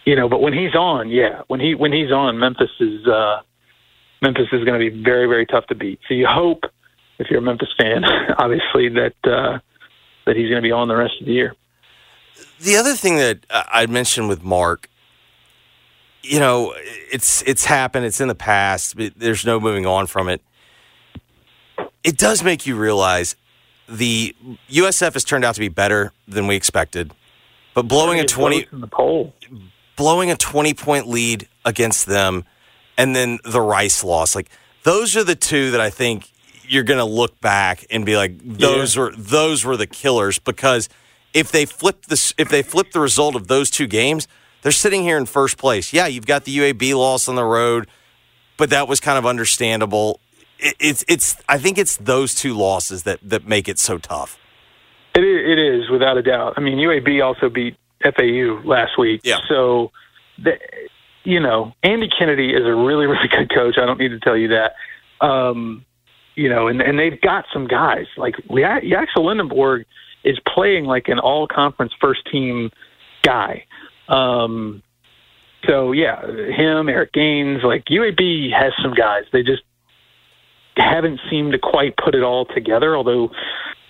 you 0.04 0.16
know, 0.16 0.28
but 0.28 0.40
when 0.40 0.52
he's 0.52 0.74
on, 0.74 1.10
yeah, 1.10 1.42
when 1.48 1.60
he 1.60 1.74
when 1.74 1.92
he's 1.92 2.10
on, 2.10 2.38
Memphis 2.38 2.70
is 2.80 3.06
uh, 3.06 3.40
Memphis 4.22 4.46
is 4.52 4.64
going 4.64 4.80
to 4.80 4.90
be 4.90 5.02
very 5.02 5.26
very 5.26 5.46
tough 5.46 5.66
to 5.66 5.74
beat. 5.74 6.00
So 6.08 6.14
you 6.14 6.26
hope, 6.26 6.64
if 7.18 7.28
you're 7.30 7.40
a 7.40 7.42
Memphis 7.42 7.68
fan, 7.78 8.04
obviously 8.38 8.88
that 8.88 9.14
uh, 9.24 9.58
that 10.26 10.36
he's 10.36 10.48
going 10.48 10.62
to 10.62 10.66
be 10.66 10.72
on 10.72 10.88
the 10.88 10.96
rest 10.96 11.14
of 11.20 11.26
the 11.26 11.32
year. 11.32 11.54
The 12.60 12.76
other 12.76 12.94
thing 12.94 13.16
that 13.16 13.44
I 13.50 13.86
mentioned 13.86 14.28
with 14.28 14.42
Mark, 14.42 14.88
you 16.22 16.38
know, 16.38 16.74
it's 17.12 17.42
it's 17.42 17.64
happened, 17.66 18.06
it's 18.06 18.20
in 18.20 18.28
the 18.28 18.34
past, 18.34 18.96
there's 19.16 19.44
no 19.44 19.60
moving 19.60 19.86
on 19.86 20.06
from 20.06 20.28
it. 20.28 20.40
It 22.02 22.16
does 22.16 22.42
make 22.42 22.66
you 22.66 22.76
realize 22.76 23.36
the 23.90 24.34
USF 24.70 25.14
has 25.14 25.24
turned 25.24 25.44
out 25.44 25.54
to 25.54 25.60
be 25.60 25.68
better 25.68 26.12
than 26.28 26.46
we 26.46 26.56
expected, 26.56 27.12
but 27.74 27.88
blowing 27.88 28.20
a 28.20 28.24
twenty 28.24 28.66
in 28.72 28.80
the 28.80 28.86
poll, 28.86 29.34
blowing 29.96 30.30
a 30.30 30.36
20 30.36 30.74
point 30.74 31.08
lead 31.08 31.48
against 31.64 32.06
them, 32.06 32.44
and 32.96 33.14
then 33.14 33.38
the 33.44 33.60
Rice 33.60 34.02
loss. 34.02 34.34
Like 34.34 34.48
those 34.84 35.16
are 35.16 35.24
the 35.24 35.36
two 35.36 35.72
that 35.72 35.80
I 35.80 35.90
think 35.90 36.30
you're 36.66 36.84
going 36.84 36.98
to 36.98 37.04
look 37.04 37.40
back 37.40 37.84
and 37.90 38.06
be 38.06 38.16
like, 38.16 38.38
those 38.42 38.96
were 38.96 39.12
those 39.16 39.64
were 39.64 39.76
the 39.76 39.86
killers 39.86 40.38
because 40.38 40.88
if 41.34 41.50
they 41.52 41.66
flip 41.66 42.06
this, 42.06 42.32
if 42.38 42.48
they 42.48 42.62
flip 42.62 42.92
the 42.92 43.00
result 43.00 43.34
of 43.34 43.48
those 43.48 43.70
two 43.70 43.86
games, 43.86 44.28
they're 44.62 44.72
sitting 44.72 45.02
here 45.02 45.18
in 45.18 45.26
first 45.26 45.58
place. 45.58 45.92
Yeah, 45.92 46.06
you've 46.06 46.26
got 46.26 46.44
the 46.44 46.56
UAB 46.56 46.94
loss 46.94 47.28
on 47.28 47.34
the 47.34 47.44
road, 47.44 47.88
but 48.56 48.70
that 48.70 48.88
was 48.88 49.00
kind 49.00 49.18
of 49.18 49.26
understandable. 49.26 50.20
It, 50.60 50.76
it's 50.78 51.04
it's 51.08 51.36
I 51.48 51.58
think 51.58 51.78
it's 51.78 51.96
those 51.96 52.34
two 52.34 52.54
losses 52.54 53.04
that 53.04 53.18
that 53.22 53.46
make 53.46 53.68
it 53.68 53.78
so 53.78 53.98
tough. 53.98 54.38
It 55.14 55.24
is, 55.24 55.50
it 55.50 55.58
is 55.58 55.90
without 55.90 56.16
a 56.18 56.22
doubt. 56.22 56.54
I 56.56 56.60
mean, 56.60 56.78
UAB 56.78 57.24
also 57.24 57.48
beat 57.48 57.76
FAU 58.02 58.60
last 58.64 58.98
week. 58.98 59.22
Yeah. 59.24 59.40
So, 59.48 59.90
the, 60.38 60.58
you 61.24 61.40
know, 61.40 61.72
Andy 61.82 62.08
Kennedy 62.08 62.54
is 62.54 62.64
a 62.64 62.74
really, 62.74 63.06
really 63.06 63.28
good 63.28 63.52
coach. 63.52 63.76
I 63.76 63.86
don't 63.86 63.98
need 63.98 64.10
to 64.10 64.20
tell 64.20 64.36
you 64.36 64.48
that. 64.48 64.74
Um, 65.24 65.84
you 66.36 66.48
know, 66.48 66.68
and, 66.68 66.80
and 66.80 66.98
they've 66.98 67.20
got 67.20 67.44
some 67.52 67.66
guys 67.66 68.06
like 68.16 68.36
Yaxel 68.48 69.18
Lendeborg 69.18 69.84
is 70.24 70.38
playing 70.46 70.84
like 70.84 71.08
an 71.08 71.18
all 71.18 71.46
conference 71.46 71.92
first 72.00 72.20
team 72.30 72.70
guy. 73.22 73.64
Um, 74.08 74.82
so 75.66 75.92
yeah, 75.92 76.24
him, 76.26 76.88
Eric 76.88 77.12
Gaines, 77.12 77.62
like 77.62 77.84
UAB 77.86 78.52
has 78.52 78.72
some 78.80 78.94
guys. 78.94 79.24
They 79.32 79.42
just 79.42 79.62
haven't 80.80 81.20
seemed 81.30 81.52
to 81.52 81.58
quite 81.58 81.94
put 81.96 82.14
it 82.14 82.22
all 82.22 82.46
together, 82.46 82.96
although 82.96 83.30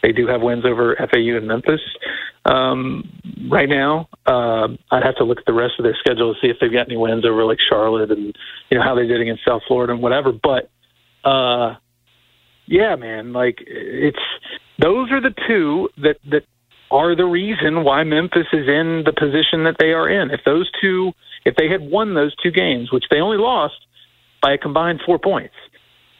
they 0.02 0.12
do 0.12 0.26
have 0.26 0.40
wins 0.40 0.64
over 0.64 0.96
FAU 0.96 1.36
and 1.36 1.46
Memphis 1.46 1.80
um, 2.44 3.04
right 3.50 3.68
now. 3.68 4.08
Uh, 4.26 4.68
I'd 4.90 5.02
have 5.02 5.16
to 5.16 5.24
look 5.24 5.38
at 5.38 5.46
the 5.46 5.52
rest 5.52 5.74
of 5.78 5.84
their 5.84 5.96
schedule 5.98 6.34
to 6.34 6.40
see 6.40 6.48
if 6.48 6.56
they've 6.60 6.72
got 6.72 6.88
any 6.88 6.96
wins 6.96 7.24
over 7.24 7.44
like 7.44 7.58
Charlotte 7.60 8.10
and 8.10 8.36
you 8.70 8.78
know 8.78 8.82
how 8.82 8.94
they 8.94 9.06
did 9.06 9.20
against 9.20 9.44
South 9.44 9.62
Florida 9.68 9.92
and 9.92 10.02
whatever. 10.02 10.32
But 10.32 10.70
uh, 11.28 11.76
yeah, 12.66 12.96
man, 12.96 13.32
like 13.32 13.58
it's 13.66 14.18
those 14.78 15.10
are 15.12 15.20
the 15.20 15.34
two 15.46 15.88
that 15.98 16.16
that 16.30 16.44
are 16.90 17.14
the 17.14 17.26
reason 17.26 17.84
why 17.84 18.02
Memphis 18.04 18.46
is 18.52 18.66
in 18.68 19.04
the 19.04 19.12
position 19.12 19.64
that 19.64 19.76
they 19.78 19.92
are 19.92 20.08
in. 20.08 20.30
If 20.30 20.40
those 20.44 20.70
two, 20.80 21.12
if 21.44 21.54
they 21.56 21.68
had 21.68 21.82
won 21.82 22.14
those 22.14 22.34
two 22.42 22.50
games, 22.50 22.90
which 22.90 23.04
they 23.10 23.20
only 23.20 23.36
lost 23.36 23.86
by 24.42 24.52
a 24.52 24.58
combined 24.58 25.00
four 25.04 25.18
points, 25.18 25.54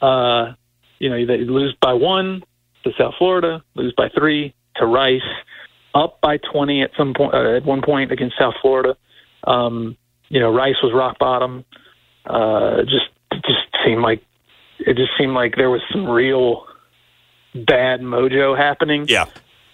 uh, 0.00 0.52
you 1.00 1.10
know, 1.10 1.26
they 1.26 1.38
lose 1.38 1.74
by 1.80 1.92
one 1.92 2.42
to 2.84 2.90
South 2.96 3.14
Florida, 3.18 3.62
lose 3.74 3.92
by 3.96 4.08
three 4.10 4.54
to 4.76 4.86
Rice, 4.86 5.20
up 5.94 6.20
by 6.20 6.38
20 6.52 6.82
at 6.82 6.90
some 6.96 7.14
point, 7.14 7.34
uh, 7.34 7.56
at 7.56 7.64
one 7.64 7.82
point 7.82 8.12
against 8.12 8.38
South 8.38 8.54
Florida. 8.62 8.96
Um, 9.44 9.96
you 10.28 10.38
know, 10.38 10.54
Rice 10.54 10.76
was 10.82 10.92
rock 10.94 11.18
bottom. 11.18 11.64
Uh, 12.24 12.82
just, 12.82 13.08
just 13.32 13.58
seemed 13.84 14.02
like 14.02 14.22
it 14.78 14.96
just 14.96 15.10
seemed 15.18 15.34
like 15.34 15.56
there 15.56 15.70
was 15.70 15.82
some 15.92 16.08
real 16.08 16.66
bad 17.54 18.00
mojo 18.00 18.56
happening. 18.56 19.06
Yeah. 19.08 19.26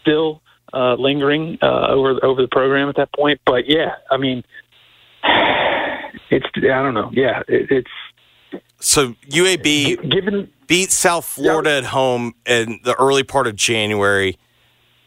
Still 0.03 0.43
uh, 0.73 0.95
lingering 0.95 1.59
uh, 1.63 1.89
over 1.89 2.25
over 2.25 2.43
the 2.43 2.49
program 2.49 2.89
at 2.89 2.97
that 2.97 3.13
point, 3.15 3.41
but 3.45 3.69
yeah, 3.69 3.97
I 4.11 4.17
mean, 4.17 4.45
it's 6.31 6.47
I 6.57 6.83
don't 6.83 6.95
know. 6.95 7.11
Yeah, 7.13 7.43
it, 7.49 7.71
it's 7.71 7.91
so 8.79 9.15
UAB 9.31 10.11
given 10.11 10.51
beat 10.67 10.91
South 10.91 11.25
Florida 11.25 11.71
yeah. 11.71 11.79
at 11.79 11.85
home 11.85 12.35
in 12.45 12.81
the 12.85 12.95
early 12.95 13.23
part 13.23 13.47
of 13.47 13.57
January. 13.57 14.39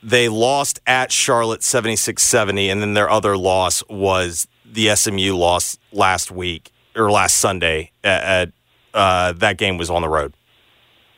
They 0.01 0.29
lost 0.29 0.79
at 0.87 1.11
Charlotte 1.11 1.61
76-70 1.61 2.71
and 2.71 2.81
then 2.81 2.93
their 2.93 3.09
other 3.09 3.37
loss 3.37 3.83
was 3.89 4.47
the 4.65 4.95
SMU 4.95 5.35
loss 5.35 5.77
last 5.91 6.31
week 6.31 6.71
or 6.95 7.11
last 7.11 7.35
Sunday 7.35 7.91
at, 8.03 8.23
at 8.23 8.51
uh, 8.93 9.33
that 9.33 9.57
game 9.57 9.77
was 9.77 9.89
on 9.89 10.01
the 10.01 10.09
road. 10.09 10.33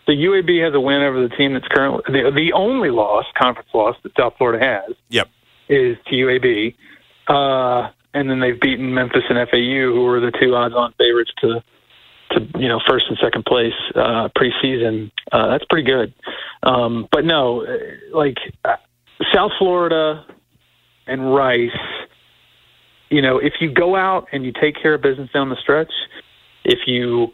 The 0.07 0.13
UAB 0.13 0.63
has 0.65 0.73
a 0.73 0.79
win 0.79 1.03
over 1.03 1.27
the 1.27 1.33
team 1.35 1.53
that's 1.53 1.67
currently 1.67 2.01
the, 2.07 2.31
the 2.31 2.53
only 2.53 2.89
loss, 2.89 3.25
conference 3.37 3.69
loss 3.73 3.95
that 4.03 4.11
South 4.17 4.33
Florida 4.37 4.63
has. 4.65 4.95
Yep, 5.09 5.29
is 5.69 5.97
to 6.07 6.15
UAB, 6.15 6.75
uh, 7.27 7.91
and 8.13 8.29
then 8.29 8.39
they've 8.41 8.59
beaten 8.59 8.93
Memphis 8.93 9.23
and 9.29 9.37
FAU, 9.49 9.93
who 9.93 10.03
were 10.03 10.19
the 10.19 10.31
two 10.31 10.53
odds-on 10.55 10.93
favorites 10.97 11.31
to 11.39 11.63
to 12.31 12.47
you 12.59 12.67
know 12.67 12.79
first 12.87 13.05
and 13.09 13.17
second 13.21 13.45
place 13.45 13.73
uh, 13.95 14.29
preseason. 14.37 15.11
Uh, 15.31 15.49
that's 15.49 15.65
pretty 15.69 15.89
good. 15.89 16.13
Um, 16.63 17.07
but 17.11 17.25
no, 17.25 17.65
like 18.13 18.37
uh, 18.65 18.75
South 19.33 19.51
Florida 19.57 20.25
and 21.07 21.33
Rice. 21.33 21.69
You 23.09 23.21
know, 23.21 23.39
if 23.39 23.55
you 23.59 23.71
go 23.71 23.95
out 23.95 24.27
and 24.31 24.45
you 24.45 24.53
take 24.53 24.81
care 24.81 24.93
of 24.93 25.01
business 25.01 25.29
down 25.33 25.49
the 25.49 25.57
stretch, 25.57 25.91
if 26.63 26.79
you 26.87 27.33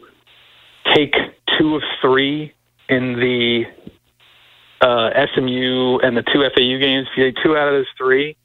take 0.94 1.14
two 1.58 1.76
of 1.76 1.82
three 2.02 2.52
in 2.88 3.14
the 3.14 3.64
uh, 4.80 5.10
SMU 5.34 5.98
and 5.98 6.16
the 6.16 6.22
two 6.22 6.42
FAU 6.54 6.78
games, 6.80 7.06
if 7.12 7.16
you 7.16 7.24
take 7.24 7.36
two 7.42 7.56
out 7.56 7.68
of 7.68 7.74
those 7.74 7.86
three, 7.96 8.36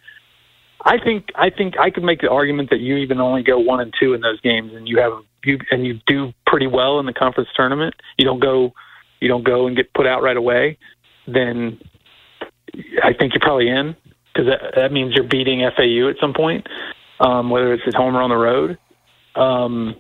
I 0.84 0.98
think 0.98 1.30
I 1.36 1.50
think 1.50 1.80
I 1.80 1.90
could 1.90 2.04
make 2.04 2.22
the 2.22 2.30
argument 2.30 2.70
that 2.70 2.80
you 2.80 2.98
even 2.98 3.20
only 3.22 3.44
go 3.44 3.58
one 3.58 3.80
and 3.80 3.94
two 4.00 4.14
in 4.14 4.22
those 4.22 4.42
games, 4.42 4.74
and 4.74 4.88
you 4.88 5.00
have 5.00 5.14
you 5.46 5.60
and 5.72 5.86
you 5.86 6.00
do 6.08 6.34
pretty 6.46 6.68
well 6.68 7.00
in 7.00 7.06
the 7.06 7.14
conference 7.14 7.50
tournament. 7.56 7.96
You 8.18 8.26
don't 8.26 8.40
go 8.40 8.74
you 9.20 9.28
don't 9.30 9.44
go 9.44 9.68
and 9.68 9.76
get 9.76 9.94
put 9.94 10.06
out 10.06 10.22
right 10.22 10.36
away. 10.36 10.78
Then 11.28 11.80
I 13.02 13.14
think 13.14 13.34
you're 13.34 13.42
probably 13.42 13.70
in 13.70 13.96
because 14.34 14.48
that, 14.48 14.76
that 14.76 14.92
means 14.92 15.14
you're 15.16 15.24
beating 15.24 15.60
FAU 15.76 16.10
at 16.10 16.18
some 16.20 16.34
point, 16.34 16.68
um, 17.20 17.50
whether 17.50 17.74
it's 17.74 17.84
at 17.88 17.94
home 17.94 18.16
or 18.16 18.22
on 18.22 18.30
the 18.30 18.36
road. 18.36 18.78
Um, 19.36 19.96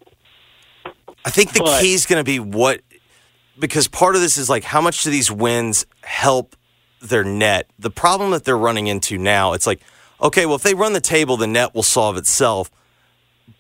I 1.26 1.30
think 1.30 1.54
the 1.54 1.60
but, 1.60 1.82
key 1.82 1.94
is 1.94 2.06
going 2.06 2.20
to 2.20 2.24
be 2.24 2.40
what, 2.40 2.82
because 3.58 3.88
part 3.88 4.16
of 4.16 4.22
this 4.22 4.38
is 4.38 4.50
like 4.50 4.64
how 4.64 4.82
much 4.82 5.04
do 5.04 5.10
these 5.10 5.32
wins 5.32 5.86
help 6.02 6.56
their 7.02 7.24
net? 7.24 7.70
The 7.80 7.92
problem 7.92 8.32
that 8.32 8.44
they're 8.44 8.58
running 8.58 8.88
into 8.88 9.18
now, 9.18 9.54
it's 9.54 9.68
like, 9.68 9.82
okay, 10.24 10.46
well, 10.46 10.56
if 10.56 10.64
they 10.64 10.74
run 10.74 10.94
the 10.94 11.02
table, 11.02 11.38
the 11.38 11.48
net 11.48 11.76
will 11.76 11.84
solve 11.84 12.18
itself. 12.18 12.72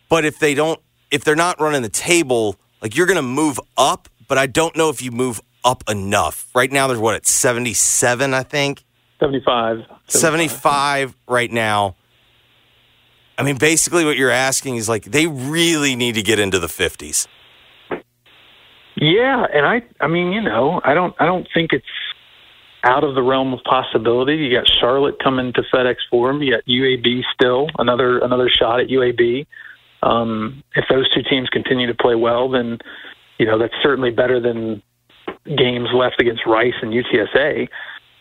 But 0.09 0.25
if 0.25 0.39
they 0.39 0.53
don't, 0.53 0.79
if 1.11 1.23
they're 1.23 1.35
not 1.35 1.59
running 1.59 1.81
the 1.81 1.89
table, 1.89 2.55
like 2.81 2.95
you're 2.95 3.05
going 3.05 3.17
to 3.17 3.21
move 3.21 3.59
up, 3.77 4.09
but 4.27 4.37
I 4.37 4.47
don't 4.47 4.75
know 4.75 4.89
if 4.89 5.01
you 5.01 5.11
move 5.11 5.41
up 5.63 5.83
enough. 5.89 6.47
Right 6.55 6.71
now, 6.71 6.87
there's 6.87 6.99
what, 6.99 7.15
at 7.15 7.25
77, 7.25 8.33
I 8.33 8.43
think? 8.43 8.83
75. 9.19 9.77
75, 10.07 10.07
75 10.07 11.15
right 11.27 11.51
now. 11.51 11.95
I 13.37 13.43
mean, 13.43 13.57
basically, 13.57 14.05
what 14.05 14.17
you're 14.17 14.29
asking 14.29 14.75
is 14.75 14.87
like 14.87 15.05
they 15.05 15.27
really 15.27 15.95
need 15.95 16.15
to 16.15 16.21
get 16.21 16.39
into 16.39 16.59
the 16.59 16.67
50s. 16.67 17.27
Yeah, 18.95 19.45
and 19.51 19.65
I 19.65 19.81
I 19.99 20.07
mean, 20.07 20.31
you 20.31 20.41
know, 20.41 20.79
I 20.83 20.93
don't 20.93 21.15
I 21.19 21.25
don't 21.25 21.47
think 21.53 21.73
it's 21.73 21.85
out 22.83 23.03
of 23.03 23.15
the 23.15 23.23
realm 23.23 23.53
of 23.53 23.63
possibility. 23.63 24.35
You 24.35 24.57
got 24.57 24.67
Charlotte 24.67 25.17
coming 25.23 25.53
to 25.53 25.63
FedEx 25.73 25.97
Forum. 26.09 26.41
You 26.41 26.51
got 26.51 26.65
UAB 26.65 27.23
still 27.33 27.67
another 27.79 28.19
another 28.19 28.49
shot 28.49 28.79
at 28.79 28.87
UAB. 28.87 29.45
Um, 30.01 30.63
if 30.75 30.85
those 30.89 31.09
two 31.09 31.23
teams 31.23 31.49
continue 31.49 31.87
to 31.87 31.95
play 31.95 32.15
well, 32.15 32.49
then 32.49 32.79
you 33.37 33.45
know 33.45 33.57
that's 33.57 33.75
certainly 33.81 34.11
better 34.11 34.39
than 34.39 34.81
games 35.45 35.89
left 35.93 36.19
against 36.21 36.45
Rice 36.45 36.73
and 36.81 36.93
UTSA. 36.93 37.69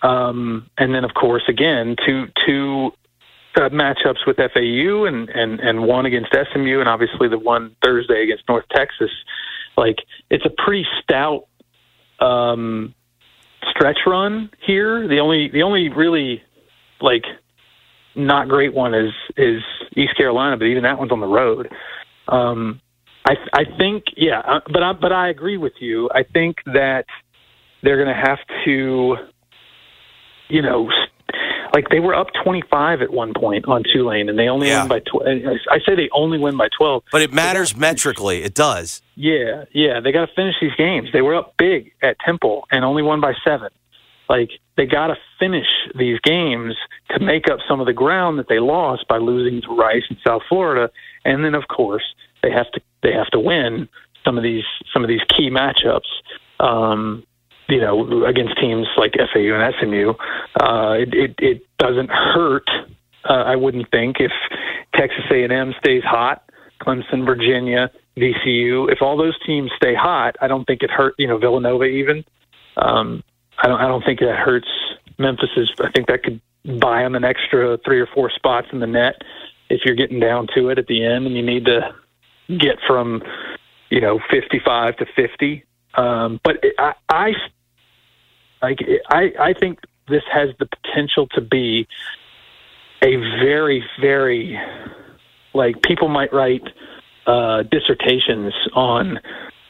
Um, 0.02 0.68
and 0.78 0.94
then, 0.94 1.04
of 1.04 1.14
course, 1.14 1.44
again, 1.48 1.96
two 2.04 2.28
two 2.44 2.92
uh, 3.56 3.68
matchups 3.68 4.26
with 4.26 4.36
FAU 4.36 5.04
and, 5.04 5.28
and 5.28 5.60
and 5.60 5.84
one 5.84 6.06
against 6.06 6.34
SMU, 6.52 6.80
and 6.80 6.88
obviously 6.88 7.28
the 7.28 7.38
one 7.38 7.76
Thursday 7.82 8.22
against 8.22 8.44
North 8.48 8.64
Texas. 8.70 9.10
Like 9.76 9.98
it's 10.30 10.44
a 10.44 10.50
pretty 10.50 10.86
stout 11.00 11.46
um, 12.20 12.94
stretch 13.70 13.98
run 14.06 14.50
here. 14.66 15.06
The 15.06 15.18
only 15.18 15.48
the 15.52 15.62
only 15.62 15.88
really 15.88 16.42
like 17.00 17.24
not 18.14 18.48
great 18.48 18.74
one 18.74 18.94
is 18.94 19.12
is 19.36 19.62
East 19.96 20.16
Carolina, 20.16 20.56
but 20.56 20.64
even 20.64 20.82
that 20.82 20.98
one's 20.98 21.12
on 21.12 21.20
the 21.20 21.26
road. 21.26 21.68
Um, 22.28 22.80
I 23.26 23.34
I 23.52 23.64
think 23.78 24.04
yeah, 24.16 24.40
uh, 24.40 24.60
but 24.72 24.82
I 24.82 24.92
but 24.92 25.12
I 25.12 25.28
agree 25.28 25.56
with 25.56 25.74
you. 25.80 26.10
I 26.14 26.22
think 26.22 26.56
that 26.66 27.04
they're 27.82 28.02
going 28.02 28.14
to 28.14 28.28
have 28.28 28.38
to, 28.64 29.16
you 30.48 30.62
know, 30.62 30.88
like 31.72 31.88
they 31.88 32.00
were 32.00 32.14
up 32.14 32.28
25 32.44 33.02
at 33.02 33.12
one 33.12 33.32
point 33.34 33.66
on 33.66 33.82
Tulane, 33.92 34.28
and 34.28 34.38
they 34.38 34.48
only 34.48 34.68
yeah. 34.68 34.82
win 34.82 34.88
by 34.88 35.00
12. 35.00 35.26
I 35.70 35.78
say 35.86 35.94
they 35.94 36.08
only 36.12 36.38
win 36.38 36.56
by 36.56 36.68
12, 36.76 37.04
but 37.10 37.22
it 37.22 37.32
matters 37.32 37.76
metrically. 37.76 38.42
It 38.42 38.54
does. 38.54 39.02
Yeah, 39.14 39.64
yeah, 39.72 40.00
they 40.00 40.12
got 40.12 40.26
to 40.26 40.34
finish 40.34 40.56
these 40.60 40.74
games. 40.76 41.08
They 41.12 41.22
were 41.22 41.34
up 41.34 41.54
big 41.56 41.92
at 42.02 42.18
Temple 42.20 42.66
and 42.70 42.84
only 42.84 43.02
won 43.02 43.20
by 43.20 43.34
seven. 43.44 43.68
Like 44.28 44.50
they 44.76 44.86
got 44.86 45.08
to 45.08 45.16
finish 45.38 45.66
these 45.94 46.18
games 46.20 46.74
to 47.10 47.20
make 47.20 47.50
up 47.50 47.58
some 47.68 47.80
of 47.80 47.86
the 47.86 47.92
ground 47.92 48.38
that 48.38 48.48
they 48.48 48.60
lost 48.60 49.06
by 49.08 49.18
losing 49.18 49.60
to 49.62 49.76
Rice 49.76 50.04
and 50.08 50.18
South 50.24 50.42
Florida, 50.48 50.90
and 51.24 51.44
then 51.44 51.54
of 51.54 51.68
course 51.68 52.14
they 52.42 52.50
have 52.50 52.70
to 52.72 52.80
they 53.02 53.12
have 53.12 53.28
to 53.28 53.40
win 53.40 53.88
some 54.24 54.36
of 54.36 54.42
these 54.42 54.64
some 54.92 55.02
of 55.02 55.08
these 55.08 55.22
key 55.28 55.50
matchups. 55.50 56.08
Um, 56.60 57.24
you 57.72 57.80
know, 57.80 58.26
against 58.26 58.58
teams 58.60 58.86
like 58.98 59.14
FAU 59.14 59.54
and 59.54 59.74
SMU, 59.80 60.10
uh, 60.60 60.92
it, 60.92 61.14
it, 61.14 61.34
it 61.38 61.62
doesn't 61.78 62.10
hurt. 62.10 62.68
Uh, 63.24 63.32
I 63.32 63.56
wouldn't 63.56 63.90
think 63.90 64.16
if 64.20 64.32
Texas 64.94 65.24
A&M 65.30 65.74
stays 65.78 66.02
hot, 66.04 66.44
Clemson, 66.82 67.24
Virginia, 67.24 67.90
VCU. 68.18 68.92
If 68.92 69.00
all 69.00 69.16
those 69.16 69.38
teams 69.46 69.70
stay 69.74 69.94
hot, 69.94 70.36
I 70.42 70.48
don't 70.48 70.66
think 70.66 70.82
it 70.82 70.90
hurt. 70.90 71.14
You 71.16 71.28
know, 71.28 71.38
Villanova 71.38 71.84
even. 71.84 72.24
Um, 72.76 73.22
I 73.62 73.68
don't. 73.68 73.80
I 73.80 73.88
don't 73.88 74.04
think 74.04 74.20
that 74.20 74.36
hurts 74.36 74.68
Memphis's. 75.18 75.72
I 75.80 75.90
think 75.92 76.08
that 76.08 76.22
could 76.22 76.40
buy 76.78 77.02
them 77.02 77.14
an 77.14 77.24
extra 77.24 77.78
three 77.84 78.00
or 78.00 78.08
four 78.12 78.30
spots 78.30 78.66
in 78.72 78.80
the 78.80 78.86
net 78.86 79.22
if 79.70 79.80
you're 79.86 79.96
getting 79.96 80.20
down 80.20 80.46
to 80.54 80.68
it 80.68 80.78
at 80.78 80.86
the 80.88 81.04
end 81.04 81.26
and 81.26 81.34
you 81.34 81.42
need 81.42 81.64
to 81.64 81.94
get 82.48 82.76
from 82.86 83.22
you 83.88 84.00
know 84.00 84.20
55 84.30 84.96
to 84.96 85.06
50. 85.16 85.64
Um, 85.94 86.40
but 86.42 86.56
I, 86.78 86.94
I 87.08 87.32
like 88.62 88.78
I 89.08 89.32
I 89.38 89.52
think 89.52 89.80
this 90.08 90.22
has 90.32 90.50
the 90.58 90.66
potential 90.66 91.26
to 91.34 91.40
be 91.40 91.86
a 93.02 93.16
very 93.16 93.84
very 94.00 94.58
like 95.54 95.82
people 95.82 96.08
might 96.08 96.32
write 96.32 96.62
uh, 97.26 97.62
dissertations 97.64 98.54
on 98.74 99.20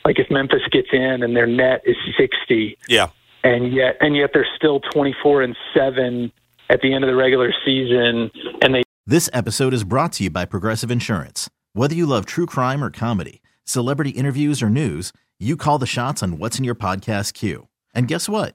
like 0.05 0.18
if 0.18 0.30
Memphis 0.30 0.62
gets 0.70 0.88
in 0.93 1.22
and 1.22 1.36
their 1.36 1.47
net 1.47 1.82
is 1.84 1.97
60. 2.16 2.76
Yeah. 2.88 3.09
And 3.45 3.72
yet 3.72 3.97
and 4.01 4.16
yet 4.16 4.30
they're 4.32 4.47
still 4.57 4.80
24 4.93 5.43
and 5.43 5.57
7 5.74 6.32
at 6.70 6.80
the 6.80 6.95
end 6.95 7.05
of 7.05 7.09
the 7.09 7.16
regular 7.16 7.53
season 7.64 8.30
and 8.62 8.74
they 8.74 8.82
This 9.07 9.28
episode 9.32 9.74
is 9.74 9.84
brought 9.84 10.12
to 10.14 10.24
you 10.24 10.30
by 10.30 10.45
Progressive 10.45 10.90
Insurance. 10.90 11.51
Whether 11.72 11.95
you 11.95 12.07
love 12.07 12.26
true 12.26 12.47
crime 12.47 12.84
or 12.84 12.90
comedy, 12.90 13.43
celebrity 13.64 14.11
interviews 14.11 14.62
or 14.62 14.70
news, 14.70 15.12
you 15.38 15.57
call 15.57 15.78
the 15.78 15.86
shots 15.86 16.22
on 16.22 16.38
what's 16.38 16.59
in 16.59 16.64
your 16.64 16.74
podcast 16.74 17.34
queue. 17.34 17.68
And 17.95 18.07
guess 18.07 18.28
what? 18.28 18.55